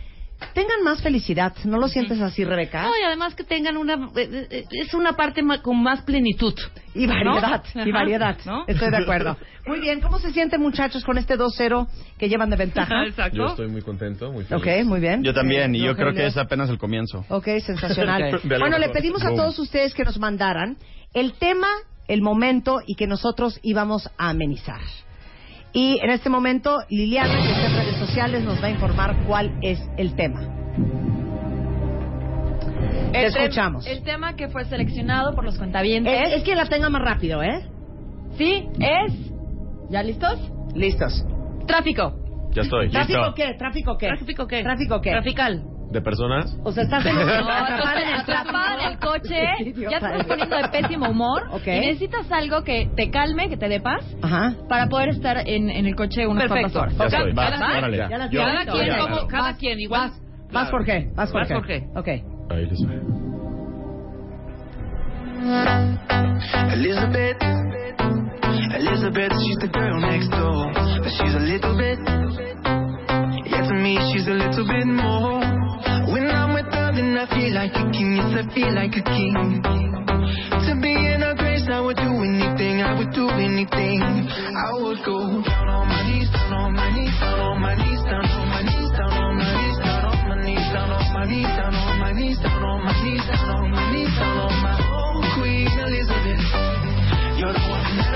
Tengan 0.54 0.82
más 0.84 1.02
felicidad. 1.02 1.54
¿No 1.64 1.78
lo 1.78 1.88
sientes 1.88 2.20
así, 2.20 2.44
Rebeca? 2.44 2.82
No, 2.82 2.96
y 2.98 3.02
además 3.02 3.34
que 3.34 3.44
tengan 3.44 3.76
una... 3.76 3.94
eh, 4.16 4.46
eh, 4.50 4.64
Es 4.70 4.94
una 4.94 5.12
parte 5.14 5.42
ma- 5.42 5.62
con 5.62 5.82
más 5.82 6.02
plenitud. 6.02 6.54
Y 6.94 7.06
variedad, 7.06 7.62
¿no? 7.74 7.86
y 7.86 7.92
variedad. 7.92 8.36
¿no? 8.44 8.64
Estoy 8.66 8.90
de 8.90 8.96
acuerdo. 8.96 9.36
Muy 9.66 9.80
bien, 9.80 10.00
¿cómo 10.00 10.18
se 10.18 10.32
sienten 10.32 10.60
muchachos 10.60 11.04
con 11.04 11.18
este 11.18 11.36
2-0 11.38 11.86
que 12.18 12.28
llevan 12.28 12.50
de 12.50 12.56
ventaja? 12.56 12.94
Yo 13.32 13.46
estoy 13.46 13.68
muy 13.68 13.82
contento, 13.82 14.32
muy 14.32 14.44
feliz. 14.44 14.62
Ok, 14.82 14.84
muy 14.86 15.00
bien. 15.00 15.22
Yo 15.22 15.32
también, 15.34 15.74
y 15.74 15.80
yo 15.80 15.94
creo 15.94 16.12
que 16.14 16.26
es 16.26 16.36
apenas 16.36 16.70
el 16.70 16.78
comienzo. 16.78 17.24
Ok, 17.28 17.46
sensacional. 17.64 18.34
Ok. 18.34 18.42
De 18.44 18.58
lo 18.58 18.60
Bueno, 18.60 18.78
le 18.78 18.88
pedimos 18.88 19.22
a 19.24 19.28
todos 19.34 19.58
ustedes 19.58 19.94
que 19.94 20.02
nos 20.04 20.18
mandaran 20.18 20.76
el 21.12 21.34
tema, 21.34 21.68
el 22.08 22.22
momento 22.22 22.80
y 22.86 22.94
que 22.96 23.06
nosotros 23.06 23.60
íbamos 23.62 24.08
a 24.18 24.30
amenizar. 24.30 24.80
Y 25.72 25.98
en 26.02 26.10
este 26.10 26.28
momento, 26.28 26.78
Liliana, 26.88 27.32
que 27.34 27.50
está 27.52 27.66
en 27.66 27.76
redes 27.76 27.96
sociales, 27.96 28.44
nos 28.44 28.60
va 28.62 28.66
a 28.66 28.70
informar 28.70 29.14
cuál 29.26 29.52
es 29.62 29.80
el 29.96 30.14
tema. 30.16 30.40
Te 33.12 33.26
El 33.26 33.32
te- 33.32 33.42
escuchamos. 33.44 33.86
El 33.86 34.02
tema 34.02 34.34
que 34.36 34.48
fue 34.48 34.64
seleccionado 34.64 35.34
por 35.34 35.44
los 35.44 35.58
cuentavientes. 35.58 36.12
Es, 36.28 36.32
es 36.38 36.42
que 36.44 36.54
la 36.54 36.66
tenga 36.66 36.88
más 36.88 37.02
rápido, 37.02 37.42
¿eh? 37.42 37.64
Sí, 38.36 38.68
es. 38.80 39.12
¿Ya 39.90 40.02
listos? 40.02 40.38
Listos. 40.74 41.24
Tráfico. 41.66 42.14
Ya 42.52 42.62
estoy. 42.62 42.88
¿Tráfico 42.90 43.34
qué? 43.34 43.54
¿Tráfico 43.54 43.96
qué? 43.98 44.06
¿Tráfico 44.08 44.46
qué? 44.46 44.62
¿Tráfico 44.62 45.00
qué? 45.00 45.10
Trafical. 45.10 45.64
¿De 45.90 46.00
personas? 46.00 46.56
O 46.62 46.70
sea, 46.70 46.84
estás 46.84 47.04
en 47.04 47.16
un... 47.16 47.26
No, 47.26 47.50
atrapada 47.50 48.00
en 48.02 48.08
el 48.08 48.14
atrapada 48.20 48.74
en 48.84 48.92
el 48.92 48.98
coche, 48.98 49.44
ya 49.76 49.88
te 49.88 50.06
estás 50.06 50.26
poniendo 50.26 50.56
de 50.56 50.68
pésimo 50.68 51.08
humor 51.10 51.42
Ok. 51.50 51.66
y 51.66 51.80
necesitas 51.80 52.30
algo 52.30 52.62
que 52.62 52.88
te 52.94 53.10
calme, 53.10 53.48
que 53.48 53.56
te 53.56 53.68
dé 53.68 53.80
paz, 53.80 54.04
Ajá. 54.22 54.54
para 54.68 54.86
poder 54.88 55.08
estar 55.08 55.38
en, 55.48 55.68
en 55.68 55.86
el 55.86 55.96
coche 55.96 56.26
unas 56.28 56.48
Perfecto. 56.48 56.78
cuantas 56.78 56.96
Ya 56.96 57.18
horas. 57.18 57.30
estoy. 57.30 57.34
Cada- 57.34 57.60
Va, 57.72 57.78
órale. 57.78 57.96
Ya 57.96 58.18
las 58.18 58.30
Yo- 58.30 58.40
Cada 58.40 58.64
quien, 58.66 58.86
ya, 58.86 58.98
como, 58.98 59.26
cada 59.26 59.42
Vas, 59.42 59.56
quien, 59.58 59.80
igual. 59.80 60.10
Vas, 60.10 60.20
vas 60.52 60.70
por 60.70 60.84
qué, 60.84 61.06
vas 61.16 61.32
Vas 61.32 61.48
por 61.48 61.66
qué. 61.66 61.82
Ok. 61.96 62.08
Ahí 62.08 62.66
les 62.66 62.80
va. 62.86 62.94
Elizabeth, 66.72 67.42
Elizabeth, 68.78 69.32
she's 69.42 69.56
the 69.60 69.68
girl 69.72 70.00
next 70.00 70.28
door, 70.30 70.72
but 71.02 71.10
she's 71.18 71.34
a 71.34 71.40
little 71.40 71.76
bit. 71.76 71.98
Yeah, 73.50 73.66
to 73.68 73.74
me, 73.74 73.98
she's 74.12 74.26
a 74.28 74.34
little 74.34 74.66
bit 74.66 74.86
more. 74.86 75.39
Then 77.00 77.16
I 77.16 77.24
feel 77.32 77.54
like 77.56 77.72
a 77.72 77.84
king. 77.96 78.12
Yes, 78.12 78.28
I 78.36 78.44
feel 78.52 78.72
like 78.76 78.92
a 78.92 79.00
king. 79.00 79.32
To 79.32 80.72
be 80.84 80.92
in 80.92 81.24
her 81.24 81.32
grace, 81.32 81.64
I 81.72 81.80
would 81.80 81.96
do 81.96 82.12
anything. 82.12 82.84
I 82.84 82.92
would 82.92 83.08
do 83.16 83.24
anything. 83.40 84.04
I 84.04 84.76
would 84.76 85.00
go 85.08 85.40
down 85.40 85.68
on 85.72 85.88
my 85.88 85.96
knees, 86.04 86.28
down 86.28 86.52
on 86.52 86.76
my 86.76 86.92
knees, 86.92 87.16
down 87.16 87.40
on 87.40 87.56
my 87.56 87.72
knees, 87.72 88.04
down 88.04 88.28
on 88.28 88.48
my 88.52 88.60
knees, 88.68 88.92
down 88.92 89.16
on 89.16 89.32
my 89.32 89.48
knees, 89.48 89.80
down 89.80 90.04
on 90.12 90.28
my 90.28 90.36
knees, 90.44 90.68
down 90.76 90.92
on 90.92 91.08
my 91.08 91.24
knees, 91.24 91.48
down 91.56 91.72
on 91.72 91.96
my 92.04 92.12
knees, 92.12 92.36
down 92.36 92.68
on 92.68 92.84
my 92.84 92.92
knees, 93.00 93.24
down 93.24 93.48
on 93.48 93.70
my 93.72 93.84
knees, 93.96 94.12
down 94.20 94.36
on 94.44 94.54
my 94.60 94.76
oh, 94.92 95.24
Queen 95.40 95.72
Elizabeth. 95.72 96.44
You're 97.40 97.56
the 97.56 97.64
one 97.64 98.09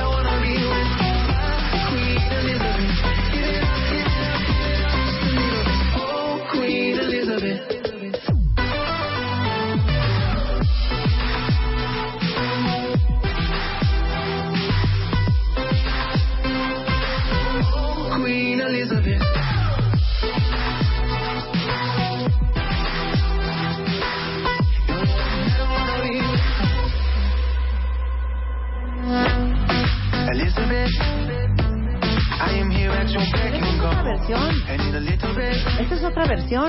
I 30.86 32.58
am 32.60 32.70
here 32.70 32.90
at 32.90 33.08
your 33.08 33.22
beck. 33.32 33.73
Versión. 34.04 34.50
I 34.68 34.78
need 34.78 34.94
a 34.94 35.00
little 35.00 35.28
bit. 35.34 35.80
Esta 35.80 35.94
es 35.94 36.04
otra 36.04 36.26
versión. 36.26 36.66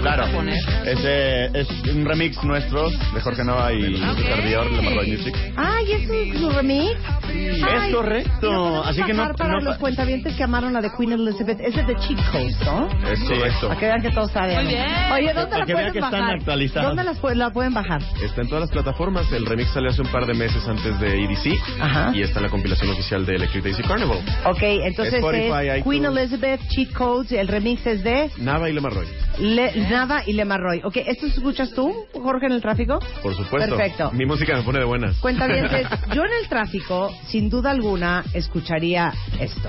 Claro, 0.00 0.24
ese 0.84 1.44
es 1.58 1.68
un 1.94 2.04
remix 2.04 2.42
nuestro 2.44 2.90
de 2.90 3.20
Jorge 3.22 3.44
Nova 3.44 3.72
y 3.72 3.82
Lucas 3.98 4.44
Dior, 4.44 4.70
de 4.74 4.82
Marroy 4.82 5.10
Music. 5.10 5.34
Ay, 5.56 5.92
¿es 5.92 6.08
un 6.10 6.38
su 6.40 6.50
remix? 6.50 6.96
Ay, 7.24 7.88
Es 7.88 7.94
correcto, 7.94 8.82
así 8.84 9.02
que 9.02 9.12
no- 9.14 9.32
para 9.34 9.54
no- 9.54 9.60
los 9.60 9.76
cuentavientes 9.78 10.34
que 10.34 10.42
amaron 10.42 10.72
la 10.72 10.80
de 10.80 10.90
Queen 10.96 11.12
Elizabeth. 11.12 11.60
Es 11.60 11.74
de 11.74 11.94
Cheat 11.96 12.30
Codes, 12.30 12.56
¿no? 12.64 12.88
Es 13.10 13.20
correcto. 13.20 13.68
Para 13.68 13.80
que 13.80 13.86
vean 13.86 14.02
que 14.02 14.10
todos 14.10 14.30
saben. 14.32 14.56
Muy 14.64 14.66
bien. 14.74 14.84
Oye, 15.12 15.32
¿dónde 15.32 15.46
Para 15.46 15.58
la 15.58 15.66
que 15.66 15.74
vean 15.74 15.84
pueden 15.86 15.92
que 15.92 15.98
están 15.98 16.20
bajar? 16.20 16.34
actualizadas. 16.36 16.88
¿Dónde 16.88 17.04
las 17.04 17.22
pu- 17.22 17.34
la 17.34 17.50
pueden 17.50 17.74
bajar? 17.74 18.02
Está 18.22 18.42
en 18.42 18.48
todas 18.48 18.62
las 18.62 18.70
plataformas. 18.70 19.30
El 19.32 19.46
remix 19.46 19.70
salió 19.72 19.90
hace 19.90 20.02
un 20.02 20.08
par 20.08 20.26
de 20.26 20.34
meses 20.34 20.66
antes 20.68 20.98
de 21.00 21.24
EDC. 21.24 21.52
Ajá. 21.80 22.10
Y 22.14 22.22
está 22.22 22.38
en 22.40 22.44
la 22.44 22.50
compilación 22.50 22.90
oficial 22.90 23.24
de 23.26 23.36
Electric 23.36 23.64
Daisy 23.64 23.82
Carnival. 23.82 24.18
Ok, 24.46 24.62
entonces 24.62 25.14
Spotify, 25.14 25.68
es 25.68 25.78
iTunes. 25.78 25.84
Queen 25.84 26.04
Elizabeth, 26.04 26.60
Cheat 26.68 26.92
Codes, 26.92 27.32
el 27.32 27.48
remix 27.48 27.86
es 27.86 28.02
de 28.02 28.30
Nava 28.38 28.68
y 28.70 28.72
Lemarroy. 28.72 29.06
Le- 29.38 29.88
Nava 29.90 30.22
y 30.26 30.32
Lemarroy. 30.32 30.80
Ok, 30.84 30.96
¿esto 31.06 31.26
escuchas 31.26 31.70
tú, 31.72 31.92
Jorge, 32.12 32.46
en 32.46 32.52
el 32.52 32.60
tráfico? 32.62 32.98
Por 33.22 33.34
supuesto. 33.34 33.76
Perfecto. 33.76 34.10
Mi 34.12 34.26
música 34.26 34.56
me 34.56 34.62
pone 34.62 34.78
de 34.78 34.84
buenas. 34.84 35.16
Cuenta 35.18 35.46
bien, 35.46 35.66
yo 36.14 36.22
en 36.24 36.32
el 36.42 36.48
tráfico, 36.48 37.10
sin 37.26 37.48
duda 37.50 37.70
alguna, 37.70 38.24
escucharía 38.34 39.12
esto. 39.40 39.68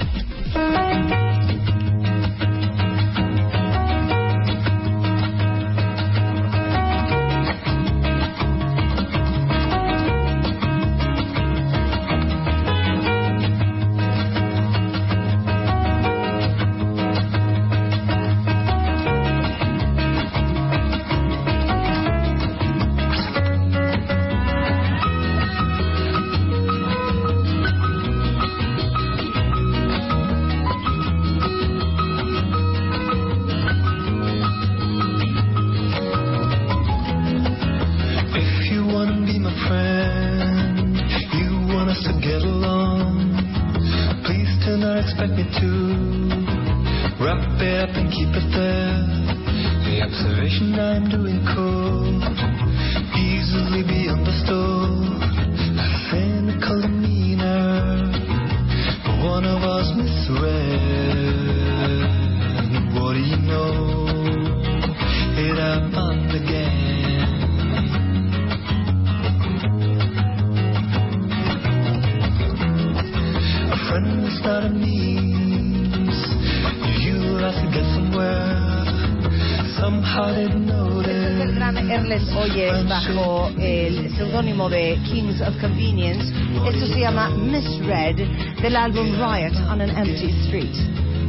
Notice. 80.49 81.43
El 81.43 81.55
gran 81.55 81.77
Erles 81.89 82.23
Oye 82.35 82.71
bajo 82.87 83.49
el 83.59 84.15
seudónimo 84.15 84.69
de 84.69 84.97
Kings 85.05 85.41
of 85.41 85.55
Convenience. 85.59 86.33
Esto 86.67 86.87
se 86.87 86.99
llama 86.99 87.29
Misread 87.29 88.15
del 88.61 88.75
álbum 88.75 89.07
Riot 89.15 89.55
on 89.69 89.81
an 89.81 89.89
Empty 89.89 90.29
Street. 90.45 90.75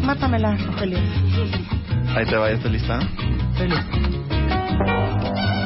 Mátamela, 0.02 0.56
Rogelio. 0.56 0.98
Ahí 2.16 2.26
te 2.26 2.36
va, 2.36 2.50
¿ya 2.50 2.56
está 2.56 2.68
lista? 2.68 2.98
tráfico. 3.56 5.63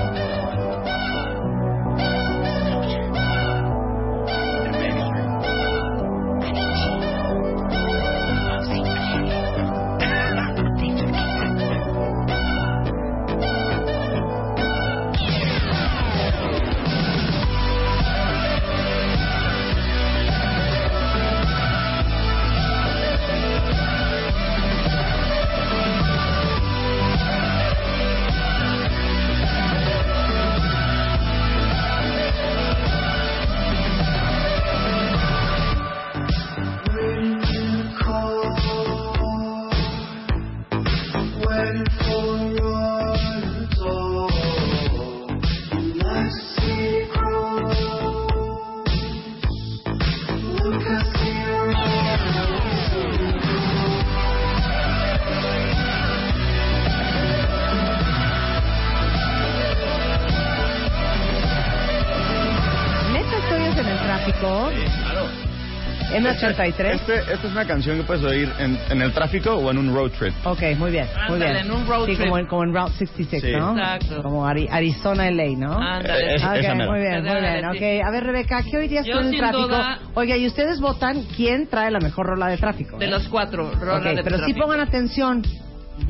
M83. 66.40 66.94
Este, 66.94 67.18
esta 67.18 67.32
es 67.46 67.52
una 67.52 67.66
canción 67.66 67.96
que 67.98 68.04
puedes 68.04 68.24
oír 68.24 68.50
en, 68.58 68.78
en 68.90 69.02
el 69.02 69.12
tráfico 69.12 69.54
o 69.54 69.70
en 69.70 69.78
un 69.78 69.94
road 69.94 70.10
trip. 70.18 70.34
Ok, 70.44 70.62
muy 70.78 70.90
bien, 70.90 71.06
muy 71.28 71.34
Ándale, 71.34 71.52
bien. 71.52 71.66
en 71.66 71.70
un 71.72 71.86
road 71.86 72.06
sí, 72.06 72.14
trip. 72.14 72.26
Como 72.26 72.38
en, 72.38 72.46
como 72.46 72.64
en 72.64 72.74
Route 72.74 72.92
66, 72.98 73.42
Sí. 73.42 73.52
¿no? 73.58 73.72
Exacto. 73.78 74.22
Como 74.22 74.46
Ari- 74.46 74.68
Arizona, 74.70 75.30
LA, 75.30 75.44
¿no? 75.58 75.72
Ándale. 75.78 76.34
Es- 76.36 76.44
Ok, 76.44 76.54
esa 76.56 76.74
mera. 76.74 76.90
muy 76.90 77.00
bien, 77.00 77.22
muy 77.24 77.40
bien. 77.40 77.60
sí. 77.72 77.76
Ok, 77.78 78.06
a 78.06 78.10
ver, 78.10 78.24
Rebeca, 78.24 78.62
¿qué 78.70 78.76
oirías 78.76 79.06
Yo, 79.06 79.14
tú 79.14 79.18
en 79.20 79.26
el 79.34 79.36
tráfico? 79.38 79.62
duda- 79.68 79.98
Oiga, 80.14 80.36
y 80.36 80.46
ustedes 80.46 80.80
votan 80.80 81.22
quién 81.36 81.68
trae 81.68 81.90
la 81.90 82.00
mejor 82.00 82.26
rola 82.26 82.48
de 82.48 82.56
tráfico. 82.56 82.98
De 82.98 83.06
¿eh? 83.06 83.10
los 83.10 83.28
cuatro, 83.28 83.70
rola 83.80 83.98
Ok, 83.98 84.04
de 84.16 84.22
pero 84.22 84.36
sí 84.36 84.42
tráfico. 84.44 84.60
pongan 84.60 84.80
atención, 84.80 85.42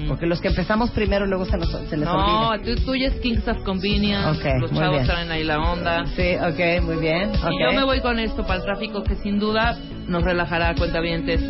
porque 0.06 0.26
los 0.26 0.40
que 0.40 0.48
empezamos 0.48 0.90
primero 0.90 1.24
luego 1.26 1.46
se, 1.46 1.56
nos, 1.56 1.70
se 1.88 1.96
les 1.96 2.06
No, 2.06 2.48
olvida. 2.50 2.64
tú, 2.76 2.84
tuya 2.84 3.09
es 3.09 3.14
Kings 3.20 3.46
of 3.48 3.62
Convenience. 3.64 4.28
Ok, 4.28 4.60
los 4.60 4.72
chavos 4.72 4.90
bien. 4.96 5.06
traen 5.06 5.30
ahí 5.30 5.44
la 5.44 5.60
onda. 5.60 6.05
Sí, 6.14 6.34
ok, 6.36 6.82
muy 6.84 6.96
bien. 6.96 7.30
Y 7.50 7.62
yo 7.62 7.72
me 7.72 7.84
voy 7.84 8.00
con 8.00 8.18
esto 8.18 8.42
para 8.42 8.56
el 8.56 8.64
tráfico 8.64 9.02
que 9.02 9.14
sin 9.16 9.38
duda 9.38 9.78
nos 10.09 10.24
relajará 10.24 10.74
cuentavientes. 10.74 11.40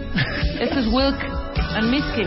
Esto 0.60 0.80
es 0.80 0.86
Wilk 0.88 1.16
and 1.76 1.90
Misky. 1.90 2.26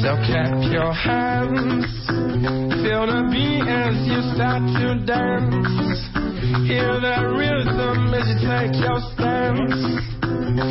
So 0.00 0.16
clap 0.26 0.72
your 0.72 0.92
hands, 0.92 1.86
feel 2.82 3.06
the 3.06 3.28
beat 3.30 3.68
as 3.68 3.96
you 4.06 4.22
start 4.34 4.62
to 4.78 5.04
dance. 5.04 6.12
Hear 6.66 7.00
the 7.00 7.16
rhythm 7.36 8.14
as 8.14 8.26
you 8.28 8.38
take 8.48 8.74
your 8.80 9.00
stance. 9.12 10.02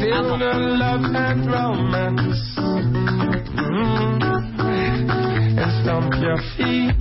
Feel 0.02 0.38
the 0.38 0.54
love 0.80 1.04
and 1.14 1.52
romance. 1.52 2.58
Mm. 3.58 4.02
And 5.64 5.84
stomp 5.84 6.14
your 6.16 6.38
feet. 6.58 6.98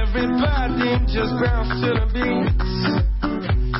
Everybody 0.00 0.96
just 1.12 1.34
bounce 1.44 1.68
to 1.82 1.92
the 1.92 2.06
beat. 2.14 2.56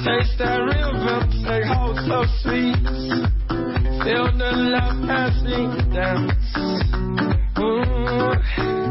Taste 0.05 0.37
that 0.39 0.61
rhythm, 0.61 1.33
take 1.43 1.65
hold 1.65 1.97
so 1.97 2.27
sweet. 2.43 2.77
Feel 4.05 4.29
the 4.37 4.53
love 4.53 5.09
as 5.09 5.33
we 5.47 5.61
dance. 5.95 6.45
Ooh. 7.59 8.82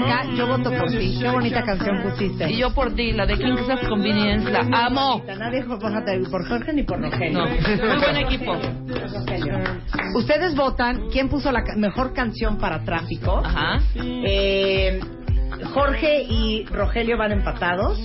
Rebeca? 0.00 0.24
Yo 0.36 0.46
voto 0.46 0.70
por 0.70 0.90
ti. 0.90 1.18
Qué 1.20 1.28
bonita 1.28 1.62
canción 1.62 2.02
pusiste. 2.02 2.50
Y 2.50 2.58
yo 2.58 2.72
por 2.74 2.94
ti, 2.94 3.12
la 3.12 3.26
de 3.26 3.34
Kings 3.36 3.68
of 3.68 3.88
Convenience, 3.88 4.50
la 4.50 4.60
amo. 4.86 5.22
Nadie 5.38 5.62
por, 5.64 5.78
por 5.78 6.48
Jorge 6.48 6.72
ni 6.72 6.82
por 6.82 7.00
Rogelio. 7.00 7.38
No, 7.38 7.46
muy 7.48 7.98
buen 7.98 8.16
equipo. 8.16 8.56
Ustedes 10.14 10.54
votan 10.54 11.08
quién 11.10 11.28
puso 11.28 11.52
la 11.52 11.62
mejor 11.76 12.12
canción 12.12 12.58
para 12.58 12.80
tráfico. 12.84 13.42
Ajá. 13.44 13.78
Eh, 13.96 15.00
Jorge 15.74 16.22
y 16.22 16.64
Rogelio 16.66 17.16
van 17.18 17.32
empatados. 17.32 17.98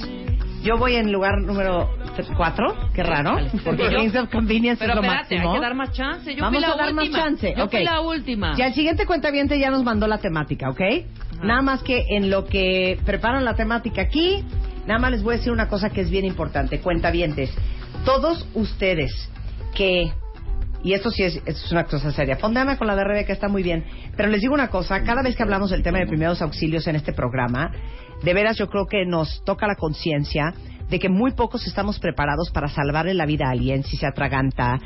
Yo 0.64 0.78
voy 0.78 0.95
en 0.95 1.11
lugar 1.11 1.41
número 1.41 1.90
4, 2.38 2.90
qué 2.94 3.03
raro, 3.03 3.36
porque 3.65 3.90
Kings 3.90 4.15
of 4.15 4.30
Convenience 4.32 4.80
Pero 4.80 4.94
es 4.94 4.95
lo 4.95 5.02
espérate, 5.03 5.36
máximo. 5.36 5.52
hay 5.52 5.60
que 5.60 5.61
dar 5.65 5.76
más 5.76 5.91
chance. 5.91 6.36
Yo 6.36 6.41
Vamos 6.41 6.60
fui 6.60 6.61
la 6.68 6.74
a 6.74 6.78
dar 6.78 6.94
última. 6.94 7.02
más 7.18 7.26
chance. 7.26 7.53
Yo 7.57 7.64
ok. 7.65 7.72
fui 7.72 7.84
la 7.84 7.99
última. 8.02 8.53
Y 8.57 8.61
al 8.61 8.74
siguiente 8.74 9.06
cuentaviente 9.06 9.60
ya 9.60 9.70
nos 9.72 9.84
mandó 9.84 10.07
la 10.07 10.20
temática, 10.20 10.70
¿ok? 10.70 10.80
Nada 11.44 11.61
más 11.61 11.84
que 11.84 12.06
en 12.10 12.30
lo 12.30 12.45
que 12.45 12.98
preparan 13.06 13.44
la 13.45 13.56
temática 13.56 14.02
aquí, 14.02 14.44
nada 14.88 14.99
más 14.99 15.11
les 15.11 15.24
voy 15.24 15.36
a 15.36 15.38
decir 15.38 15.52
una 15.52 15.68
cosa 15.68 15.90
que 15.90 16.02
es 16.02 16.10
bien 16.10 16.26
importante. 16.26 16.80
Cuentavientes, 16.80 17.52
todos 18.06 18.48
ustedes 18.53 19.30
que... 19.76 20.11
Y 20.86 20.91
esto 20.91 21.11
sí 21.11 21.24
es, 21.24 21.41
es 21.45 21.72
una 21.72 21.86
cosa 21.86 22.11
seria. 22.11 22.36
Fondeame 22.36 22.78
con 22.78 22.88
la 22.88 22.95
de 22.95 23.06
Rebeca, 23.06 23.32
está 23.32 23.48
muy 23.48 23.64
bien. 23.64 23.86
Pero 24.18 24.28
les 24.28 24.41
digo 24.41 24.53
una 24.53 24.68
cosa, 24.68 25.02
cada 25.03 25.22
vez 25.22 25.36
que 25.36 25.44
hablamos 25.44 25.70
del 25.70 25.82
tema 25.82 25.99
de 25.99 26.07
primeros 26.07 26.41
auxilios 26.41 26.88
en 26.88 26.98
este 26.98 27.14
programa, 27.14 27.72
de 28.22 28.34
veras 28.34 28.57
yo 28.57 28.68
creo 28.68 28.86
que 28.86 29.06
nos 29.06 29.44
toca 29.45 29.65
la 29.65 29.76
conciencia 29.76 30.53
de 30.90 30.99
que 30.99 31.10
muy 31.10 31.32
pocos 31.32 31.65
estamos 31.65 31.99
preparados 31.99 32.52
para 32.52 32.68
salvarle 32.68 33.14
la 33.14 33.26
vida 33.26 33.48
a 33.48 33.52
alguien 33.52 33.84
si 33.84 33.98
se 33.98 34.06
atraganta, 34.06 34.80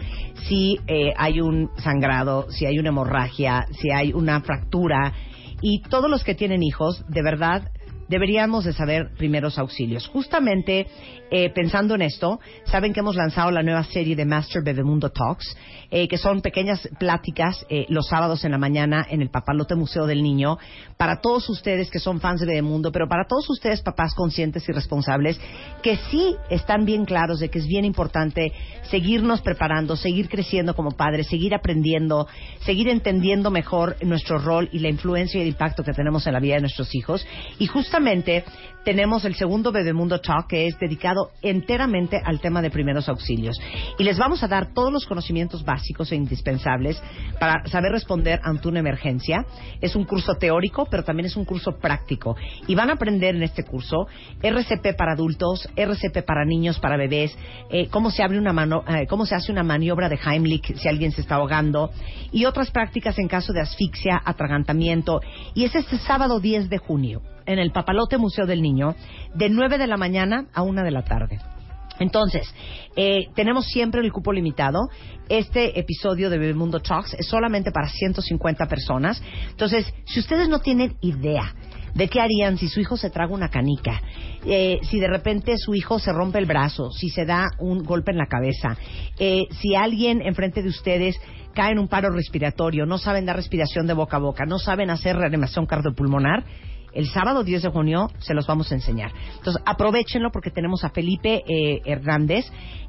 si 0.47 0.79
eh, 0.87 1.13
hay 1.17 1.41
un 1.41 1.69
sangrado, 1.77 2.49
si 2.49 2.65
hay 2.65 2.79
una 2.79 2.89
hemorragia, 2.89 3.65
si 3.71 3.91
hay 3.91 4.13
una 4.13 4.39
fractura. 4.41 5.13
Y 5.61 5.81
todos 5.81 6.09
los 6.09 6.23
que 6.23 6.35
tienen 6.35 6.63
hijos, 6.63 7.03
de 7.07 7.23
verdad, 7.23 7.71
deberíamos 8.07 8.65
de 8.65 8.73
saber 8.73 9.11
primeros 9.17 9.57
auxilios. 9.57 10.07
Justamente 10.07 10.87
eh, 11.29 11.49
pensando 11.49 11.95
en 11.95 12.01
esto, 12.01 12.39
saben 12.65 12.93
que 12.93 13.01
hemos 13.01 13.15
lanzado 13.15 13.51
la 13.51 13.63
nueva 13.63 13.83
serie 13.83 14.15
de 14.15 14.25
Master 14.25 14.63
Bebemundo 14.63 15.09
Talks, 15.09 15.57
eh, 15.89 16.07
que 16.07 16.17
son 16.17 16.41
pequeñas 16.41 16.87
pláticas 16.99 17.65
eh, 17.69 17.85
los 17.89 18.07
sábados 18.07 18.43
en 18.45 18.51
la 18.51 18.57
mañana 18.57 19.05
en 19.09 19.21
el 19.21 19.29
Papalote 19.29 19.75
Museo 19.75 20.05
del 20.05 20.23
Niño, 20.23 20.57
para 20.97 21.21
todos 21.21 21.49
ustedes 21.49 21.89
que 21.89 21.99
son 21.99 22.19
fans 22.19 22.41
de 22.41 22.47
Bebemundo, 22.47 22.91
pero 22.91 23.07
para 23.07 23.25
todos 23.27 23.49
ustedes 23.49 23.81
papás 23.81 24.13
conscientes 24.15 24.67
y 24.67 24.71
responsables, 24.71 25.39
que 25.81 25.97
sí 26.09 26.35
están 26.49 26.85
bien 26.85 27.05
claros 27.05 27.39
de 27.39 27.49
que 27.49 27.59
es 27.59 27.67
bien 27.67 27.85
importante 27.85 28.53
seguirnos 28.83 29.41
preparando, 29.41 29.95
seguir 29.95 30.29
creciendo 30.29 30.75
como 30.75 30.91
padres, 30.91 31.27
seguir 31.27 31.53
aprendiendo, 31.53 32.27
seguir 32.59 32.89
entendiendo 32.89 33.51
mejor 33.51 33.97
nuestro 34.01 34.39
rol 34.39 34.69
y 34.71 34.79
la 34.79 34.89
influencia 34.89 35.39
y 35.39 35.41
el 35.41 35.49
impacto 35.49 35.83
que 35.83 35.93
tenemos 35.93 36.25
en 36.27 36.33
la 36.33 36.39
vida 36.39 36.55
de 36.55 36.61
nuestros 36.61 36.93
hijos. 36.95 37.25
Y 37.59 37.67
justamente 37.67 38.43
tenemos 38.87 39.25
el 39.25 39.35
segundo 39.35 39.73
Bebemundo 39.73 40.21
Talk 40.21 40.47
que 40.47 40.65
es 40.65 40.79
dedicado 40.79 41.31
enteramente 41.41 42.21
al 42.23 42.39
tema 42.39 42.61
de 42.61 42.69
primeros 42.69 43.09
auxilios. 43.09 43.59
Y 43.99 44.05
les 44.05 44.17
vamos 44.17 44.43
a 44.43 44.47
dar 44.47 44.73
todos 44.73 44.93
los 44.93 45.05
conocimientos 45.05 45.65
básicos 45.65 46.09
e 46.13 46.15
indispensables 46.15 47.03
para 47.37 47.67
saber 47.67 47.91
responder 47.91 48.39
ante 48.45 48.69
una 48.69 48.79
emergencia. 48.79 49.45
Es 49.81 49.97
un 49.97 50.05
curso 50.05 50.35
teórico, 50.35 50.87
pero 50.89 51.03
también 51.03 51.25
es 51.25 51.35
un 51.35 51.43
curso 51.43 51.77
práctico. 51.79 52.37
Y 52.65 52.75
van 52.75 52.89
a 52.89 52.93
aprender 52.93 53.35
en 53.35 53.43
este 53.43 53.63
curso 53.63 54.07
RCP 54.41 54.95
para 54.97 55.15
adultos, 55.15 55.67
RCP 55.75 56.23
para 56.25 56.45
niños, 56.45 56.79
para 56.79 56.95
bebés, 56.95 57.37
eh, 57.69 57.89
cómo 57.89 58.09
se 58.09 58.23
abre 58.23 58.39
una 58.39 58.53
mano, 58.53 58.85
eh, 58.87 59.05
cómo 59.05 59.25
se 59.25 59.35
hace 59.35 59.51
una 59.51 59.63
maniobra 59.63 60.07
de 60.07 60.17
Heimlich 60.25 60.77
si 60.77 60.87
alguien 60.87 61.11
se 61.11 61.19
está 61.19 61.35
ahogando 61.35 61.91
y 62.31 62.45
otras 62.45 62.71
prácticas 62.71 63.19
en 63.19 63.27
caso 63.27 63.51
de 63.51 63.59
asfixia, 63.59 64.21
atragantamiento. 64.23 65.19
Y 65.53 65.65
es 65.65 65.75
este 65.75 65.97
sábado 65.97 66.39
10 66.39 66.69
de 66.69 66.77
junio 66.77 67.21
en 67.47 67.59
el 67.59 67.71
Papalote 67.71 68.17
Museo 68.17 68.45
del 68.45 68.61
Niño 68.61 68.95
de 69.33 69.49
9 69.49 69.77
de 69.77 69.87
la 69.87 69.97
mañana 69.97 70.45
a 70.53 70.61
1 70.61 70.83
de 70.83 70.91
la 70.91 71.03
tarde. 71.03 71.39
Entonces, 71.99 72.53
eh, 72.95 73.29
tenemos 73.35 73.65
siempre 73.65 74.01
el 74.01 74.11
cupo 74.11 74.31
limitado. 74.31 74.89
Este 75.29 75.79
episodio 75.79 76.29
de 76.29 76.37
Bebemundo 76.37 76.79
Talks 76.79 77.15
es 77.15 77.27
solamente 77.27 77.71
para 77.71 77.89
150 77.89 78.67
personas. 78.67 79.21
Entonces, 79.49 79.91
si 80.05 80.19
ustedes 80.19 80.47
no 80.47 80.59
tienen 80.59 80.95
idea 81.01 81.53
de 81.95 82.07
qué 82.09 82.21
harían 82.21 82.57
si 82.57 82.67
su 82.67 82.79
hijo 82.79 82.97
se 82.97 83.09
traga 83.09 83.33
una 83.33 83.49
canica, 83.49 84.01
eh, 84.45 84.79
si 84.83 84.99
de 84.99 85.07
repente 85.07 85.57
su 85.57 85.73
hijo 85.73 85.97
se 85.97 86.13
rompe 86.13 86.37
el 86.37 86.45
brazo, 86.45 86.91
si 86.91 87.09
se 87.09 87.25
da 87.25 87.47
un 87.59 87.83
golpe 87.83 88.11
en 88.11 88.17
la 88.17 88.27
cabeza, 88.27 88.77
eh, 89.17 89.47
si 89.59 89.73
alguien 89.73 90.21
enfrente 90.21 90.61
de 90.61 90.69
ustedes 90.69 91.19
cae 91.55 91.71
en 91.71 91.79
un 91.79 91.87
paro 91.87 92.11
respiratorio, 92.11 92.85
no 92.85 92.99
saben 92.99 93.25
dar 93.25 93.35
respiración 93.35 93.87
de 93.87 93.93
boca 93.93 94.17
a 94.17 94.19
boca, 94.19 94.45
no 94.45 94.59
saben 94.59 94.91
hacer 94.91 95.15
reanimación 95.15 95.65
cardiopulmonar, 95.65 96.45
el 96.97 97.07
sábado 97.09 97.43
10 97.43 97.61
de 97.61 97.69
junio 97.69 98.09
se 98.17 98.33
los 98.33 98.47
vamos 98.47 98.71
a 98.71 98.75
enseñar. 98.75 99.11
Entonces, 99.37 99.61
aprovechenlo 99.65 100.31
porque 100.31 100.49
tenemos 100.49 100.83
a 100.83 100.89
Felipe 100.89 101.43
eh, 101.47 101.81
Hernández, 101.85 102.45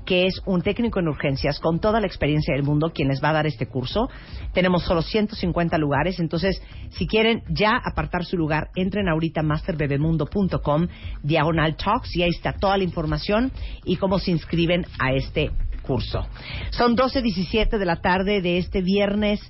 que 0.06 0.24
es 0.24 0.40
un 0.46 0.62
técnico 0.62 0.98
en 0.98 1.08
urgencias 1.08 1.60
con 1.60 1.78
toda 1.78 2.00
la 2.00 2.06
experiencia 2.06 2.54
del 2.54 2.62
mundo, 2.62 2.90
quien 2.94 3.08
les 3.08 3.22
va 3.22 3.28
a 3.28 3.34
dar 3.34 3.46
este 3.46 3.66
curso. 3.66 4.08
Tenemos 4.54 4.84
solo 4.84 5.02
150 5.02 5.76
lugares, 5.76 6.18
entonces, 6.20 6.62
si 6.88 7.06
quieren 7.06 7.42
ya 7.50 7.72
apartar 7.84 8.24
su 8.24 8.38
lugar, 8.38 8.70
entren 8.74 9.10
ahorita 9.10 9.40
a 9.40 9.44
masterbebemundo.com, 9.44 10.88
diagonal 11.22 11.76
talks, 11.76 12.16
y 12.16 12.22
ahí 12.22 12.30
está 12.30 12.54
toda 12.54 12.78
la 12.78 12.84
información 12.84 13.52
y 13.84 13.96
cómo 13.96 14.18
se 14.18 14.30
inscriben 14.30 14.86
a 14.98 15.12
este 15.12 15.50
curso. 15.82 16.26
Son 16.70 16.96
12.17 16.96 17.76
de 17.76 17.84
la 17.84 17.96
tarde 17.96 18.40
de 18.40 18.56
este 18.56 18.80
viernes 18.80 19.40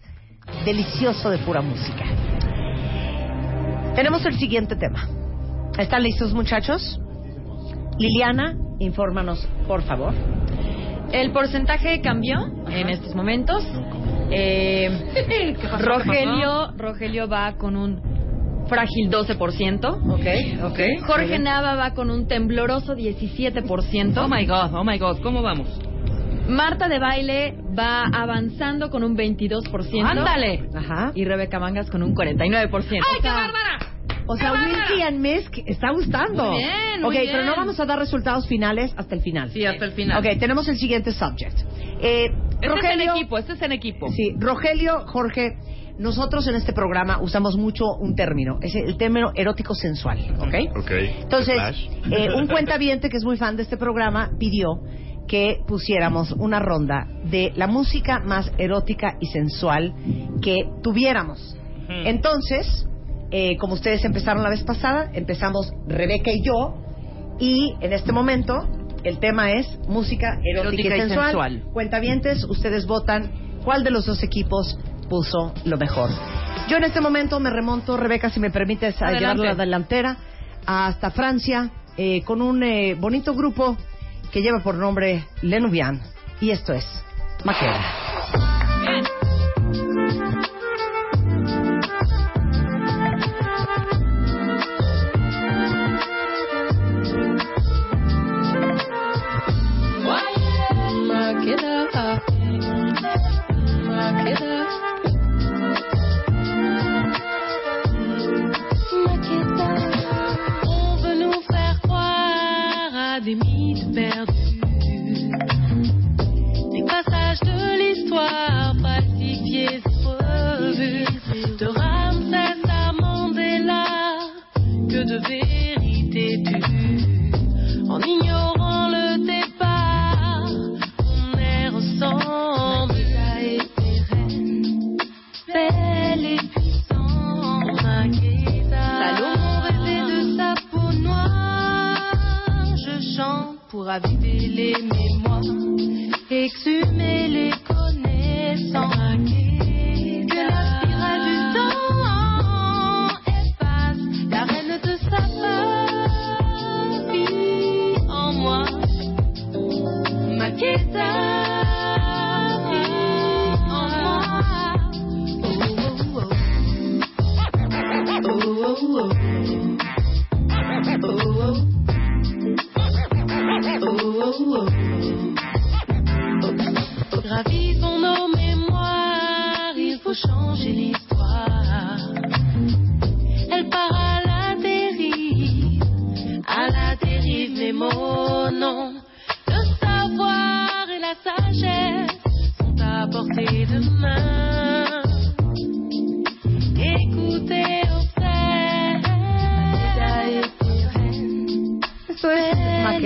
delicioso 0.64 1.30
de 1.30 1.39
pura 1.39 1.60
música. 1.60 2.48
Tenemos 3.99 4.25
el 4.27 4.39
siguiente 4.39 4.77
tema. 4.77 5.09
¿Están 5.77 6.05
listos, 6.05 6.33
muchachos? 6.33 7.01
Liliana, 7.99 8.57
infórmanos, 8.79 9.45
por 9.66 9.83
favor. 9.83 10.15
El 11.11 11.33
porcentaje 11.33 12.01
cambió 12.01 12.39
en 12.69 12.91
estos 12.91 13.16
momentos. 13.16 13.61
Eh. 14.31 15.57
Rogelio, 15.81 16.70
Rogelio 16.77 17.27
va 17.27 17.57
con 17.57 17.75
un 17.75 18.01
frágil 18.69 19.11
12%. 19.11 19.87
Ok, 20.12 20.70
ok. 20.70 21.05
Jorge 21.05 21.41
Nava 21.41 21.75
va 21.75 21.93
con 21.93 22.12
un 22.12 22.29
tembloroso 22.29 22.95
17%. 22.95 24.16
Oh 24.16 24.29
my 24.29 24.47
god, 24.47 24.75
oh 24.75 24.85
my 24.85 24.97
god, 24.97 25.19
¿cómo 25.23 25.43
vamos? 25.43 25.88
Marta 26.49 26.89
de 26.89 26.99
baile 26.99 27.55
va 27.79 28.05
avanzando 28.07 28.91
con 28.91 29.05
un 29.05 29.16
22%. 29.16 30.03
¡Ándale! 30.05 30.69
Ajá. 30.75 31.12
Y 31.15 31.25
Rebeca 31.25 31.59
Mangas 31.59 31.91
con 31.91 32.03
un 32.03 32.15
49%. 32.15 32.70
¡Ay, 32.93 33.20
qué 33.23 33.29
bárbara! 33.29 33.79
O 34.27 34.37
sea. 34.37 34.53
Wilkie 34.53 35.03
and 35.03 35.20
Misk 35.20 35.59
está 35.66 35.91
gustando. 35.91 36.51
Muy 36.53 36.59
bien, 36.59 37.01
muy 37.03 37.16
ok, 37.16 37.23
bien. 37.23 37.33
pero 37.33 37.45
no 37.45 37.57
vamos 37.57 37.79
a 37.81 37.87
dar 37.87 37.99
resultados 37.99 38.47
finales 38.47 38.93
hasta 38.97 39.15
el 39.15 39.23
final. 39.23 39.51
Sí, 39.51 39.65
hasta 39.65 39.85
el 39.87 39.93
final. 39.93 40.19
Ok, 40.19 40.39
tenemos 40.39 40.69
el 40.69 40.77
siguiente 40.77 41.12
subject. 41.12 41.57
Eh, 42.01 42.27
Este 42.27 42.37
es 42.61 42.62
en 42.62 42.70
Rogelio, 42.70 43.15
equipo, 43.15 43.39
este 43.39 43.53
es 43.55 43.62
en 43.62 43.73
equipo. 43.73 44.09
Sí, 44.12 44.35
Rogelio, 44.39 45.05
Jorge, 45.07 45.57
nosotros 45.99 46.47
en 46.47 46.55
este 46.57 46.73
programa 46.73 47.20
usamos 47.23 47.57
mucho 47.57 47.85
un 47.99 48.15
término, 48.15 48.59
es 48.61 48.75
el 48.75 48.97
término 48.97 49.33
erótico 49.35 49.75
sensual, 49.75 50.19
¿ok? 50.39 50.77
Ok. 50.79 50.91
Entonces, 51.23 51.57
eh, 52.11 52.29
un 52.37 52.47
cuentaviente 52.49 53.09
que 53.09 53.16
es 53.16 53.25
muy 53.25 53.37
fan 53.37 53.57
de 53.57 53.62
este 53.62 53.77
programa 53.77 54.31
pidió 54.39 54.81
que 55.28 55.60
pusiéramos 55.66 56.32
una 56.32 56.59
ronda 56.59 57.06
de 57.24 57.52
la 57.55 57.66
música 57.66 58.18
más 58.20 58.50
erótica 58.59 59.16
y 59.20 59.26
sensual 59.26 59.94
que 60.42 60.56
tuviéramos. 60.82 61.55
Entonces, 61.88 62.86
eh, 63.30 63.56
como 63.59 63.74
ustedes 63.74 64.05
empezaron 64.05 64.42
la 64.42 64.50
vez 64.50 64.62
pasada, 64.64 65.10
empezamos 65.12 65.70
Rebeca 65.86 66.30
y 66.30 66.42
yo, 66.42 66.74
y 67.38 67.74
en 67.80 67.92
este 67.92 68.12
momento 68.12 68.66
el 69.05 69.18
tema 69.18 69.52
es 69.52 69.66
música 69.88 70.38
erótica, 70.42 70.60
Erótica 70.82 70.96
y 70.96 71.00
sensual. 71.00 71.26
sensual. 71.26 71.62
Cuentavientes, 71.72 72.44
ustedes 72.44 72.86
votan 72.86 73.30
cuál 73.64 73.84
de 73.84 73.90
los 73.90 74.06
dos 74.06 74.22
equipos 74.22 74.78
puso 75.09 75.55
lo 75.64 75.76
mejor. 75.76 76.10
Yo 76.68 76.76
en 76.76 76.84
este 76.84 77.00
momento 77.00 77.38
me 77.40 77.50
remonto, 77.50 77.96
Rebeca, 77.96 78.30
si 78.30 78.40
me 78.40 78.50
permites, 78.50 79.00
a 79.00 79.06
Adelante. 79.09 79.42
llevar 79.42 79.56
la 79.56 79.64
delantera 79.64 80.16
hasta 80.66 81.10
Francia 81.10 81.70
eh, 81.96 82.22
con 82.24 82.42
un 82.42 82.62
eh, 82.62 82.94
bonito 82.94 83.34
grupo 83.34 83.76
que 84.32 84.42
lleva 84.42 84.60
por 84.60 84.74
nombre 84.74 85.24
Lenubian. 85.42 86.00
Y 86.40 86.50
esto 86.50 86.72
es 86.72 86.84
Maqueda. 87.44 89.18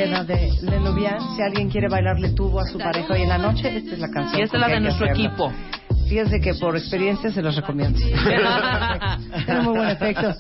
Es 0.05 0.11
Maqueda 0.11 0.25
de 0.25 0.53
Lenubian. 0.63 1.37
Si 1.37 1.43
alguien 1.43 1.69
quiere 1.69 1.89
bailarle 1.89 2.31
tubo 2.31 2.61
a 2.61 2.67
su 2.67 2.79
pareja 2.79 3.13
hoy 3.13 3.23
en 3.23 3.29
la 3.29 3.39
noche, 3.39 3.77
esta 3.77 3.95
es 3.95 3.99
la 3.99 4.11
canción. 4.11 4.41
Y 4.41 4.45
esta 4.45 4.57
es 4.57 4.61
la 4.61 4.69
de 4.69 4.81
nuestro 4.81 5.07
equipo. 5.09 5.53
Fíjense 6.09 6.41
que 6.41 6.53
por 6.55 6.77
experiencia 6.77 7.31
se 7.31 7.41
los 7.41 7.57
recomiendo. 7.57 7.99
Tiene 9.47 9.61
muy 9.63 9.79
buen 9.79 9.89
efecto. 9.89 10.35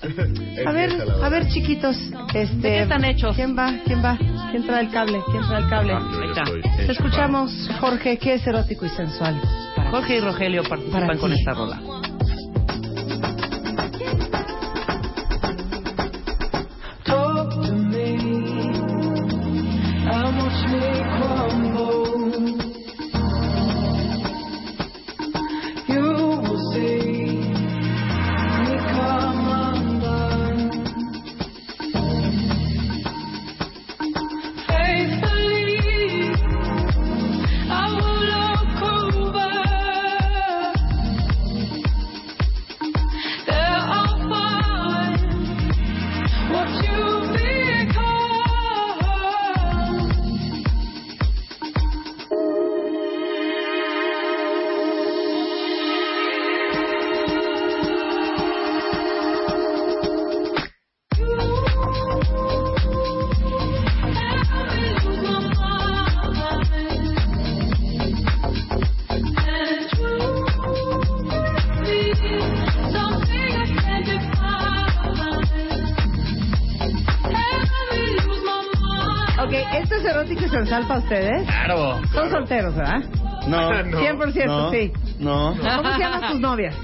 A 0.66 0.72
ver, 0.72 0.90
a 1.22 1.28
ver, 1.30 1.48
chiquitos, 1.48 1.96
este, 2.34 2.56
¿De 2.56 2.60
qué 2.62 2.82
están 2.82 3.04
hechos? 3.06 3.34
¿Quién 3.34 3.56
va? 3.56 3.72
¿Quién 3.86 4.04
va? 4.04 4.18
¿Quién 4.50 4.66
trae 4.66 4.82
el 4.82 4.90
cable? 4.90 5.22
¿Quién 5.30 5.42
trae 5.48 5.62
el 5.62 5.70
cable? 5.70 5.94
Ah, 5.94 6.10
ya 6.34 6.42
está. 6.42 6.76
Te 6.76 6.92
escuchamos, 6.92 7.70
Jorge. 7.80 8.18
¿Qué 8.18 8.34
es 8.34 8.46
erótico 8.46 8.84
y 8.84 8.90
sensual? 8.90 9.40
Jorge 9.90 10.18
y 10.18 10.20
Rogelio 10.20 10.62
participan 10.62 11.16
con 11.16 11.32
esta 11.32 11.52
rola. 11.52 12.01
Ustedes? 80.98 81.44
Claro. 81.46 82.00
Son 82.12 82.30
solteros, 82.30 82.74
¿verdad? 82.74 83.00
No. 83.48 83.70
100% 83.72 84.46
no, 84.46 84.70
sí. 84.70 84.92
No. 85.18 85.54
¿Cómo 85.76 85.92
se 85.94 85.98
llaman 85.98 86.30
tus 86.32 86.40
novias? 86.40 86.74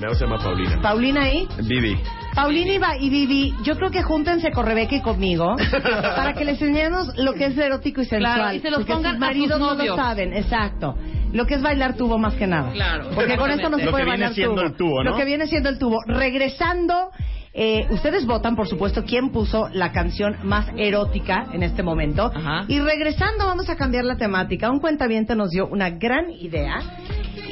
La 0.00 0.14
se 0.14 0.24
llama 0.24 0.38
Paulina. 0.38 0.80
Paulina 0.80 1.28
y 1.32 1.48
Vivi. 1.64 1.98
Paulina 2.34 2.96
y 3.00 3.10
Vivi, 3.10 3.54
yo 3.64 3.74
creo 3.74 3.90
que 3.90 4.02
júntense 4.04 4.52
con 4.52 4.64
Rebeca 4.64 4.94
y 4.94 5.02
conmigo 5.02 5.56
para 6.16 6.32
que 6.32 6.44
les 6.44 6.62
enseñemos 6.62 7.08
lo 7.16 7.34
que 7.34 7.46
es 7.46 7.58
erótico 7.58 8.00
y 8.00 8.04
sensual. 8.04 8.34
Claro, 8.36 8.54
y 8.54 8.60
se 8.60 8.70
los 8.70 8.84
pongan 8.84 9.14
sus 9.14 9.22
a 9.22 9.26
maridos 9.26 9.50
sus 9.50 9.60
no 9.60 9.66
lo 9.72 9.74
novios. 9.78 9.96
saben, 9.96 10.32
exacto. 10.32 10.94
Lo 11.32 11.44
que 11.46 11.54
es 11.54 11.62
bailar 11.62 11.96
tubo 11.96 12.18
más 12.18 12.34
que 12.34 12.46
nada. 12.46 12.70
Claro, 12.70 13.10
Porque 13.14 13.36
con 13.36 13.50
esto 13.50 13.68
no 13.68 13.78
se 13.78 13.84
Lo 13.84 13.90
puede 13.90 14.04
que 14.04 14.10
viene 14.10 14.20
bailar 14.26 14.34
siendo 14.34 14.54
tubo. 14.54 14.66
el 14.66 14.74
tubo, 14.76 15.04
¿no? 15.04 15.10
Lo 15.10 15.16
que 15.16 15.24
viene 15.24 15.46
siendo 15.48 15.68
el 15.68 15.78
tubo. 15.78 15.98
Regresando, 16.06 17.09
eh, 17.52 17.86
ustedes 17.90 18.26
votan, 18.26 18.54
por 18.54 18.68
supuesto, 18.68 19.04
quién 19.04 19.30
puso 19.30 19.68
la 19.72 19.90
canción 19.92 20.36
más 20.44 20.68
erótica 20.76 21.46
en 21.52 21.62
este 21.64 21.82
momento. 21.82 22.30
Ajá. 22.34 22.64
Y 22.68 22.78
regresando, 22.80 23.46
vamos 23.46 23.68
a 23.68 23.76
cambiar 23.76 24.04
la 24.04 24.16
temática. 24.16 24.70
Un 24.70 24.78
cuentaviente 24.80 25.34
nos 25.34 25.50
dio 25.50 25.66
una 25.66 25.90
gran 25.90 26.30
idea. 26.30 26.80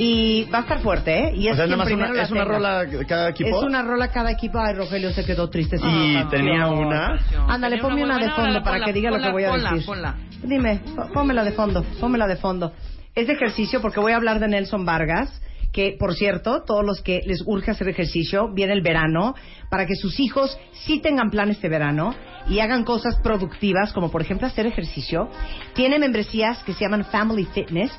Y 0.00 0.44
va 0.54 0.58
a 0.58 0.60
estar 0.62 0.78
fuerte, 0.80 1.18
¿eh? 1.28 1.32
Y 1.34 1.48
O 1.48 1.56
sea, 1.56 1.64
quien 1.66 1.70
nada 1.70 1.76
más 1.78 1.86
primero 1.86 2.10
una, 2.10 2.16
la 2.18 2.22
es 2.22 2.30
una 2.30 2.44
tenga. 2.44 2.54
rola 2.54 3.06
cada 3.08 3.28
equipo. 3.30 3.48
Es 3.58 3.62
una 3.64 3.82
rola 3.82 4.08
cada 4.12 4.30
equipo. 4.30 4.60
Ay, 4.60 4.74
Rogelio 4.74 5.10
se 5.10 5.24
quedó 5.24 5.50
triste. 5.50 5.76
sin 5.78 5.88
Y 5.88 6.24
tenía 6.30 6.68
una. 6.68 7.18
Ándale, 7.48 7.76
Tenía 7.76 7.82
ponme 7.82 8.04
una 8.04 8.16
una 8.16 8.24
de 8.24 8.30
fondo 8.30 8.62
para 8.62 8.76
ponla, 8.76 8.86
que 8.86 8.92
diga 8.92 9.10
lo 9.10 9.18
que 9.20 9.30
voy 9.32 9.44
a 9.44 9.50
ponla, 9.50 9.70
decir. 9.72 9.86
ponla. 9.86 10.14
Dime, 10.44 10.80
pónmela 11.12 11.42
de 11.42 11.50
fondo, 11.52 11.84
pónmela 11.98 12.28
de 12.28 12.36
fondo. 12.36 12.72
Es 13.16 13.26
de 13.26 13.32
ejercicio 13.32 13.80
porque 13.80 13.98
voy 13.98 14.12
a 14.12 14.16
hablar 14.16 14.38
de 14.38 14.46
Nelson 14.46 14.84
Vargas, 14.84 15.42
que 15.78 15.94
por 15.96 16.16
cierto, 16.16 16.64
todos 16.66 16.84
los 16.84 17.02
que 17.02 17.20
les 17.24 17.44
urge 17.46 17.70
hacer 17.70 17.88
ejercicio, 17.88 18.48
viene 18.52 18.72
el 18.72 18.82
verano, 18.82 19.36
para 19.70 19.86
que 19.86 19.94
sus 19.94 20.18
hijos 20.18 20.58
sí 20.72 20.98
tengan 20.98 21.30
plan 21.30 21.50
este 21.50 21.68
verano 21.68 22.16
y 22.48 22.58
hagan 22.58 22.82
cosas 22.82 23.14
productivas, 23.22 23.92
como 23.92 24.10
por 24.10 24.20
ejemplo 24.20 24.48
hacer 24.48 24.66
ejercicio. 24.66 25.28
Tiene 25.74 26.00
membresías 26.00 26.64
que 26.64 26.72
se 26.72 26.80
llaman 26.80 27.04
Family 27.04 27.44
Fitness, 27.44 27.92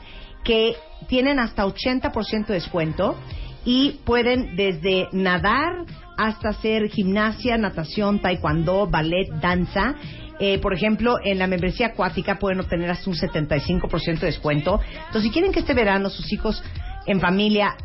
que 0.44 0.76
tienen 1.08 1.40
hasta 1.40 1.66
80% 1.66 2.48
de 2.48 2.56
descuento 2.56 3.16
y 3.64 4.02
pueden 4.04 4.58
desde 4.58 5.08
nadar 5.14 5.86
hasta 6.18 6.50
hacer 6.50 6.90
gimnasia, 6.90 7.58
natación, 7.58 8.20
taekwondo, 8.20 8.88
ballet, 8.88 9.30
danza. 9.40 9.96
Eh, 10.42 10.60
por 10.60 10.74
ejemplo, 10.74 11.16
en 11.24 11.40
la 11.40 11.48
membresía 11.48 11.88
acuática 11.88 12.40
pueden 12.40 12.60
obtener 12.60 12.92
hasta 12.92 13.10
un 13.10 13.16
75% 13.16 14.20
de 14.20 14.26
descuento. 14.26 14.82
Entonces, 15.08 15.24
si 15.24 15.32
quieren 15.32 15.54
que 15.54 15.62
este 15.62 15.74
verano 15.74 16.10
sus 16.10 16.30
hijos 16.34 16.62
en 17.10 17.20
familia 17.20 17.76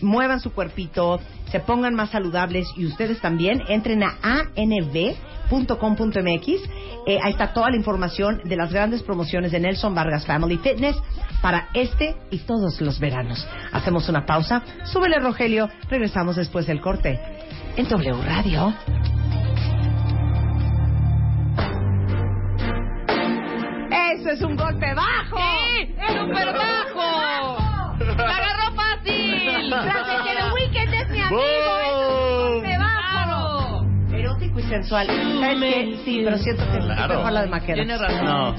muevan 0.00 0.40
su 0.40 0.52
cuerpito, 0.52 1.20
se 1.50 1.60
pongan 1.60 1.94
más 1.94 2.10
saludables 2.10 2.68
y 2.76 2.86
ustedes 2.86 3.20
también, 3.20 3.62
entren 3.68 4.02
a 4.04 4.16
anv.com.mx. 4.22 5.10
Eh, 7.06 7.18
ahí 7.22 7.32
está 7.32 7.52
toda 7.52 7.70
la 7.70 7.76
información 7.76 8.40
de 8.44 8.56
las 8.56 8.72
grandes 8.72 9.02
promociones 9.02 9.50
de 9.52 9.58
Nelson 9.58 9.94
Vargas 9.94 10.24
Family 10.24 10.58
Fitness 10.58 10.96
para 11.42 11.68
este 11.74 12.14
y 12.30 12.38
todos 12.38 12.80
los 12.80 13.00
veranos. 13.00 13.46
Hacemos 13.72 14.08
una 14.08 14.24
pausa. 14.24 14.62
Súbele, 14.84 15.18
Rogelio. 15.18 15.68
Regresamos 15.88 16.36
después 16.36 16.66
del 16.66 16.80
corte. 16.80 17.18
En 17.76 17.88
W 17.88 18.22
Radio. 18.22 18.72
Eso 24.14 24.30
es 24.30 24.42
un 24.42 24.54
golpe 24.56 24.94
bajo. 24.94 25.36
¡Sí! 25.36 25.94
¡Súper 26.06 26.52
bajo! 26.52 27.69
¡La 28.00 28.36
agarró 28.36 28.74
fácil! 28.74 29.70
Tras 29.70 30.06
de 30.06 30.16
que 30.24 30.36
The 30.36 30.52
Weeknd 30.54 30.94
es 30.94 31.08
mi 31.10 31.20
amigo, 31.20 31.40
y 34.56 34.62
sensual. 34.62 35.06
¿Sabes 35.06 35.58
qué? 35.60 35.98
Sí, 36.04 36.22
pero 36.24 36.38
siento 36.38 36.64
que 36.70 36.78
es 36.78 36.84
Claro. 36.84 37.16
mejor 37.16 37.32
la 37.32 37.42
de. 37.46 37.60
Tiene 37.74 37.98
razón. 37.98 38.24
No. 38.24 38.54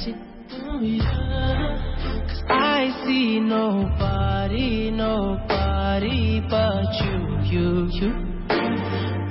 I 2.49 2.91
see 3.05 3.39
nobody, 3.39 4.91
nobody 4.91 6.41
but 6.49 6.91
you, 7.01 7.37
you, 7.43 7.87
you. 7.91 8.11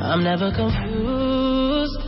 I'm 0.01 0.23
never 0.25 0.51
confused. 0.53 2.01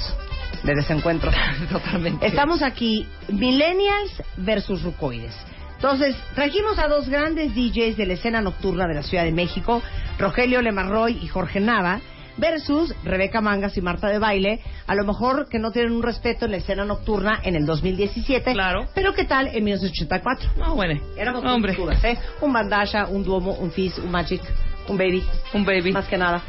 de 0.62 0.74
desencuentros. 0.74 1.34
Totalmente. 1.70 2.26
Estamos 2.26 2.62
aquí, 2.62 3.06
Millennials 3.28 4.22
versus 4.36 4.82
Rucoides. 4.82 5.34
Entonces, 5.76 6.14
trajimos 6.34 6.78
a 6.78 6.88
dos 6.88 7.08
grandes 7.08 7.54
DJs 7.54 7.96
de 7.96 8.06
la 8.06 8.12
escena 8.14 8.40
nocturna 8.42 8.86
de 8.86 8.94
la 8.94 9.02
Ciudad 9.02 9.24
de 9.24 9.32
México, 9.32 9.82
Rogelio 10.18 10.60
Lemarroy 10.60 11.18
y 11.22 11.26
Jorge 11.28 11.58
Nava, 11.60 12.00
versus 12.36 12.94
Rebeca 13.02 13.40
Mangas 13.40 13.76
y 13.76 13.80
Marta 13.80 14.08
de 14.08 14.18
Baile, 14.18 14.60
a 14.86 14.94
lo 14.94 15.04
mejor 15.04 15.48
que 15.48 15.58
no 15.58 15.72
tienen 15.72 15.92
un 15.92 16.02
respeto 16.02 16.44
en 16.44 16.50
la 16.52 16.56
escena 16.58 16.84
nocturna 16.84 17.40
en 17.42 17.54
el 17.56 17.64
2017, 17.66 18.52
Claro. 18.52 18.88
pero 18.94 19.14
¿qué 19.14 19.24
tal 19.24 19.48
en 19.48 19.64
1984? 19.64 20.50
No, 20.58 20.74
bueno. 20.74 21.00
Éramos 21.16 21.44
Hombre. 21.44 21.72
muy 21.72 21.82
duras, 21.86 22.04
¿eh? 22.04 22.18
Un 22.42 22.52
bandasha, 22.52 23.06
un 23.08 23.24
duomo, 23.24 23.52
un 23.54 23.70
fizz, 23.70 23.98
un 23.98 24.10
magic, 24.10 24.40
un 24.88 24.96
baby, 24.98 25.22
Un 25.54 25.64
baby. 25.64 25.92
más 25.92 26.06
que 26.08 26.16
nada. 26.18 26.42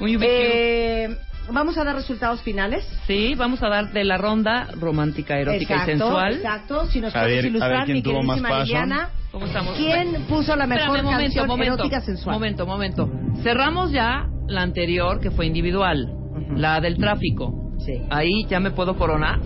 Un. 0.00 0.18
Eh, 0.22 1.08
Vamos 1.52 1.76
a 1.78 1.84
dar 1.84 1.94
resultados 1.94 2.40
finales. 2.42 2.84
Sí, 3.06 3.34
vamos 3.36 3.62
a 3.62 3.68
dar 3.68 3.92
de 3.92 4.04
la 4.04 4.16
ronda 4.16 4.68
romántica, 4.80 5.38
erótica 5.38 5.74
exacto, 5.74 5.90
y 5.92 5.98
sensual. 5.98 6.32
Exacto. 6.34 6.86
Si 6.86 7.00
nos 7.00 7.14
A 7.14 7.20
puedes 7.20 7.36
ver- 7.36 7.44
a 7.44 7.48
ilustrar, 7.48 7.70
ver 7.72 7.84
quién 7.84 7.96
mi 7.96 8.02
tuvo 8.02 8.22
más 8.22 8.40
queridísima. 8.40 8.64
Liliana. 8.64 9.08
¿Cómo 9.30 9.46
estamos? 9.46 9.76
¿Quién 9.76 10.22
puso 10.28 10.56
la 10.56 10.66
mejor 10.66 10.82
Espérame, 10.96 11.04
momento, 11.04 11.22
canción 11.24 11.46
momento, 11.46 11.74
erótica 11.74 12.00
sensual? 12.00 12.34
Momento, 12.36 12.66
momento. 12.66 13.10
Cerramos 13.42 13.90
ya 13.92 14.26
la 14.48 14.62
anterior, 14.62 15.20
que 15.20 15.30
fue 15.30 15.46
individual. 15.46 16.12
La 16.56 16.80
del 16.80 16.96
tráfico. 16.98 17.72
Sí. 17.84 18.00
Ahí 18.10 18.46
ya 18.48 18.60
me 18.60 18.70
puedo 18.70 18.96
coronar. 18.96 19.40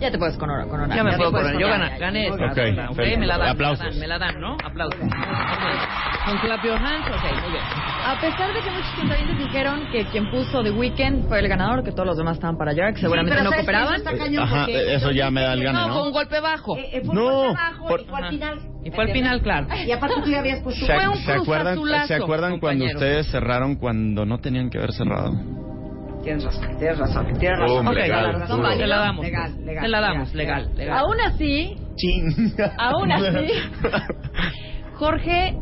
Ya 0.00 0.10
te 0.12 0.18
puedes 0.18 0.36
coronar. 0.36 0.68
coronar. 0.68 0.96
Ya 0.96 1.02
me 1.04 1.10
te 1.10 1.16
puedo 1.16 1.32
coronar. 1.32 1.60
Yo 1.60 1.68
gané, 1.68 1.90
ya, 1.90 1.98
gané 1.98 2.22
ya. 2.24 2.28
esta. 2.30 2.44
Ok, 2.46 2.56
ronda, 2.56 2.88
perfecto. 2.94 3.18
Me 3.20 3.26
la 3.26 3.38
dan, 3.38 3.48
Aplausos. 3.48 3.96
me 3.96 4.06
la 4.06 4.18
dan, 4.18 4.34
me 4.34 4.40
la 4.40 4.40
dan, 4.40 4.40
¿no? 4.40 4.56
Aplausos. 4.64 5.00
Con 6.24 6.38
clap 6.38 6.62
your 6.64 6.76
hands, 6.76 7.06
ok, 7.08 7.42
muy 7.42 7.50
bien. 7.52 7.62
A 8.06 8.20
pesar 8.20 8.52
de 8.54 8.60
que 8.60 8.70
muchos 8.70 8.90
cuentavientes 8.94 9.38
dijeron 9.38 9.80
que 9.90 10.04
quien 10.06 10.30
puso 10.30 10.62
The 10.62 10.70
Weeknd 10.70 11.26
fue 11.28 11.40
el 11.40 11.48
ganador, 11.48 11.82
que 11.82 11.90
todos 11.92 12.06
los 12.06 12.16
demás 12.16 12.34
estaban 12.36 12.56
para 12.58 12.70
allá, 12.72 12.92
que 12.92 13.00
seguramente 13.00 13.38
pero 13.38 13.50
no 13.50 13.56
cooperaban. 13.56 13.94
Eso 13.94 14.08
está 14.10 14.18
cañón 14.24 14.42
Ajá, 14.44 14.66
eso 14.68 15.10
ya 15.10 15.30
me 15.30 15.40
da 15.42 15.54
el 15.54 15.64
gane, 15.64 15.78
No, 15.78 15.92
fue 15.94 16.02
un 16.02 16.12
golpe 16.12 16.40
bajo. 16.40 16.76
Eh, 16.76 16.90
eh, 16.92 17.02
fue 17.04 17.14
No, 17.14 17.26
un 17.26 17.34
golpe 17.46 17.54
bajo 17.60 17.88
por- 17.88 18.00
y 18.00 18.04
fue 18.04 18.18
al 18.18 18.28
final. 18.30 18.58
Y 18.84 18.90
fue 18.90 19.04
al 19.04 19.10
final, 19.12 19.42
claro. 19.42 19.66
Y 19.86 19.90
aparte 19.90 20.14
tú 20.22 20.30
ya 20.30 20.38
habías 20.40 20.60
puesto 20.62 20.86
¿Se, 20.86 20.94
Fue 20.94 21.08
un 21.08 21.16
se 21.16 21.32
acuerdan, 21.32 21.78
¿se 22.06 22.14
acuerdan 22.14 22.60
cuando 22.60 22.84
compañero. 22.84 22.98
ustedes 22.98 23.26
cerraron 23.30 23.76
cuando 23.76 24.24
no 24.26 24.38
tenían 24.38 24.70
que 24.70 24.78
haber 24.78 24.92
cerrado? 24.92 25.32
Tienes 26.22 26.44
razón, 26.44 26.76
tienes 26.78 26.98
razón, 26.98 27.26
tienes 27.38 27.58
razón. 27.58 27.78
Hombre, 27.86 28.02
Ok, 28.02 28.08
legal, 28.08 28.32
razón, 28.40 28.56
duro. 28.62 28.76
te 28.76 28.86
la 28.86 28.96
damos. 28.98 29.24
Legal, 29.24 29.64
legal, 29.64 29.82
Te 29.84 29.88
la 29.88 30.00
damos, 30.00 30.34
legal, 30.34 30.62
legal, 30.62 30.76
legal. 30.78 30.98
Aún 30.98 31.20
así, 31.20 31.76
Chin. 31.96 32.54
aún 32.78 33.12
así, 33.12 33.46
Jorge 34.94 35.56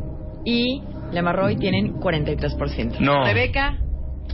y 0.45 0.81
Lemarroy 1.11 1.55
tienen 1.57 1.93
43%. 1.99 2.99
No. 2.99 3.23
Rebeca 3.25 3.77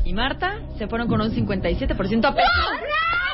y 0.06 0.14
Marta 0.14 0.60
se 0.78 0.88
fueron 0.88 1.08
con 1.08 1.22
un 1.22 1.30
57% 1.32 2.26
a 2.26 2.34
pesar, 2.34 2.46
a 2.46 3.33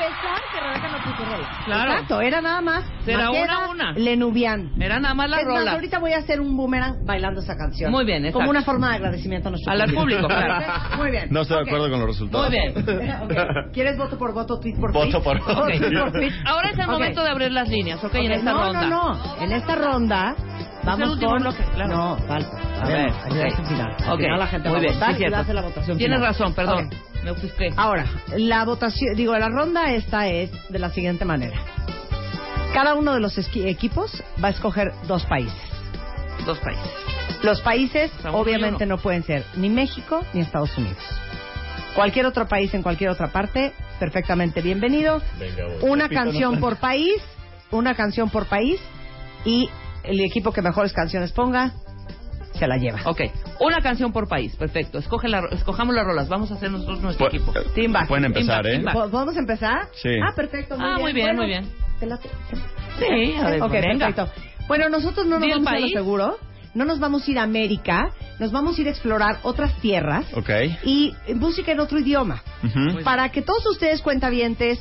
pesar 0.00 0.40
que 0.52 0.60
Rebeca 0.60 0.88
no 0.88 0.98
puso 1.04 1.24
rola. 1.30 1.48
Claro. 1.64 1.92
Exacto, 1.92 2.20
era 2.20 2.40
nada 2.40 2.60
más. 2.60 2.84
Será 3.04 3.26
Maqueda, 3.26 3.58
una 3.58 3.68
una. 3.70 3.92
Lenubian. 3.92 4.70
Era 4.82 4.98
nada 5.00 5.14
más 5.14 5.28
la 5.30 5.40
Es 5.40 5.46
más, 5.46 5.58
rola. 5.58 5.72
ahorita 5.72 5.98
voy 5.98 6.12
a 6.12 6.18
hacer 6.18 6.40
un 6.40 6.56
boomerang 6.56 7.04
bailando 7.04 7.40
esa 7.40 7.54
canción. 7.56 7.90
Muy 7.90 8.04
bien, 8.04 8.18
exacto. 8.24 8.38
Como 8.38 8.50
una 8.50 8.62
forma 8.62 8.90
de 8.90 8.96
agradecimiento 8.96 9.48
a 9.48 9.50
nuestro 9.52 9.72
Al 9.72 9.92
público, 9.92 10.26
claro. 10.26 10.66
Muy 10.98 11.10
bien. 11.10 11.28
No 11.30 11.42
estoy 11.42 11.56
de 11.58 11.62
Ok. 11.62 11.68
acuerdo 11.68 11.90
con 11.90 12.00
los 12.00 12.08
resultados. 12.08 12.48
Muy 12.48 12.58
bien. 12.58 13.10
Ok. 13.20 13.72
¿Quieres 13.72 13.96
voto 13.98 14.18
por 14.18 14.32
voto, 14.34 14.58
tweet 14.60 14.74
por 14.80 14.92
tweet? 14.92 15.06
Voto 15.06 15.22
por 15.22 15.38
Voto 15.40 16.12
tweet. 16.12 16.32
Ahora 16.46 16.70
es 16.70 16.78
el 16.78 16.86
momento 16.86 17.22
de 17.22 17.30
abrir 17.30 17.52
las 17.52 17.68
líneas, 17.68 18.02
¿ok? 18.02 18.14
En 18.14 18.32
esta 18.32 18.52
no, 18.52 18.58
ronda. 18.62 18.86
No, 18.86 19.14
no, 19.14 19.36
En 19.42 19.52
esta 19.52 19.74
ronda 19.74 20.34
vamos 20.84 21.18
con... 21.18 21.40
bloque, 21.42 21.64
claro. 21.74 21.96
No, 21.96 22.16
falta. 22.26 22.56
A 22.80 22.84
A 22.84 22.88
ver, 22.88 23.12
ver, 23.32 23.46
el 23.46 23.66
final. 23.66 23.94
Al 24.06 24.16
final 24.16 24.38
la 24.38 24.46
gente 24.46 24.68
muy 24.68 24.76
va 24.76 24.80
bien, 24.80 24.92
a 24.92 24.94
votar 24.94 25.14
sí, 25.14 25.22
y 25.22 25.34
hacer 25.34 25.54
la 25.54 25.62
votación 25.62 25.98
Tienes 25.98 26.16
final. 26.18 26.28
razón, 26.32 26.54
perdón. 26.54 26.86
Ok. 26.86 27.09
Me 27.24 27.30
ofusqué. 27.32 27.70
Ahora, 27.76 28.06
la 28.36 28.64
votación, 28.64 29.14
digo, 29.14 29.36
la 29.36 29.48
ronda 29.48 29.92
esta 29.92 30.28
es 30.28 30.50
de 30.70 30.78
la 30.78 30.90
siguiente 30.90 31.24
manera. 31.24 31.58
Cada 32.72 32.94
uno 32.94 33.12
de 33.14 33.20
los 33.20 33.36
esqui- 33.36 33.66
equipos 33.66 34.22
va 34.42 34.48
a 34.48 34.50
escoger 34.52 34.92
dos 35.06 35.24
países. 35.26 35.54
Dos 36.46 36.58
países. 36.60 36.90
Los 37.42 37.60
países 37.62 38.10
obviamente 38.32 38.86
no 38.86 38.98
pueden 38.98 39.22
ser 39.24 39.44
ni 39.56 39.68
México 39.68 40.24
ni 40.32 40.40
Estados 40.40 40.76
Unidos. 40.78 40.98
Cualquier 41.94 42.26
otro 42.26 42.46
país 42.46 42.72
en 42.74 42.82
cualquier 42.82 43.10
otra 43.10 43.28
parte, 43.28 43.72
perfectamente 43.98 44.62
bienvenido. 44.62 45.20
Una 45.82 46.04
Repito, 46.04 46.22
canción 46.22 46.54
no- 46.54 46.60
por 46.60 46.76
país, 46.76 47.16
una 47.70 47.94
canción 47.94 48.30
por 48.30 48.46
país 48.46 48.80
y 49.44 49.68
el 50.04 50.20
equipo 50.20 50.52
que 50.52 50.62
mejores 50.62 50.92
canciones 50.92 51.32
ponga 51.32 51.72
se 52.60 52.66
la 52.68 52.76
lleva. 52.76 53.00
Ok, 53.06 53.22
una 53.60 53.80
canción 53.80 54.12
por 54.12 54.28
país, 54.28 54.54
perfecto. 54.56 54.98
Escoge 54.98 55.28
la, 55.28 55.42
escojamos 55.50 55.94
las 55.94 56.04
rolas, 56.04 56.28
vamos 56.28 56.50
a 56.50 56.54
hacer 56.54 56.70
nosotros 56.70 57.00
nuestro 57.00 57.26
Pu- 57.26 57.34
equipo. 57.34 57.52
Timba. 57.74 58.04
Pueden 58.06 58.26
empezar, 58.26 58.66
¿eh? 58.66 58.80
¿Po- 58.92 59.08
¿Podemos 59.10 59.36
empezar? 59.36 59.88
Sí. 59.94 60.10
Ah, 60.22 60.32
perfecto. 60.36 60.76
Muy 60.76 60.84
Ah, 60.86 60.88
bien. 60.96 61.00
muy 61.02 61.12
bien, 61.12 61.26
Bueno, 61.26 61.40
muy 61.42 61.48
bien. 61.48 61.68
te 61.98 62.06
late. 62.06 62.28
Sí, 62.98 63.34
a 63.42 63.50
ver, 63.50 63.62
ok, 63.62 63.72
venga. 63.72 64.06
perfecto. 64.06 64.28
Bueno, 64.68 64.88
nosotros 64.88 65.26
no 65.26 65.38
nos 65.40 65.48
vamos 65.48 65.66
a 65.66 65.70
ir 65.70 65.76
a 65.76 65.78
lo 65.78 65.80
país. 65.82 65.92
seguro. 65.94 66.38
No 66.74 66.84
nos 66.84 67.00
vamos 67.00 67.26
a 67.26 67.30
ir 67.30 67.38
a 67.38 67.42
América. 67.42 68.10
Nos 68.38 68.52
vamos 68.52 68.78
a 68.78 68.80
ir 68.80 68.86
a 68.86 68.90
explorar 68.90 69.38
otras 69.42 69.74
tierras. 69.80 70.26
Ok. 70.36 70.50
Y 70.84 71.14
música 71.34 71.72
en 71.72 71.80
otro 71.80 71.98
idioma. 71.98 72.42
Ujú. 72.62 73.02
Para 73.02 73.30
que 73.30 73.42
todos 73.42 73.66
ustedes 73.66 74.00
cuentavientes 74.02 74.78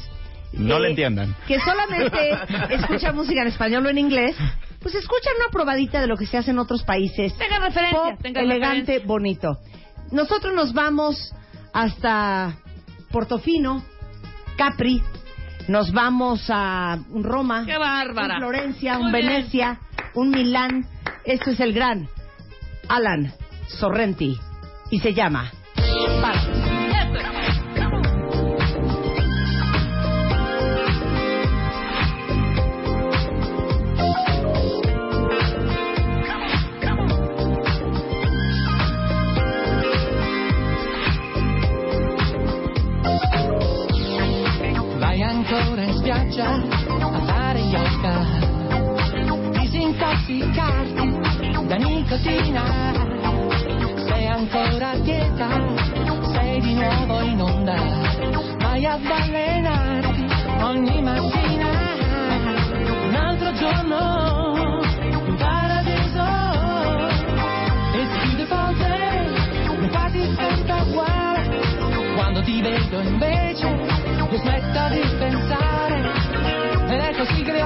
No 0.53 0.77
eh, 0.77 0.81
le 0.81 0.89
entiendan. 0.89 1.35
que 1.47 1.59
solamente 1.59 2.29
escuchan 2.75 3.15
música 3.15 3.41
en 3.41 3.47
español 3.47 3.85
o 3.85 3.89
en 3.89 3.97
inglés, 3.97 4.35
pues 4.79 4.95
escuchan 4.95 5.33
una 5.39 5.49
probadita 5.51 5.99
de 6.01 6.07
lo 6.07 6.15
que 6.17 6.25
se 6.25 6.37
hace 6.37 6.51
en 6.51 6.59
otros 6.59 6.83
países. 6.83 7.35
Tengan 7.37 7.61
referencia, 7.61 7.99
Pop, 7.99 8.21
tengan 8.21 8.43
elegante, 8.45 8.79
referencia. 8.79 9.07
bonito. 9.07 9.57
Nosotros 10.11 10.53
nos 10.53 10.73
vamos 10.73 11.33
hasta 11.73 12.57
Portofino, 13.11 13.83
Capri, 14.57 15.01
nos 15.67 15.91
vamos 15.91 16.45
a 16.49 16.97
un 17.09 17.23
Roma, 17.23 17.63
¡Qué 17.65 17.77
bárbara! 17.77 18.35
un 18.35 18.39
Florencia, 18.41 18.93
Muy 18.97 19.05
un 19.07 19.11
bien. 19.11 19.27
Venecia, 19.27 19.79
un 20.15 20.29
Milán. 20.31 20.85
Esto 21.25 21.51
es 21.51 21.59
el 21.59 21.73
gran 21.73 22.07
Alan 22.87 23.33
Sorrenti 23.67 24.39
y 24.89 24.99
se 24.99 25.13
llama 25.13 25.51
in 46.39 46.69
spiaggia 46.79 47.07
a 47.11 47.19
fare 47.25 47.59
yoga, 47.59 48.25
disintossicarti 49.59 51.19
da 51.67 51.75
nicotina. 51.75 52.63
Sei 54.07 54.27
ancora 54.27 54.91
a 54.91 54.99
dieta, 54.99 55.47
sei 56.33 56.61
di 56.61 56.73
nuovo 56.75 57.21
in 57.21 57.41
onda, 57.41 57.75
vai 58.59 58.85
ad 58.85 59.05
allenarti 59.05 60.25
ogni 60.61 61.01
mattina. 61.01 61.67
Un 63.07 63.15
altro 63.15 63.51
giorno 63.53 64.77
in 65.01 65.35
paradiso, 65.35 66.27
it's 67.95 68.17
beautiful 68.23 68.75
day, 68.77 69.27
infatti 69.81 70.35
sempre 70.35 70.81
uguale. 70.87 71.17
Quando 72.15 72.41
ti 72.43 72.61
vedo 72.61 72.99
invece 73.01 73.67
io 73.67 74.37
smetto 74.37 74.89
di 74.89 75.01
pensare 75.17 75.68
è 77.21 77.25
così 77.25 77.41
che 77.43 77.51
le 77.51 77.61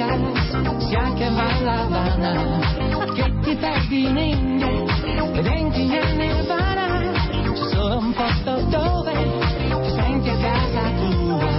Vegas 0.00 0.88
sia 0.88 1.12
che 1.12 1.28
ti 3.42 3.54
perdi 3.56 4.06
in 4.06 4.16
e 4.16 4.34
in 6.24 6.30
Havana 6.30 7.12
c'è 7.52 7.68
solo 7.70 7.98
un 7.98 8.14
posto 8.14 8.62
dove 8.70 9.12
ti 9.82 9.90
senti 9.90 10.30
a 10.30 10.36
casa 10.36 10.90
tua. 10.96 11.50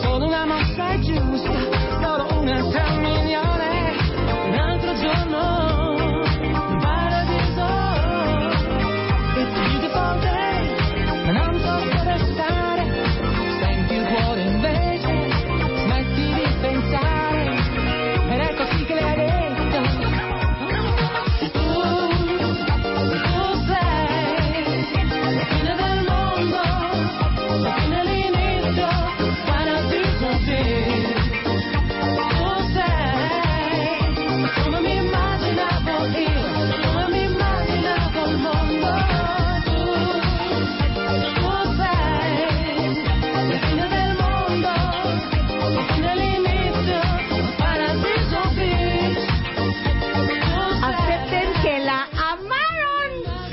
Solo 0.00 0.26
una 0.26 0.44
mossa 0.44 0.98
giusta 0.98 1.52
solo 2.00 2.26
una 2.40 2.68
tra 2.70 2.98
un 4.44 4.54
altro 4.54 4.94
giorno 4.94 5.67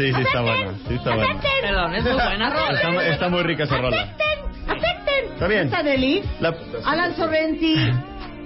Sí, 0.08 0.14
sí 0.14 0.22
está 0.22 0.42
buena. 0.42 0.72
Sí 0.88 0.94
está 0.96 1.16
buena. 1.16 1.42
Perdón, 1.62 1.96
es 1.96 2.04
muy 2.04 2.14
buena 2.14 2.50
rola. 2.50 2.82
Está, 2.82 3.08
está 3.08 3.30
muy 3.30 3.44
rica 3.44 3.64
esa 3.64 3.78
rola. 3.78 4.02
Acepten, 4.02 4.70
acepten. 4.70 5.34
Está 5.34 5.48
bien. 5.48 5.66
Esta 5.66 5.84
Nelly, 5.84 6.22
La- 6.40 6.56
Alan 6.86 7.16
Sorrenti, 7.16 7.76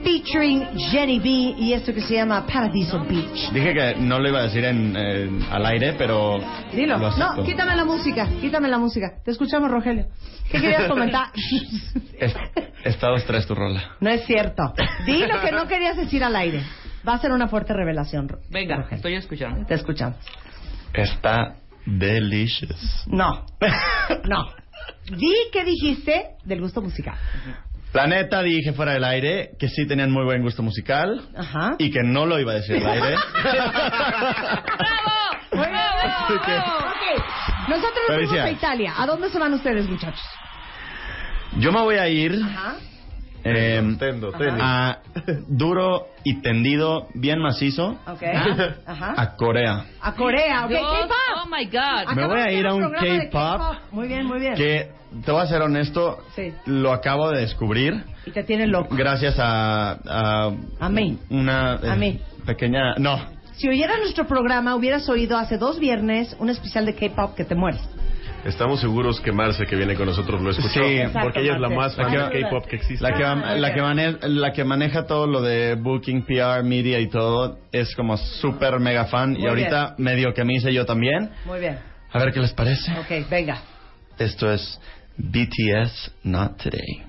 featuring 0.04 0.66
Jenny 0.78 1.20
B 1.20 1.28
y 1.58 1.74
esto 1.74 1.94
que 1.94 2.02
se 2.02 2.16
llama 2.16 2.46
Paradiso 2.46 3.04
Beach. 3.06 3.52
Dije 3.52 3.74
que 3.74 3.96
no 4.00 4.20
lo 4.20 4.30
iba 4.30 4.40
a 4.40 4.44
decir 4.44 4.64
en, 4.64 4.96
en- 4.96 5.44
al 5.52 5.66
aire, 5.66 5.94
pero. 5.98 6.40
Dilo. 6.74 6.98
lo. 6.98 7.12
No, 7.18 7.44
quítame 7.44 7.76
la 7.76 7.84
música, 7.86 8.28
quítame 8.40 8.68
la 8.70 8.78
música. 8.78 9.12
Te 9.24 9.32
escuchamos, 9.32 9.70
Rogelio. 9.70 10.06
¿Qué 10.52 10.60
querías 10.62 10.86
comentar? 10.88 11.28
Es- 12.20 12.36
Está 12.84 13.10
dos 13.10 13.26
tres 13.26 13.46
tu 13.46 13.56
rola. 13.56 13.98
no 14.00 14.10
es 14.10 14.24
cierto. 14.26 14.64
Di 15.06 15.26
lo 15.28 15.42
que 15.42 15.52
no 15.52 15.68
querías 15.68 15.98
decir 15.98 16.24
al 16.24 16.36
aire. 16.36 16.64
Va 17.08 17.14
a 17.14 17.20
ser 17.20 17.32
una 17.32 17.48
fuerte 17.48 17.74
revelación. 17.74 18.28
Venga, 18.50 18.76
Rogelio. 18.78 18.96
estoy 18.98 19.16
escuchando. 19.16 19.66
Te 19.66 19.74
escuchamos. 19.76 20.18
Está 20.94 21.56
delicious. 21.86 23.04
No. 23.08 23.46
No. 24.26 24.46
Di 25.10 25.34
qué 25.52 25.64
dijiste 25.64 26.36
del 26.44 26.62
gusto 26.62 26.82
musical. 26.82 27.16
La 27.94 28.06
neta 28.06 28.44
dije 28.44 28.74
fuera 28.74 28.94
del 28.94 29.04
aire 29.04 29.52
que 29.60 29.68
sí 29.68 29.88
tenían 29.88 30.12
muy 30.12 30.24
buen 30.24 30.44
gusto 30.44 30.62
musical 30.62 31.28
Ajá. 31.36 31.72
y 31.80 31.90
que 31.90 32.04
no 32.04 32.28
lo 32.28 32.40
iba 32.40 32.52
a 32.52 32.56
decir 32.56 32.78
al 32.78 32.88
aire. 33.02 33.18
Muy 35.52 35.66
bien. 35.66 35.78
Así 35.78 36.34
que-. 36.46 36.62
Nosotros 37.68 38.00
nos 38.08 38.18
Felicidades. 38.18 38.46
a 38.46 38.52
Italia. 38.58 38.94
¿A 38.98 39.06
dónde 39.08 39.30
se 39.30 39.40
van 39.40 39.54
ustedes, 39.54 39.90
muchachos? 39.90 40.22
Yo 41.58 41.72
me 41.72 41.82
voy 41.82 41.96
a 41.96 42.08
ir 42.08 42.40
Ajá. 42.44 42.76
Eh, 43.44 43.96
Tendo, 44.00 44.32
tenis. 44.32 44.54
a 44.62 45.00
duro 45.48 46.08
y 46.24 46.42
tendido, 46.42 47.08
bien 47.14 47.40
macizo. 47.40 47.98
Ah. 48.06 48.16
Ajá. 48.86 49.14
a 49.18 49.36
Corea. 49.36 49.86
A 50.02 50.14
Corea, 50.16 50.64
ok. 50.66 50.70
Dios, 50.70 50.82
K-pop. 50.82 51.44
oh 51.44 51.50
my 51.50 51.66
God. 51.66 52.16
Me 52.16 52.28
voy 52.28 52.40
a 52.40 52.52
ir 52.52 52.68
a 52.68 52.74
un 52.74 52.92
K-pop. 52.92 53.78
Muy 53.92 54.08
bien, 54.08 54.26
muy 54.26 54.40
bien. 54.40 54.56
Que, 54.56 54.92
te 55.26 55.32
voy 55.32 55.42
a 55.42 55.48
ser 55.48 55.62
honesto, 55.62 56.20
Sí. 56.36 56.54
lo 56.68 56.92
acabo 56.94 57.32
de 57.32 57.42
descubrir 57.42 58.04
Y 58.26 58.32
te 58.32 58.44
tiene 58.44 58.68
loco. 58.68 58.96
gracias 58.96 59.36
a, 59.40 59.98
a, 60.06 60.52
A 60.80 60.90
mí. 60.90 61.18
una 61.30 61.80
eh, 61.82 61.90
A 61.92 61.96
mí. 61.96 62.20
pequeña... 62.46 62.94
No, 62.98 63.18
Si 63.56 63.68
oyeras 63.68 63.98
nuestro 64.00 64.28
programa, 64.28 64.76
hubieras 64.76 65.10
oído 65.10 65.38
hace 65.38 65.58
dos 65.58 65.80
viernes 65.80 66.36
un 66.40 66.50
especial 66.50 66.86
de 66.86 66.94
K-pop 66.96 67.36
que 67.36 67.44
te 67.46 67.56
mueres. 67.56 67.82
Estamos 68.46 68.80
seguros 68.80 69.20
que 69.20 69.32
Marce, 69.32 69.66
que 69.66 69.76
viene 69.76 69.96
con 69.96 70.06
nosotros, 70.06 70.42
lo 70.42 70.52
escuchó. 70.52 70.82
Sí, 70.84 71.00
porque 71.22 71.42
ella 71.42 71.56
es 71.56 71.60
la 71.62 71.70
más 71.70 71.96
fan 71.96 72.12
de 72.12 72.42
K-pop 72.42 72.66
que 72.68 72.78
existe. 72.78 73.04
La 73.04 73.14
que, 73.14 73.24
la, 73.24 73.68
ok. 73.68 73.74
que 73.74 73.82
mane- 73.82 74.18
la 74.22 74.54
que 74.54 74.64
maneja 74.64 75.06
todo 75.06 75.28
lo 75.28 75.42
de 75.42 75.76
booking, 75.76 76.24
PR, 76.26 76.64
media 76.64 77.00
y 77.00 77.08
todo 77.10 77.60
es 77.72 77.94
como 77.96 78.16
súper 78.18 78.80
mega 78.80 79.06
fan 79.06 79.36
y 79.38 79.46
ahorita 79.46 79.96
medio 79.98 80.34
que 80.34 80.44
me 80.46 80.54
hice 80.56 80.74
yo 80.74 80.86
también. 80.86 81.30
Muy 81.46 81.60
bien. 81.60 81.80
A 82.12 82.18
ver 82.20 82.32
qué 82.34 82.40
les 82.40 82.54
parece. 82.54 82.92
Ok, 82.94 83.30
venga. 83.30 83.62
Esto 84.18 84.52
es 84.52 84.80
BTS 85.18 86.12
Not 86.24 86.58
Today. 86.64 87.09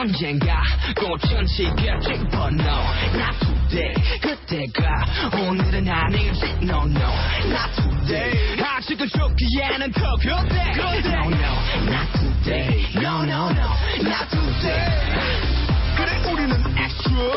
언젠가 0.00 0.62
꽃천지겠지, 0.96 2.08
but 2.30 2.54
no, 2.54 2.78
not 3.14 3.38
today. 3.40 3.94
그때가 4.20 5.04
오늘은 5.32 5.88
아니지, 5.88 6.44
no, 6.62 6.82
no, 6.84 7.12
not 7.46 7.70
today. 7.76 8.62
아직은 8.62 9.08
좋기에는 9.08 9.92
더 9.92 10.16
그때, 10.16 10.72
no, 10.76 11.28
no, 11.28 11.52
not 11.86 12.08
today. 12.18 12.86
No, 12.96 13.22
no, 13.22 13.50
no, 13.50 13.68
not 14.02 14.28
today. 14.30 15.66
그래 15.96 16.32
우리는 16.32 16.52
extra, 16.76 17.32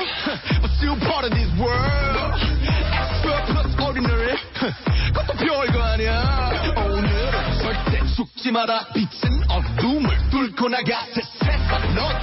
but 0.62 0.72
still 0.78 0.98
part 1.00 1.26
of 1.26 1.32
this 1.32 1.50
world. 1.58 2.36
Extra 2.92 3.46
plus 3.48 3.76
ordinary, 3.80 4.36
그것도 5.14 5.34
별거 5.34 5.82
아니야. 5.82 6.52
오늘은 6.76 7.60
절대 7.62 8.06
죽지 8.16 8.52
마라. 8.52 8.86
빛은 8.94 9.50
어둠을 9.50 10.18
뚫고 10.30 10.68
나가 10.70 11.06
세상 11.14 11.96
넌 11.96 12.23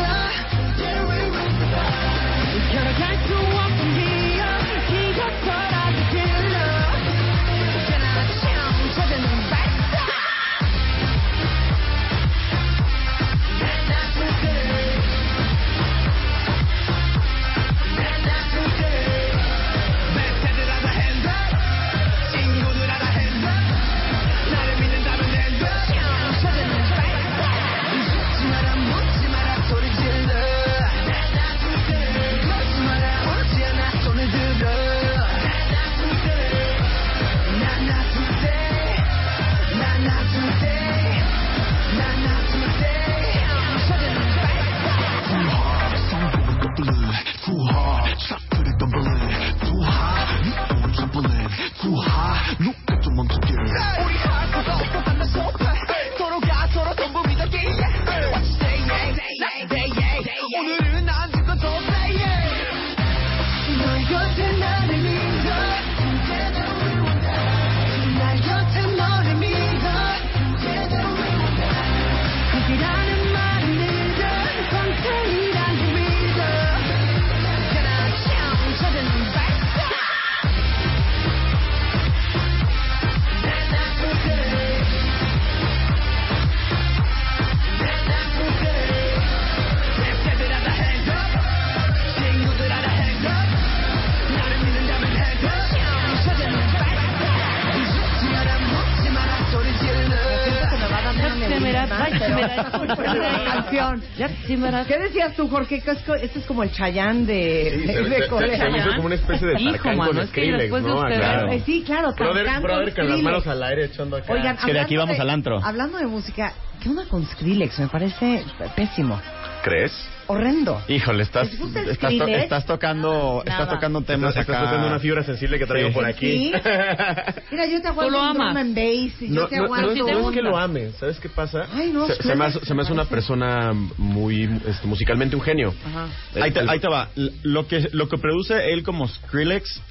canción. 104.59 104.85
¿Qué 104.87 104.97
decías 105.07 105.35
tú, 105.35 105.47
Jorge? 105.49 105.75
Este 105.77 106.39
es 106.39 106.45
como 106.45 106.63
el 106.63 106.71
Chayán 106.71 107.25
de, 107.25 107.71
Sí, 107.81 107.85
se- 107.87 108.01
de 108.09 108.17
se- 108.23 108.27
Corea. 108.27 108.57
se 108.57 108.69
me 108.69 108.77
hizo 108.79 108.89
como 108.95 109.05
una 109.05 109.15
especie 109.15 109.47
de 109.47 109.61
Hijo, 109.61 109.87
mano, 109.89 110.05
con 110.07 110.17
es 110.19 110.23
que 110.31 110.41
Skrillex, 110.41 110.57
después 110.59 110.83
de 110.83 110.89
¿no? 110.89 110.95
ustedes- 110.99 111.17
Claro. 111.19 111.51
Eh, 111.51 111.63
sí, 111.65 111.83
claro, 111.85 112.11
Brother, 112.17 112.45
brother 112.61 112.93
con 112.93 113.05
con 113.05 113.09
las 113.09 113.21
manos 113.21 113.47
al 113.47 113.63
aire 113.63 113.85
echando 113.85 114.17
acá. 114.17 114.33
Oigan, 114.33 114.55
Es 114.57 114.65
que 114.65 114.73
de 114.73 114.79
aquí 114.79 114.95
hablando 114.95 115.11
vamos 115.13 115.19
al 115.21 115.29
antro. 115.29 115.59
Hablando 115.63 115.97
de 115.97 116.07
música, 116.07 116.53
¿qué 116.81 116.89
onda 116.89 117.05
con 117.05 117.25
Skrillex? 117.25 117.79
Me 117.79 117.87
parece 117.87 118.43
pésimo. 118.75 119.19
¿Crees? 119.63 119.91
Horrendo. 120.27 120.81
Híjole, 120.87 121.23
estás, 121.23 121.51
¿Les 121.51 121.59
gusta 121.59 121.81
el 121.81 121.89
estás, 121.89 122.17
to- 122.17 122.27
estás 122.27 122.65
tocando, 122.65 123.43
estás 123.45 123.59
Nada. 123.59 123.73
tocando 123.73 124.01
temas 124.01 124.29
Estás, 124.29 124.41
estás 124.43 124.55
acá. 124.57 124.65
tocando 124.65 124.87
una 124.87 124.99
fibra 124.99 125.23
sensible 125.23 125.59
que 125.59 125.65
traigo 125.67 125.89
Sí. 125.89 125.93
por 125.93 126.05
aquí. 126.05 126.51
Sí. 126.51 126.51
Mira, 127.51 127.65
yo 127.67 127.81
te 127.81 127.87
aguanto 127.89 128.17
un 128.31 128.33
drum 128.37 128.57
and 128.57 128.75
bass 128.75 129.21
y 129.21 129.27
yo 129.27 129.41
No, 129.41 129.47
te 129.47 129.55
no, 129.57 129.61
no, 129.61 129.65
aguanto 129.65 129.91
es- 129.91 129.97
no 129.99 130.05
te 130.05 130.11
es 130.11 130.31
que 130.35 130.41
lo 130.41 130.57
ame, 130.57 130.91
¿sabes 130.99 131.19
qué 131.19 131.29
pasa? 131.29 131.67
Ay, 131.73 131.91
no, 131.91 132.07
se, 132.07 132.15
se 132.15 132.35
me 132.35 132.45
hace, 132.45 132.65
se 132.65 132.73
me 132.73 132.81
hace 132.81 132.93
una 132.93 133.05
persona 133.05 133.73
muy 133.97 134.43
este, 134.65 134.87
musicalmente 134.87 135.35
un 135.35 135.41
genio. 135.41 135.73
Ajá. 135.85 136.07
El- 136.35 136.43
Ahí 136.43 136.51
te, 136.51 136.59
el- 136.61 136.69
ahí 136.69 136.79
te 136.79 136.87
va. 136.87 137.09
Lo 137.43 137.67
que, 137.67 137.89
lo 137.91 138.07
que 138.09 138.17
produce 138.17 138.71
él 138.73 138.83
como 138.83 139.07
Skrillex 139.07 139.81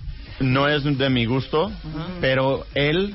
no 0.40 0.68
es 0.68 0.82
de 0.84 1.10
mi 1.10 1.26
gusto, 1.26 1.70
pero 2.20 2.66
él 2.74 3.14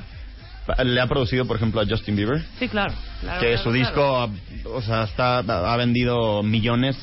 le 0.84 1.00
ha 1.00 1.06
producido, 1.06 1.46
por 1.46 1.56
ejemplo, 1.56 1.80
a 1.80 1.86
Justin 1.86 2.16
Bieber, 2.16 2.42
Sí, 2.58 2.68
claro. 2.68 2.94
claro, 3.20 3.40
que 3.40 3.46
claro, 3.54 3.62
su 3.62 3.70
claro. 3.70 4.28
disco, 4.32 4.70
o 4.74 4.82
sea, 4.82 5.04
está, 5.04 5.38
ha 5.38 5.76
vendido 5.76 6.42
millones 6.42 6.96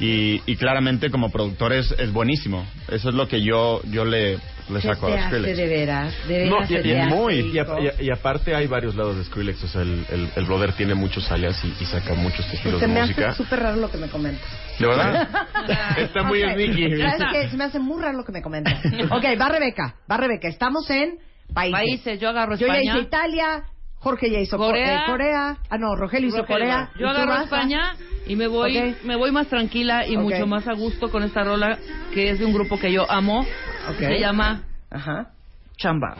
y, 0.00 0.42
y 0.46 0.56
claramente 0.56 1.10
como 1.10 1.30
productor 1.30 1.72
es, 1.72 1.90
es 1.98 2.12
buenísimo. 2.12 2.66
Eso 2.88 3.08
es 3.08 3.14
lo 3.14 3.28
que 3.28 3.42
yo, 3.42 3.80
yo 3.84 4.04
le, 4.04 4.32
le 4.34 4.80
¿Qué 4.80 4.88
saco 4.88 5.06
a 5.08 5.14
hace 5.14 5.28
Skrillex. 5.38 5.56
de 5.56 5.66
veras? 5.68 6.14
De 6.28 6.46
No, 6.46 6.56
veras 6.56 6.70
y, 6.70 6.74
se 6.74 6.80
y- 6.80 6.82
te 6.82 7.00
hace, 7.00 7.14
muy. 7.14 7.34
Y, 7.34 7.58
a- 7.58 7.66
y- 8.00 8.04
y 8.06 8.10
aparte 8.10 8.54
hay 8.54 8.66
varios 8.66 8.94
lados 8.94 9.16
de 9.16 9.24
Skrillex. 9.24 9.64
O 9.64 9.68
sea, 9.68 9.80
el, 9.82 10.04
el, 10.10 10.28
el 10.36 10.44
brother 10.44 10.72
tiene 10.74 10.94
muchos 10.94 11.30
alias 11.32 11.58
y, 11.64 11.82
y 11.82 11.86
saca 11.86 12.12
muchos 12.14 12.44
estilos 12.52 12.78
Se 12.80 12.86
de 12.86 12.92
me 12.92 13.00
música. 13.00 13.28
hace 13.30 13.42
súper 13.42 13.60
raro 13.60 13.76
lo 13.76 13.90
que 13.90 13.96
me 13.96 14.08
comentas. 14.08 14.46
¿De 14.78 14.86
verdad? 14.86 15.28
Está 15.96 16.22
muy 16.24 16.42
Ok, 16.42 16.50
sneaky. 16.52 16.96
¿Sabes 17.00 17.22
qué? 17.32 17.48
Se 17.48 17.56
me 17.56 17.64
hace 17.64 17.78
muy 17.78 18.02
raro 18.02 18.18
lo 18.18 18.24
que 18.24 18.32
me 18.32 18.42
comentas. 18.42 18.74
ok, 19.10 19.24
va 19.40 19.48
Rebeca. 19.48 19.94
Va 20.10 20.18
Rebeca. 20.18 20.46
Estamos 20.48 20.90
en 20.90 21.18
países. 21.52 21.78
Países, 21.80 22.20
yo 22.20 22.28
agarro 22.28 22.56
Yo 22.56 22.66
ya 22.66 22.74
España. 22.74 22.92
hice 22.96 23.02
Italia. 23.06 23.62
Jorge 23.98 24.30
ya 24.30 24.38
hizo 24.40 24.56
Co- 24.56 24.66
Corea. 24.66 24.96
eh, 24.98 25.00
Corea. 25.06 25.56
Ah, 25.68 25.78
no, 25.78 25.96
Rogelio 25.96 26.28
hizo 26.28 26.38
Rogelio, 26.38 26.66
Corea. 26.66 26.90
Yo 26.98 27.06
¿Y 27.06 27.10
tú 27.14 27.16
agarro 27.16 27.42
España 27.44 27.96
y 28.26 28.36
me 28.36 28.46
voy, 28.46 28.94
me 29.04 29.16
voy 29.16 29.32
más 29.32 29.48
tranquila 29.48 30.06
y 30.06 30.16
mucho 30.16 30.46
más 30.46 30.68
a 30.68 30.74
gusto 30.74 31.10
con 31.10 31.22
esta 31.24 31.42
rola 31.42 31.78
que 32.12 32.30
es 32.30 32.38
de 32.38 32.44
un 32.44 32.52
grupo 32.52 32.78
que 32.78 32.92
yo 32.92 33.10
amo. 33.10 33.40
Ok. 33.88 33.98
Se 33.98 34.20
llama 34.20 34.62
Ajá. 34.90 35.30
Chamba. 35.76 36.16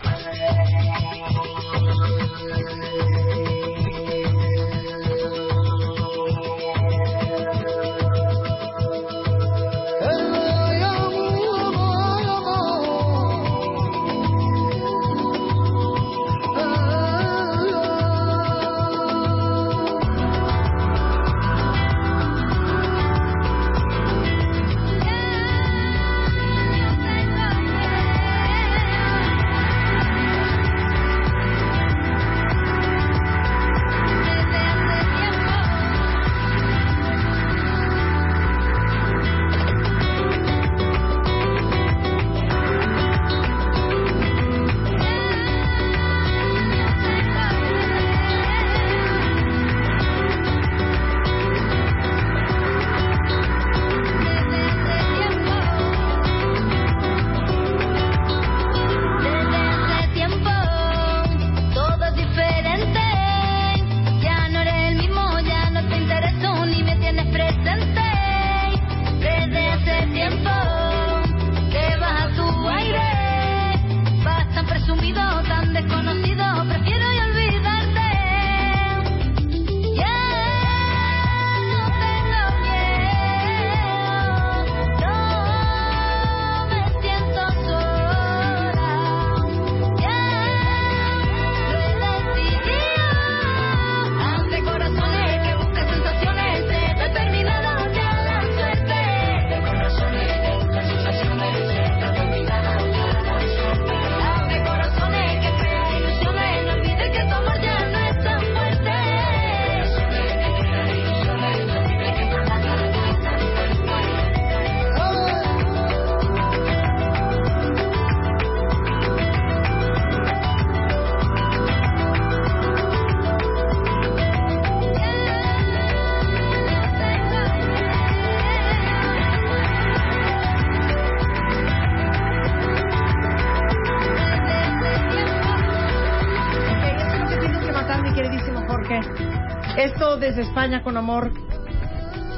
España 140.67 140.83
con 140.83 140.97
amor, 140.97 141.31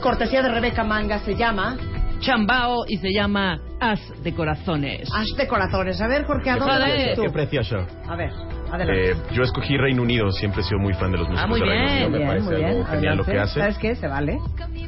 cortesía 0.02 0.42
de 0.42 0.50
Rebeca 0.50 0.84
Manga, 0.84 1.18
se 1.20 1.34
llama 1.34 1.78
Chambao 2.20 2.84
y 2.86 2.98
se 2.98 3.08
llama 3.10 3.58
As 3.80 4.00
de 4.22 4.34
Corazones. 4.34 5.08
Ash 5.14 5.30
de 5.34 5.46
Corazones. 5.48 5.98
A 6.02 6.08
ver, 6.08 6.24
Jorge, 6.26 6.50
¿a 6.50 6.56
dónde 6.58 6.78
vas 6.78 7.14
tú? 7.16 7.22
Qué 7.22 7.30
precioso. 7.30 7.86
A 8.06 8.16
ver, 8.16 8.30
adelante. 8.70 9.12
Eh, 9.12 9.16
yo 9.32 9.44
escogí 9.44 9.78
Reino 9.78 10.02
Unido, 10.02 10.30
siempre 10.30 10.60
he 10.60 10.64
sido 10.64 10.78
muy 10.78 10.92
fan 10.92 11.10
de 11.10 11.16
los 11.16 11.26
músicos 11.26 11.42
Ah, 11.42 11.46
muy 11.48 11.60
de 11.60 11.66
Reino 11.66 11.84
bien, 11.86 11.94
Unido, 11.96 12.10
me 12.10 12.18
bien, 12.18 12.28
parece 12.28 12.44
muy 12.50 12.56
bien. 12.56 12.86
genial 12.86 13.16
lo 13.16 13.24
que 13.24 13.30
Adelante. 13.30 13.50
hace. 13.50 13.60
¿Sabes 13.60 13.78
qué? 13.78 13.94
Se 13.94 14.08
vale. 14.08 14.38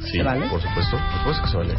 Sí, 0.02 0.10
¿Se 0.18 0.22
vale? 0.22 0.46
por 0.50 0.60
supuesto, 0.60 0.98
por 0.98 1.34
supuesto 1.34 1.42
que 1.44 1.48
se 1.48 1.56
vale. 1.56 1.74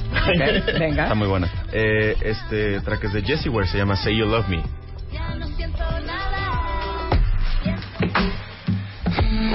Ok, 0.66 0.80
venga. 0.80 1.04
Está 1.04 1.14
muy 1.16 1.28
buena. 1.28 1.48
Eh, 1.72 2.16
este 2.24 2.80
track 2.82 3.04
es 3.04 3.14
de 3.14 3.22
Jessie 3.22 3.52
Ware, 3.52 3.68
se 3.68 3.78
llama 3.78 3.96
Say 3.98 4.18
You 4.18 4.26
Love 4.26 4.48
Me. 4.50 4.64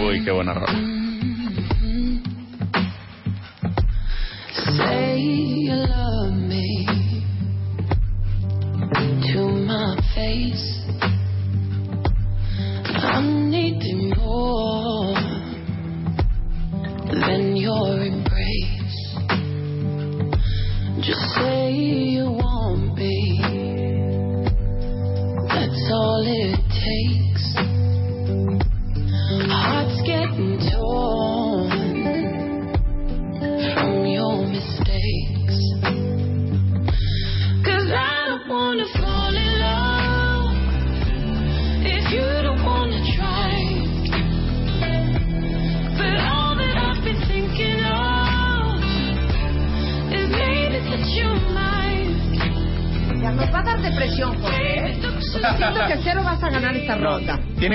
Uy, 0.06 0.24
qué 0.24 0.30
buena 0.30 0.54
rola. 0.54 0.95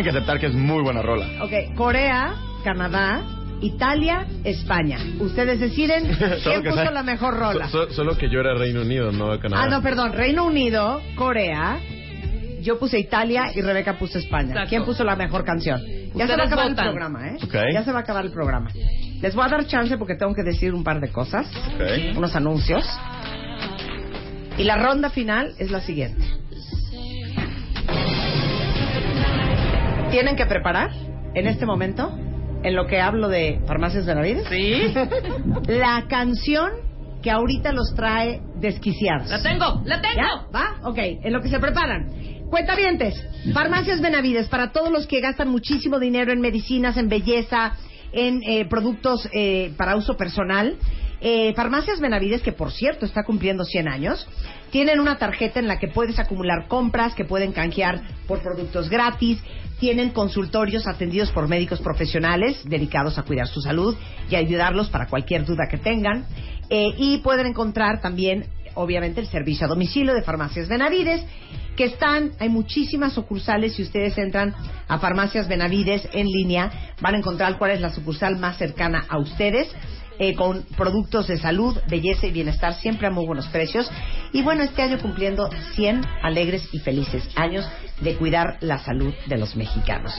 Tienen 0.02 0.14
que 0.14 0.18
aceptar 0.18 0.40
que 0.40 0.48
es 0.48 0.54
muy 0.56 0.82
buena 0.84 1.02
rola. 1.02 1.26
Ok, 1.44 1.76
Corea, 1.76 2.34
Canadá, 2.64 3.22
Italia, 3.62 4.26
España. 4.44 4.98
Ustedes 5.20 5.60
deciden 5.60 6.06
quién 6.44 6.64
puso 6.64 6.76
sea- 6.76 6.92
la 6.92 7.04
mejor 7.04 7.38
rola. 7.38 7.70
So- 7.70 7.88
so- 7.88 7.94
solo 7.94 8.18
que 8.18 8.30
yo 8.30 8.40
era 8.40 8.54
Reino 8.56 8.82
Unido, 8.82 9.12
no 9.12 9.40
Canadá. 9.40 9.64
Ah, 9.64 9.68
no, 9.70 9.82
perdón. 9.82 10.14
Reino 10.14 10.46
Unido, 10.46 11.02
Corea. 11.16 11.80
Yo 12.62 12.78
puse 12.78 13.00
Italia 13.00 13.52
y 13.56 13.62
Rebeca 13.62 13.98
puso 13.98 14.20
España. 14.20 14.50
Exacto. 14.50 14.70
¿Quién 14.70 14.86
puso 14.86 15.04
la 15.04 15.16
mejor 15.16 15.44
canción? 15.44 15.82
Ya 16.14 16.28
se 16.28 16.36
va 16.36 16.44
a 16.44 16.46
acabar 16.48 16.70
votan. 16.70 16.86
el 16.86 16.92
programa, 16.92 17.28
¿eh? 17.30 17.38
Ok. 17.44 17.56
Ya 17.74 17.84
se 17.84 17.92
va 17.92 18.00
a 18.00 18.02
acabar 18.02 18.26
el 18.26 18.32
programa. 18.32 18.70
Les 19.22 19.34
voy 19.34 19.46
a 19.46 19.50
dar 19.50 19.66
chance 19.66 19.98
porque 19.98 20.16
tengo 20.16 20.34
que 20.36 20.44
decir 20.44 20.74
un 20.74 20.84
par 20.84 21.00
de 21.00 21.10
cosas, 21.12 21.48
Ok. 21.76 22.18
unos 22.18 22.36
anuncios. 22.36 22.86
Y 24.58 24.64
la 24.64 24.76
ronda 24.78 25.10
final 25.10 25.54
es 25.58 25.72
la 25.72 25.82
siguiente. 25.82 26.24
Tienen 30.12 30.36
que 30.36 30.46
preparar 30.46 30.92
en 31.34 31.48
este 31.48 31.66
momento, 31.66 32.14
en 32.64 32.76
lo 32.76 32.86
que 32.86 33.00
hablo 33.00 33.30
de 33.30 33.62
Farmacias 33.66 34.06
Benavides, 34.06 34.46
Sí. 34.50 34.94
la 35.68 36.06
canción 36.08 36.72
que 37.24 37.32
ahorita 37.32 37.72
los 37.72 37.94
trae 37.96 38.42
desquiciados. 38.56 39.30
La 39.30 39.42
tengo, 39.42 39.82
la 39.86 40.02
tengo. 40.02 40.16
¿Ya? 40.16 40.48
¿Va? 40.54 40.90
Ok, 40.90 40.98
en 41.00 41.32
lo 41.34 41.42
que 41.42 41.50
se 41.50 41.60
preparan. 41.60 42.10
Cuentavientes, 42.50 43.16
Farmacias 43.54 44.02
Benavides, 44.02 44.50
para 44.50 44.72
todos 44.72 44.92
los 44.92 45.08
que 45.08 45.22
gastan 45.22 45.48
muchísimo 45.50 46.00
dinero 46.00 46.34
en 46.34 46.42
medicinas, 46.42 46.98
en 46.98 47.08
belleza, 47.08 47.74
en 48.12 48.42
eh, 48.44 48.66
productos 48.66 49.30
eh, 49.32 49.72
para 49.78 49.96
uso 49.96 50.18
personal. 50.18 50.76
Eh, 51.24 51.54
Farmacias 51.56 52.00
Benavides, 52.00 52.42
que 52.42 52.52
por 52.52 52.72
cierto 52.72 53.06
está 53.06 53.24
cumpliendo 53.24 53.64
100 53.64 53.88
años, 53.88 54.28
tienen 54.72 55.00
una 55.00 55.20
tarjeta 55.20 55.60
en 55.60 55.68
la 55.68 55.78
que 55.78 55.88
puedes 55.88 56.18
acumular 56.18 56.68
compras, 56.68 57.14
que 57.14 57.26
pueden 57.26 57.52
canjear 57.52 58.02
por 58.28 58.42
productos 58.42 58.90
gratis, 58.90 59.38
tienen 59.80 60.10
consultorios 60.10 60.88
atendidos 60.88 61.32
por 61.32 61.48
médicos 61.48 61.80
profesionales 61.80 62.62
dedicados 62.66 63.20
a 63.20 63.24
cuidar 63.24 63.48
su 63.48 63.62
salud 63.62 63.96
y 64.30 64.36
ayudarlos 64.36 64.90
para 64.90 65.08
cualquier 65.08 65.46
duda 65.46 65.68
que 65.70 65.78
tengan. 65.78 66.26
Eh, 66.70 66.94
y 66.98 67.18
pueden 67.20 67.48
encontrar 67.48 68.02
también, 68.02 68.46
obviamente, 68.74 69.22
el 69.22 69.28
servicio 69.28 69.66
a 69.66 69.70
domicilio 69.70 70.16
de 70.16 70.24
Farmacias 70.24 70.70
Benavides, 70.70 71.24
que 71.76 71.86
están, 71.86 72.32
hay 72.40 72.50
muchísimas 72.50 73.14
sucursales. 73.14 73.76
Si 73.76 73.84
ustedes 73.84 74.18
entran 74.18 74.56
a 74.88 75.00
Farmacias 75.00 75.48
Benavides 75.48 76.08
en 76.14 76.28
línea, 76.28 76.94
van 77.02 77.16
a 77.16 77.18
encontrar 77.18 77.58
cuál 77.58 77.72
es 77.72 77.82
la 77.82 77.90
sucursal 77.90 78.38
más 78.38 78.58
cercana 78.58 79.06
a 79.10 79.18
ustedes. 79.18 79.68
Eh, 80.22 80.36
con 80.36 80.62
productos 80.78 81.28
de 81.28 81.38
salud, 81.38 81.76
belleza 81.90 82.28
y 82.28 82.32
bienestar, 82.32 82.76
siempre 82.76 83.08
a 83.08 83.10
muy 83.10 83.26
buenos 83.26 83.48
precios. 83.48 83.90
Y 84.32 84.44
bueno, 84.44 84.62
este 84.62 84.84
año 84.84 85.00
cumpliendo 85.00 85.50
100 85.74 86.06
alegres 86.22 86.70
y 86.72 86.78
felices 86.78 87.28
años 87.36 87.68
de 88.02 88.16
cuidar 88.18 88.58
la 88.60 88.78
salud 88.78 89.16
de 89.26 89.38
los 89.40 89.56
mexicanos. 89.56 90.14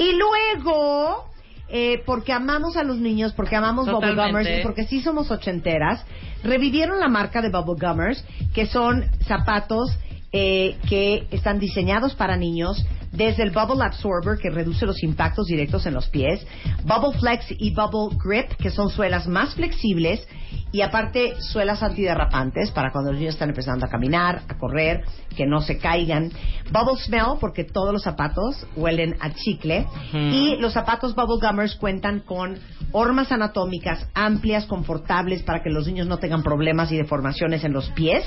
Y 0.00 0.10
luego, 0.16 1.30
eh, 1.68 2.02
porque 2.04 2.32
amamos 2.32 2.76
a 2.76 2.82
los 2.82 2.98
niños, 2.98 3.32
porque 3.32 3.54
amamos 3.54 3.86
Bubble. 3.88 4.16
Gummers 4.16 4.58
y 4.58 4.62
porque 4.64 4.86
sí 4.86 5.00
somos 5.02 5.30
ochenteras, 5.30 6.04
revivieron 6.42 6.98
la 6.98 7.06
marca 7.06 7.40
de 7.40 7.50
Bubble 7.50 7.78
Gummers, 7.80 8.24
que 8.52 8.66
son 8.66 9.04
zapatos 9.28 9.96
eh, 10.36 10.76
que 10.88 11.28
están 11.30 11.60
diseñados 11.60 12.16
para 12.16 12.36
niños, 12.36 12.84
desde 13.12 13.44
el 13.44 13.52
Bubble 13.52 13.84
Absorber, 13.84 14.36
que 14.36 14.50
reduce 14.50 14.84
los 14.84 15.00
impactos 15.04 15.46
directos 15.46 15.86
en 15.86 15.94
los 15.94 16.08
pies, 16.08 16.44
Bubble 16.82 17.16
Flex 17.20 17.46
y 17.56 17.72
Bubble 17.72 18.18
Grip, 18.20 18.50
que 18.56 18.70
son 18.70 18.90
suelas 18.90 19.28
más 19.28 19.54
flexibles, 19.54 20.26
y 20.72 20.80
aparte 20.80 21.40
suelas 21.40 21.84
antiderrapantes 21.84 22.72
para 22.72 22.90
cuando 22.90 23.12
los 23.12 23.20
niños 23.20 23.34
están 23.34 23.50
empezando 23.50 23.86
a 23.86 23.88
caminar, 23.88 24.42
a 24.48 24.58
correr, 24.58 25.04
que 25.36 25.46
no 25.46 25.60
se 25.60 25.78
caigan. 25.78 26.32
Bubble 26.72 27.00
Smell, 27.04 27.38
porque 27.38 27.62
todos 27.62 27.92
los 27.92 28.02
zapatos 28.02 28.66
huelen 28.74 29.14
a 29.20 29.32
chicle. 29.32 29.86
Y 30.12 30.56
los 30.56 30.72
zapatos 30.72 31.14
Bubble 31.14 31.46
Gummers 31.46 31.76
cuentan 31.76 32.18
con 32.18 32.58
hormas 32.90 33.30
anatómicas 33.30 34.08
amplias, 34.14 34.66
confortables, 34.66 35.44
para 35.44 35.62
que 35.62 35.70
los 35.70 35.86
niños 35.86 36.08
no 36.08 36.18
tengan 36.18 36.42
problemas 36.42 36.90
y 36.90 36.96
deformaciones 36.96 37.62
en 37.62 37.72
los 37.72 37.88
pies 37.90 38.24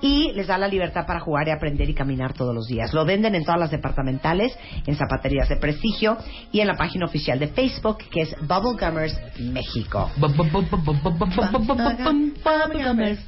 y 0.00 0.32
les 0.32 0.46
da 0.46 0.58
la 0.58 0.68
libertad 0.68 1.06
para 1.06 1.20
jugar 1.20 1.48
y 1.48 1.50
aprender 1.50 1.88
y 1.90 1.94
caminar 1.94 2.32
todos 2.32 2.54
los 2.54 2.66
días. 2.66 2.92
Lo 2.94 3.04
venden 3.04 3.34
en 3.34 3.44
todas 3.44 3.58
las 3.60 3.70
departamentales, 3.70 4.56
en 4.86 4.94
zapaterías 4.96 5.48
de 5.48 5.56
prestigio 5.56 6.16
y 6.52 6.60
en 6.60 6.66
la 6.68 6.74
página 6.76 7.06
oficial 7.06 7.38
de 7.38 7.48
Facebook 7.48 7.98
que 8.10 8.22
es 8.22 8.34
Bubble 8.42 8.76
Gummers 8.78 9.18
México. 9.40 10.10
Bubble 12.44 12.84
Gummers. 12.84 13.20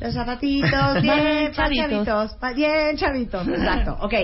Los 0.00 0.14
zapatitos 0.14 1.02
bien 1.02 1.50
Chavitos. 1.52 1.88
chavitos, 1.90 2.34
pa- 2.34 2.52
bien 2.52 2.96
chavitos, 2.96 3.48
exacto. 3.48 3.96
Ok, 4.00 4.14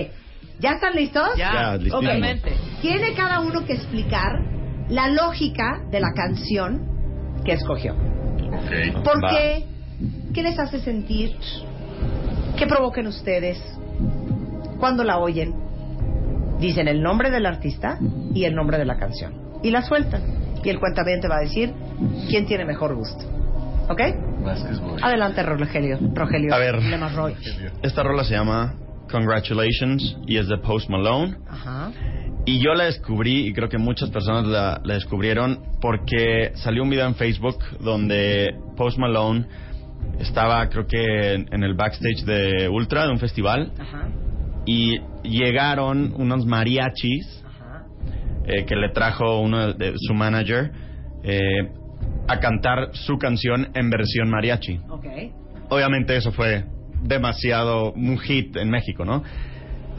¿ya 0.59 0.71
están 0.71 0.95
listos? 0.95 1.27
Ya, 1.35 1.73
listísimo. 1.73 1.99
totalmente. 2.01 2.53
Tiene 2.81 3.13
cada 3.13 3.41
uno 3.41 3.65
que 3.65 3.73
explicar 3.73 4.39
la 4.89 5.09
lógica 5.09 5.81
de 5.91 5.99
la 5.99 6.11
canción 6.15 7.41
que 7.43 7.53
escogió. 7.53 7.93
Ok. 7.93 9.03
¿Por 9.03 9.21
Va. 9.23 9.29
qué? 9.31 9.65
¿Qué 10.33 10.43
les 10.43 10.57
hace 10.59 10.79
sentir? 10.79 11.35
¿Qué 12.57 12.67
provocan 12.67 13.07
ustedes 13.07 13.57
cuando 14.79 15.03
la 15.03 15.17
oyen? 15.19 15.53
Dicen 16.59 16.87
el 16.87 17.01
nombre 17.01 17.29
del 17.29 17.45
artista 17.45 17.99
y 18.33 18.45
el 18.45 18.55
nombre 18.55 18.77
de 18.77 18.85
la 18.85 18.97
canción. 18.97 19.33
Y 19.61 19.71
la 19.71 19.81
sueltan. 19.81 20.21
Y 20.63 20.69
el 20.69 20.79
cuentaviente 20.79 21.27
va 21.27 21.37
a 21.37 21.41
decir 21.41 21.73
quién 22.29 22.45
tiene 22.45 22.65
mejor 22.65 22.95
gusto. 22.95 23.25
¿Ok? 23.89 24.01
Adelante, 25.01 25.43
Rogelio. 25.43 25.99
Rogelio. 26.13 26.53
A 26.53 26.57
ver. 26.57 26.79
Roy. 27.13 27.35
Esta 27.83 28.03
rola 28.03 28.23
se 28.23 28.35
llama 28.35 28.73
Congratulations 29.11 30.17
y 30.25 30.37
es 30.37 30.47
de 30.47 30.57
Post 30.57 30.89
Malone. 30.89 31.35
Ajá. 31.49 31.91
Y 32.45 32.59
yo 32.59 32.73
la 32.73 32.85
descubrí, 32.85 33.47
y 33.47 33.53
creo 33.53 33.69
que 33.69 33.79
muchas 33.79 34.11
personas 34.11 34.45
la, 34.45 34.79
la 34.83 34.93
descubrieron, 34.93 35.61
porque 35.81 36.51
salió 36.55 36.83
un 36.83 36.91
video 36.91 37.07
en 37.07 37.15
Facebook 37.15 37.57
donde 37.79 38.55
Post 38.77 38.99
Malone 38.99 39.47
estaba, 40.19 40.67
creo 40.69 40.87
que, 40.87 41.33
en, 41.33 41.47
en 41.51 41.63
el 41.63 41.73
backstage 41.73 42.23
de 42.25 42.69
Ultra, 42.69 43.05
de 43.05 43.11
un 43.11 43.19
festival, 43.19 43.71
Ajá. 43.79 44.07
y 44.65 44.99
llegaron 45.23 46.13
unos 46.17 46.45
mariachis 46.45 47.43
Ajá. 47.45 47.85
eh, 48.45 48.65
que 48.65 48.75
le 48.75 48.89
trajo 48.89 49.39
uno 49.39 49.73
de, 49.73 49.91
de 49.91 49.93
su 49.97 50.13
manager 50.13 50.71
eh, 51.23 51.69
a 52.27 52.39
cantar 52.39 52.89
su 52.93 53.17
canción 53.17 53.69
en 53.73 53.89
versión 53.89 54.29
mariachi. 54.29 54.79
Obviamente 55.69 56.15
eso 56.15 56.31
fue 56.31 56.65
demasiado 57.01 57.91
un 57.93 58.17
hit 58.17 58.55
en 58.57 58.69
México, 58.69 59.05
¿no? 59.05 59.23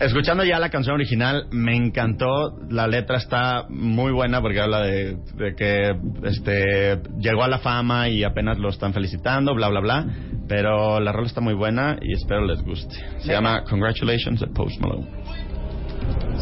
Escuchando 0.00 0.44
ya 0.44 0.58
la 0.58 0.68
canción 0.68 0.94
original, 0.94 1.46
me 1.50 1.74
encantó. 1.74 2.58
La 2.68 2.86
letra 2.86 3.16
está 3.16 3.64
muy 3.70 4.12
buena 4.12 4.42
porque 4.42 4.60
habla 4.60 4.82
de, 4.82 5.16
de 5.36 5.54
que 5.54 5.96
este 6.24 7.00
llegó 7.18 7.44
a 7.44 7.48
la 7.48 7.58
fama 7.58 8.08
y 8.08 8.22
apenas 8.22 8.58
lo 8.58 8.68
están 8.68 8.92
felicitando, 8.92 9.54
bla, 9.54 9.68
bla, 9.68 9.80
bla. 9.80 10.06
Pero 10.48 11.00
la 11.00 11.12
rola 11.12 11.26
está 11.26 11.40
muy 11.40 11.54
buena 11.54 11.96
y 12.02 12.12
espero 12.12 12.44
les 12.44 12.62
guste. 12.62 12.94
Se 13.18 13.32
llama 13.32 13.64
Congratulations 13.64 14.40
de 14.40 14.46
Post 14.48 14.80
Malone. 14.80 15.08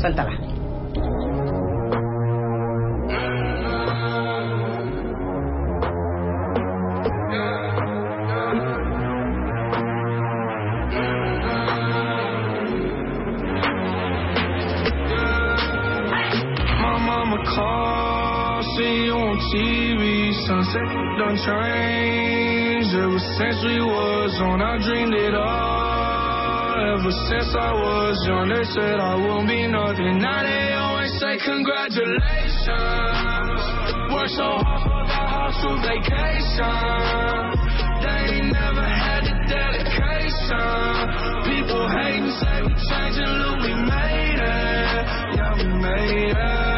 Suéltala. 0.00 0.32
On 19.34 19.40
TV. 19.50 20.32
Sunset 20.46 20.86
done 21.18 21.36
changed. 21.36 22.94
Ever 22.94 23.18
since 23.38 23.58
we 23.64 23.78
was 23.82 24.40
on, 24.40 24.62
I 24.62 24.78
dreamed 24.78 25.14
it 25.14 25.34
all. 25.34 26.94
Ever 26.94 27.10
since 27.28 27.54
I 27.58 27.72
was 27.72 28.16
young, 28.26 28.48
they 28.48 28.64
said 28.64 29.00
I 29.00 29.14
won't 29.14 29.48
be 29.48 29.66
nothing. 29.66 30.18
Now 30.18 30.42
they 30.42 30.74
always 30.74 31.12
say 31.18 31.38
congratulations. 31.42 32.68
Work 34.14 34.30
so 34.30 34.46
hard 34.62 34.82
for 34.86 35.02
that 35.10 35.28
house 35.34 35.58
to 35.62 35.70
vacation. 35.82 36.70
They 38.04 38.40
never 38.54 38.86
had 38.86 39.24
the 39.26 39.34
dedication. 39.50 40.94
People 41.48 41.82
hate 41.90 42.22
and 42.22 42.34
say 42.38 42.62
we 42.62 42.74
changing, 42.86 43.32
look, 43.42 43.58
we 43.66 43.74
made 43.74 44.38
it. 44.38 45.02
Yeah, 45.34 45.54
we 45.58 45.66
made 45.82 46.36
it. 46.38 46.74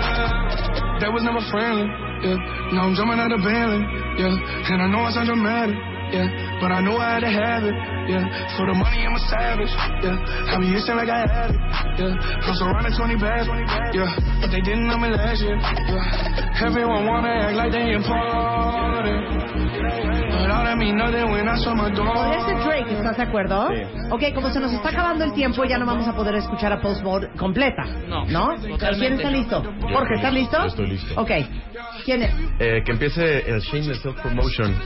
That 1.00 1.12
was 1.12 1.22
never 1.22 1.44
friendly, 1.52 1.84
yeah. 2.26 2.74
Now 2.74 2.82
I'm 2.90 2.94
jumping 2.98 3.20
out 3.22 3.30
of 3.30 3.40
Bentley, 3.46 3.82
yeah. 4.18 4.72
And 4.74 4.82
I 4.82 4.86
know 4.90 5.06
I 5.06 5.10
sound 5.14 5.28
dramatic, 5.30 5.76
yeah. 6.10 6.26
But 6.60 6.72
I 6.74 6.80
knew 6.82 6.96
I 6.98 7.14
had 7.14 7.20
to 7.22 7.30
have 7.30 7.62
it, 7.62 7.76
yeah. 8.10 8.24
For 8.58 8.66
the 8.66 8.74
money, 8.74 9.06
I'm 9.06 9.14
a 9.14 9.22
savage, 9.30 9.70
yeah. 10.02 10.50
I 10.50 10.58
be 10.58 10.74
itching 10.74 10.96
like 10.98 11.08
I 11.08 11.22
had 11.22 11.50
it, 11.54 11.60
yeah. 12.02 12.46
I'm 12.46 12.54
surrounded 12.58 12.92
20 12.98 13.16
bags, 13.22 13.46
yeah. 13.94 14.10
But 14.42 14.50
they 14.50 14.60
didn't 14.60 14.86
know 14.90 14.98
me 14.98 15.08
last 15.14 15.38
year, 15.42 15.54
yeah. 15.56 16.66
Everyone 16.66 17.06
wanna 17.06 17.30
act 17.30 17.54
like 17.54 17.70
they 17.70 17.94
important. 17.94 19.22
But 20.36 20.50
all 20.50 20.64
that 20.64 20.76
mean 20.78 20.96
nothing 20.96 21.30
when 21.30 21.48
I 21.48 21.56
saw 21.58 21.74
my 21.74 21.90
door. 21.90 22.12
Con 22.12 22.32
ese 22.32 22.54
Drake, 22.64 22.90
¿estás 22.92 23.16
de 23.16 23.22
acuerdo? 23.22 23.68
Ok, 24.10 24.22
como 24.34 24.50
se 24.50 24.60
nos 24.60 24.72
está 24.72 24.90
acabando 24.90 25.24
el 25.24 25.32
tiempo, 25.32 25.64
ya 25.64 25.78
no 25.78 25.86
vamos 25.86 26.06
a 26.08 26.14
poder 26.14 26.34
escuchar 26.36 26.72
a 26.72 26.80
completa. 27.38 27.84
No, 28.08 28.26
¿Quién 28.98 29.14
está 29.14 29.30
listo? 29.30 29.62
Yo 29.62 29.88
Jorge, 29.88 30.14
¿estás 30.14 30.32
estoy- 30.34 30.40
listo? 30.40 30.58
yo 30.58 30.66
estoy 30.66 30.86
listo. 30.88 31.20
Ok. 31.20 31.30
¿Quién 32.06 32.22
es? 32.22 32.32
Eh, 32.60 32.82
que 32.86 32.92
empiece 32.92 33.50
el 33.50 33.60
Shameless 33.60 34.00
Self 34.00 34.20
Promotion. 34.22 34.72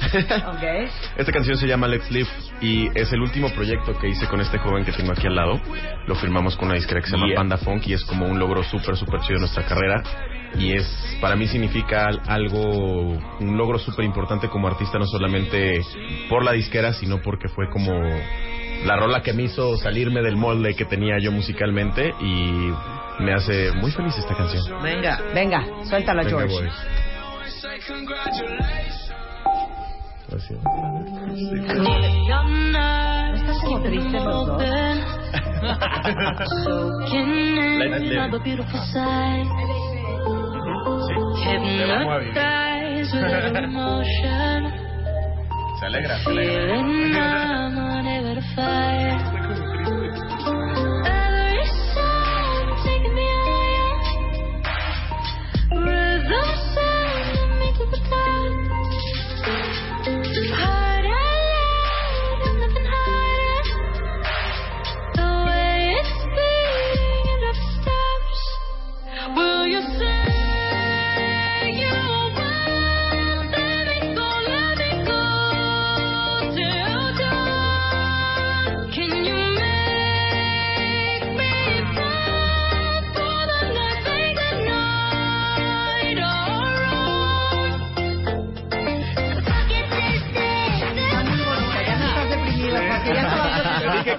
Ok. 0.48 0.90
Esta 1.18 1.30
canción 1.32 1.56
se 1.58 1.66
llama 1.66 1.86
Let's 1.86 2.10
Live 2.10 2.28
y 2.62 2.88
es 2.98 3.12
el 3.12 3.20
último 3.20 3.50
proyecto 3.50 3.96
que 3.98 4.08
hice 4.08 4.26
con 4.26 4.40
este 4.40 4.56
joven 4.58 4.84
que 4.86 4.92
tengo 4.92 5.12
aquí 5.12 5.26
al 5.26 5.36
lado. 5.36 5.60
Lo 6.06 6.14
firmamos 6.14 6.56
con 6.56 6.66
una 6.68 6.76
disquera 6.76 7.00
que 7.02 7.06
se 7.08 7.12
llama 7.12 7.26
Yeah. 7.26 7.36
Panda 7.36 7.58
Funk 7.58 7.86
y 7.88 7.92
es 7.92 8.04
como 8.06 8.26
un 8.26 8.38
logro 8.38 8.62
súper, 8.64 8.96
súper 8.96 9.20
chido 9.20 9.34
de 9.34 9.40
nuestra 9.40 9.64
carrera. 9.64 10.02
Y 10.58 10.72
es, 10.72 11.18
para 11.20 11.36
mí 11.36 11.46
significa 11.46 12.06
al- 12.06 12.22
algo, 12.26 13.18
un 13.38 13.56
logro 13.56 13.78
súper 13.78 14.04
importante 14.06 14.48
como 14.48 14.66
artista, 14.66 14.98
no 14.98 15.06
solamente 15.06 15.80
por 16.30 16.42
la 16.42 16.52
disquera, 16.52 16.92
sino 16.94 17.20
porque 17.22 17.48
fue 17.48 17.68
como 17.70 17.92
la 18.86 18.96
rola 18.96 19.22
que 19.22 19.32
me 19.34 19.42
hizo 19.44 19.76
salirme 19.76 20.22
del 20.22 20.36
molde 20.36 20.74
que 20.74 20.86
tenía 20.86 21.18
yo 21.20 21.30
musicalmente 21.30 22.14
y 22.20 22.72
me 23.22 23.34
hace 23.34 23.72
muy 23.72 23.90
feliz 23.92 24.16
esta 24.16 24.34
canción. 24.34 24.62
Venga. 24.82 25.20
Venga, 25.34 25.64
suéltala, 25.84 26.22
Venga, 26.24 26.48
George. 26.48 26.70
Emotion. 43.62 44.62
Se 45.78 45.86
alegra, 45.86 46.18
se 46.18 46.24
Feeling 46.24 47.10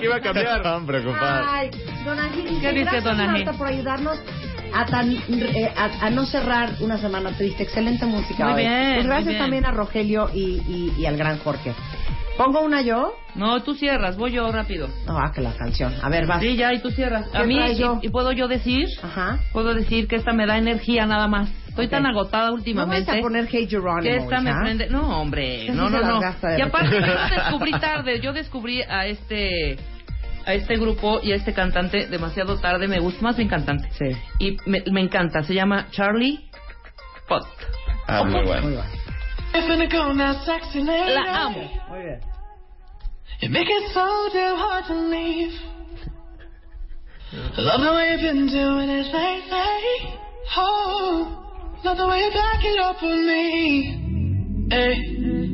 que 0.01 0.05
iba 0.07 0.15
a 0.17 0.21
cambiar. 0.21 0.57
Estaban 0.57 0.85
preocupados. 0.85 1.47
Ay, 1.49 1.69
Don 2.03 2.19
Ángel, 2.19 2.43
¿Qué 2.43 2.51
dice 2.71 2.81
gracias, 2.83 3.03
Don? 3.03 3.17
Marta, 3.17 3.53
por 3.53 3.67
ayudarnos 3.67 4.19
a, 4.73 4.85
tan, 4.85 5.11
eh, 5.11 5.71
a, 5.75 6.05
a 6.07 6.09
no 6.09 6.25
cerrar 6.25 6.71
una 6.81 6.97
semana 6.97 7.31
triste. 7.37 7.63
Excelente 7.63 8.05
música 8.05 8.45
Muy 8.45 8.53
hoy. 8.53 8.61
bien, 8.67 8.81
Pues 8.95 8.97
muy 8.97 9.05
gracias 9.07 9.27
bien. 9.27 9.39
también 9.39 9.65
a 9.65 9.71
Rogelio 9.71 10.29
y, 10.33 10.39
y, 10.67 10.93
y 10.97 11.05
al 11.05 11.15
gran 11.17 11.39
Jorge. 11.39 11.73
¿Pongo 12.37 12.61
una 12.61 12.81
yo? 12.81 13.13
No, 13.35 13.61
tú 13.61 13.75
cierras, 13.75 14.17
voy 14.17 14.31
yo 14.31 14.51
rápido. 14.51 14.87
No, 15.05 15.17
ah, 15.17 15.31
que 15.33 15.41
la 15.41 15.53
canción. 15.53 15.93
A 16.01 16.09
ver, 16.09 16.25
vas. 16.25 16.41
Sí, 16.41 16.55
ya, 16.55 16.73
y 16.73 16.79
tú 16.79 16.89
cierras. 16.89 17.27
¿Qué 17.29 17.37
A 17.37 17.43
mí, 17.43 17.59
yo? 17.77 17.99
y, 18.01 18.07
y 18.07 18.09
puedo 18.09 18.31
yo 18.31 18.47
decir, 18.47 18.87
Ajá. 19.03 19.37
puedo 19.53 19.73
decir 19.73 20.07
que 20.07 20.15
esta 20.15 20.33
me 20.33 20.45
da 20.47 20.57
energía 20.57 21.05
nada 21.05 21.27
más. 21.27 21.49
Estoy 21.67 21.85
Ok. 21.85 21.91
tan 21.91 22.05
agotada 22.05 22.47
No 22.47 22.53
últimamente. 22.55 23.09
vas 23.11 23.19
a 23.19 23.21
poner 23.21 23.47
Hey 23.49 23.67
Geronimo, 23.69 24.01
que 24.01 24.15
esta 24.17 24.41
me 24.41 24.49
hija. 24.49 24.59
prende. 24.61 24.89
No, 24.89 25.21
hombre, 25.21 25.69
no, 25.71 25.89
no, 25.89 26.01
no. 26.01 26.19
Y 26.57 26.61
aparte, 26.61 26.99
yo 26.99 27.35
descubrí 27.35 27.71
tarde. 27.73 28.19
Yo 28.21 28.33
descubrí 28.33 28.81
a 28.81 29.05
este 29.05 29.77
a 30.45 30.53
este 30.53 30.77
grupo 30.77 31.19
y 31.21 31.31
a 31.31 31.35
este 31.35 31.53
cantante 31.53 32.07
demasiado 32.07 32.57
tarde. 32.59 32.87
Me 32.87 32.99
gusta 32.99 33.21
más 33.21 33.37
bien 33.37 33.49
cantante. 33.49 33.89
Sí. 33.91 34.15
Y 34.39 34.57
me, 34.65 34.83
me 34.91 35.01
encanta. 35.01 35.43
Se 35.43 35.53
llama 35.53 35.87
Charlie 35.91 36.49
Pot. 37.27 37.45
Ah, 38.07 38.23
muy 38.23 38.43
bueno. 38.45 38.67
Muy. 38.67 38.77
La 41.13 41.45
amo. 41.45 41.71
Muy 41.89 41.99
bien. 41.99 42.19
You 43.41 43.49
make 43.49 43.67
it 43.69 43.91
so 43.93 44.29
damn 44.33 44.57
hard 44.57 44.85
to 44.87 44.93
leave. 44.93 45.51
I 47.33 47.61
love 47.61 47.81
the 47.81 47.91
way 47.93 48.11
you've 48.11 48.21
been 48.21 48.47
doing 48.47 48.89
it 48.89 49.07
lately. 49.13 50.19
Oh, 50.57 51.79
love 51.83 51.97
the 51.97 52.07
way 52.07 52.19
you 52.19 52.31
back 52.31 52.63
it 52.63 52.79
up 52.79 53.01
with 53.01 53.19
me. 53.25 54.67
Hey, 54.69 54.95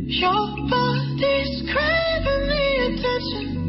your 0.08 0.56
body's 0.70 1.72
craving 1.72 2.48
the 2.50 2.66
attention. 2.88 3.67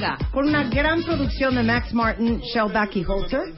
Venga. 0.00 0.16
Con 0.32 0.48
una 0.48 0.64
gran 0.64 1.02
producción 1.02 1.56
de 1.56 1.62
Max 1.62 1.92
Martin, 1.92 2.40
Shellback 2.40 2.96
y 2.96 3.04
Holter. 3.04 3.52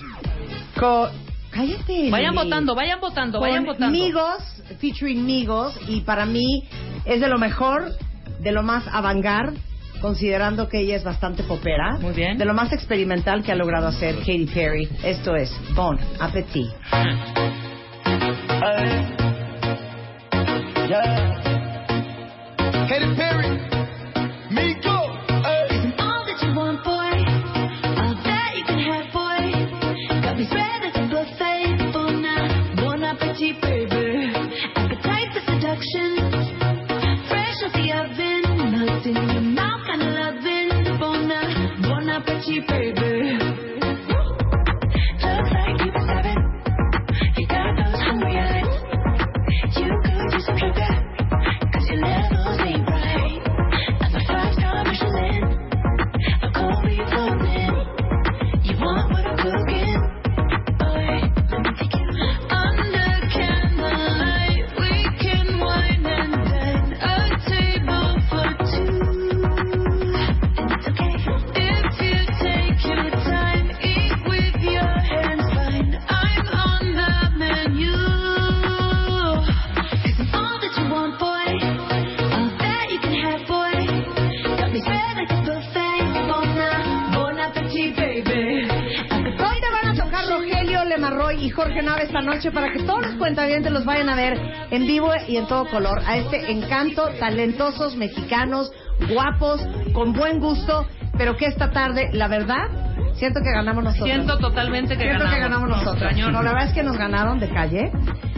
Con 0.79 1.09
Cállate. 1.53 2.11
Vayan 2.11 2.35
votando, 2.35 2.75
vayan 2.75 2.99
votando, 2.99 3.39
Con 3.39 3.49
vayan 3.49 3.65
votando. 3.65 3.91
Migos, 3.93 4.43
featuring 4.81 5.25
Migos, 5.25 5.79
y 5.87 6.01
para 6.01 6.27
mí 6.27 6.65
es 7.05 7.21
de 7.21 7.29
lo 7.29 7.39
mejor, 7.39 7.93
de 8.41 8.53
lo 8.53 8.63
más 8.63 8.85
avant-garde, 8.91 9.59
considerando 10.01 10.69
que 10.69 10.81
ella 10.81 10.97
es 10.97 11.05
bastante 11.05 11.45
popera. 11.45 11.99
Muy 12.01 12.15
bien. 12.15 12.39
De 12.39 12.45
lo 12.45 12.55
más 12.55 12.73
experimental 12.73 13.45
que 13.45 13.53
ha 13.53 13.55
logrado 13.55 13.87
hacer 13.87 14.17
Katy 14.17 14.47
Perry. 14.47 14.89
Esto 15.05 15.37
es 15.37 15.55
Bon 15.77 15.97
Appetit. 16.19 16.71
Katy 22.89 23.15
Perry, 23.17 23.42
los 93.61 93.85
vayan 93.85 94.09
a 94.09 94.17
ver 94.17 94.39
en 94.71 94.87
vivo 94.87 95.11
y 95.29 95.37
en 95.37 95.47
todo 95.47 95.67
color 95.67 96.01
a 96.07 96.17
este 96.17 96.51
encanto, 96.51 97.09
talentosos 97.21 97.97
mexicanos, 97.97 98.73
guapos, 99.13 99.61
con 99.93 100.13
buen 100.13 100.41
gusto, 100.41 100.87
pero 101.19 101.37
que 101.37 101.47
esta 101.47 101.71
tarde, 101.71 102.09
la 102.13 102.29
verdad, 102.29 102.69
siento 103.15 103.41
que 103.43 103.51
ganamos 103.53 103.85
nosotros. 103.85 104.09
Siento 104.09 104.39
totalmente 104.39 104.97
que 104.97 105.03
Siento 105.05 105.25
ganamos. 105.25 105.35
que 105.35 105.41
ganamos 105.41 105.69
No, 105.69 105.77
nosotros. 105.77 106.17
No, 106.33 106.43
la 106.43 106.53
verdad 106.53 106.69
es 106.69 106.75
que 106.75 106.83
nos 106.83 106.97
ganaron 106.97 107.39
de 107.39 107.49
calle, 107.51 107.93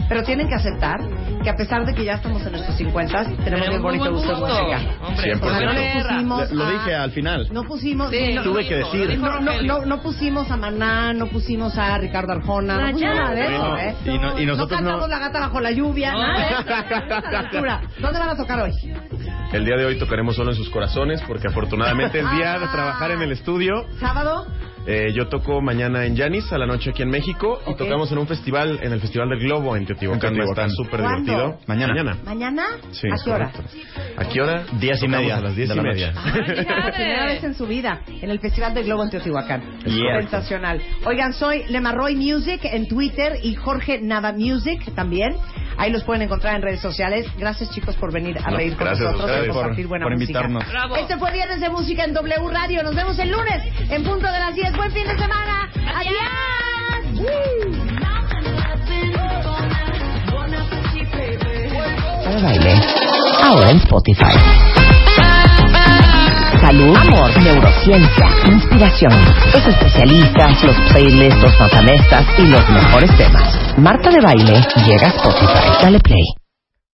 pero 0.09 0.23
tienen 0.23 0.47
que 0.49 0.55
aceptar 0.55 0.99
que 1.45 1.49
a 1.51 1.55
pesar 1.55 1.85
de 1.85 1.93
que 1.93 2.03
ya 2.03 2.15
estamos 2.15 2.43
en 2.45 2.53
nuestros 2.53 2.75
50, 2.75 3.23
tenemos 3.23 3.45
Tenemos 3.45 3.69
bien 3.69 3.81
bonito 3.83 4.11
gusto 4.11 4.33
en 4.33 4.39
gusto. 4.39 4.55
música. 4.63 4.79
Hombre, 5.07 5.33
O 5.35 5.37
sea, 5.37 5.59
no 5.61 5.73
nos 5.73 5.75
100%. 5.75 6.03
pusimos 6.03 6.51
Lo 6.51 6.69
dije 6.71 6.95
al 6.95 7.11
final. 7.11 7.47
no 7.51 7.63
pusimos, 7.63 8.09
Sí, 8.09 8.33
no, 8.33 8.43
Tuve 8.43 8.67
que 8.67 8.75
decir. 8.75 9.19
no, 9.19 9.39
no, 9.39 9.61
no, 9.61 9.85
no 9.85 10.01
pusimos 10.01 10.49
a 10.49 10.57
Maná, 10.57 11.13
no 11.13 11.27
pusimos 11.27 11.77
a 11.77 11.97
Ricardo 11.99 12.33
Arjona, 12.33 12.77
no 12.81 12.91
pusimos 12.93 13.15
nada 13.15 13.31
de 13.35 13.43
eso, 13.55 13.77
¿eh? 13.77 13.95
Y 14.05 14.17
no- 14.17 14.39
y 14.39 14.45
nosotros 14.47 14.81
no- 14.81 14.87
cantamos 14.87 15.09
la 15.09 15.19
gata 15.19 15.39
bajo 15.39 15.61
la 15.61 15.71
lluvia, 15.71 16.11
No. 16.13 16.19
nada 16.19 16.39
de 16.39 16.51
eso. 16.51 17.85
¿Dónde 18.01 18.19
van 18.19 18.29
a 18.29 18.35
tocar 18.35 18.59
hoy? 18.61 18.71
El 19.53 19.65
día 19.65 19.75
de 19.77 19.85
hoy 19.85 19.97
tocaremos 19.99 20.35
solo 20.35 20.49
en 20.51 20.57
sus 20.57 20.69
corazones 20.69 21.21
porque 21.27 21.47
afortunadamente 21.47 22.19
el 22.19 22.29
día 22.31 22.57
de 22.59 22.67
trabajar 22.67 23.11
en 23.11 23.21
el 23.21 23.31
estudio 23.31 23.85
¿Sábado? 23.99 24.47
Eh, 24.87 25.11
yo 25.15 25.27
toco 25.27 25.61
mañana 25.61 26.05
en 26.05 26.15
Yanis 26.15 26.51
a 26.53 26.57
la 26.59 26.67
noche 26.67 26.91
aquí 26.91 27.01
en 27.01 27.09
México 27.09 27.59
y 27.65 27.71
Ok. 27.71 27.77
tocamos 27.77 28.11
en 28.11 28.19
un 28.19 28.27
festival, 28.27 28.79
en 28.83 28.91
el 28.93 28.99
Festival 29.01 29.29
del 29.29 29.39
Globo 29.39 29.75
en 29.75 29.85
Teotihuacán. 29.85 30.33
Teotihuacán. 30.35 30.69
súper 30.71 31.01
divertido. 31.01 31.57
Mañana. 31.65 31.93
Mañana. 31.93 32.17
¿Mañana? 32.23 32.63
Sí, 32.91 33.07
¿A 33.11 33.23
qué 33.23 33.31
hora? 33.31 33.51
¿A 34.17 34.25
qué 34.25 34.41
hora? 34.41 34.63
Diez 34.79 35.01
y 35.01 35.07
media 35.07 35.37
A 35.37 35.41
las 35.41 35.55
diez 35.55 35.69
de 35.69 35.75
y 35.75 35.81
media. 35.81 36.13
Por 36.13 36.33
primera 36.93 37.25
vez 37.25 37.43
en 37.43 37.55
su 37.55 37.65
vida 37.65 38.01
en 38.21 38.29
el 38.29 38.39
Festival 38.39 38.73
del 38.73 38.85
Globo 38.85 39.03
en 39.03 39.09
Teotihuacán. 39.09 39.79
Yeah. 39.85 40.21
Sensacional. 40.21 40.81
Oigan, 41.05 41.33
soy 41.33 41.63
Lemarroy 41.69 42.15
Music 42.15 42.61
en 42.63 42.87
Twitter 42.87 43.39
y 43.41 43.55
Jorge 43.55 43.99
Nava 44.01 44.33
Music 44.33 44.93
también. 44.95 45.35
Ahí 45.77 45.91
los 45.91 46.03
pueden 46.03 46.21
encontrar 46.23 46.55
en 46.55 46.61
redes 46.61 46.79
sociales. 46.81 47.27
Gracias 47.37 47.69
chicos 47.71 47.95
por 47.95 48.11
venir 48.13 48.37
a 48.43 48.49
No, 48.51 48.57
reír 48.57 48.75
con 48.75 48.87
nosotros 48.87 49.29
y 49.45 49.49
compartir 49.49 49.87
buena 49.87 50.05
por 50.05 50.13
música. 50.13 50.39
invitarnos. 50.39 50.67
Bravo. 50.71 50.95
Este 50.95 51.17
fue 51.17 51.31
Viernes 51.31 51.59
de 51.59 51.69
Música 51.69 52.03
en 52.05 52.13
W 52.13 52.49
Radio. 52.51 52.83
Nos 52.83 52.95
vemos 52.95 53.17
el 53.19 53.29
lunes 53.31 53.63
en 53.89 54.03
punto 54.03 54.25
de 54.31 54.39
las 54.39 54.55
10. 54.55 54.75
Buen 54.75 54.91
fin 54.91 55.07
de 55.07 55.17
semana. 55.17 55.69
Adiós. 55.95 57.25
de 62.35 62.41
baile. 62.41 62.73
Ahora 63.43 63.69
en 63.71 63.77
Spotify. 63.77 64.23
Salud, 66.61 66.95
amor, 66.97 67.41
neurociencia, 67.43 68.27
inspiración. 68.47 69.13
Los 69.53 69.67
especialistas, 69.67 70.63
los 70.63 70.75
playlists, 70.91 71.41
los 71.41 71.59
matamestas 71.59 72.25
y 72.39 72.47
los 72.47 72.69
mejores 72.69 73.15
temas. 73.17 73.64
Marta 73.77 74.09
de 74.09 74.21
baile 74.21 74.61
llega 74.87 75.07
a 75.07 75.11
Spotify. 75.11 75.83
Dale 75.83 75.99
play. 75.99 76.44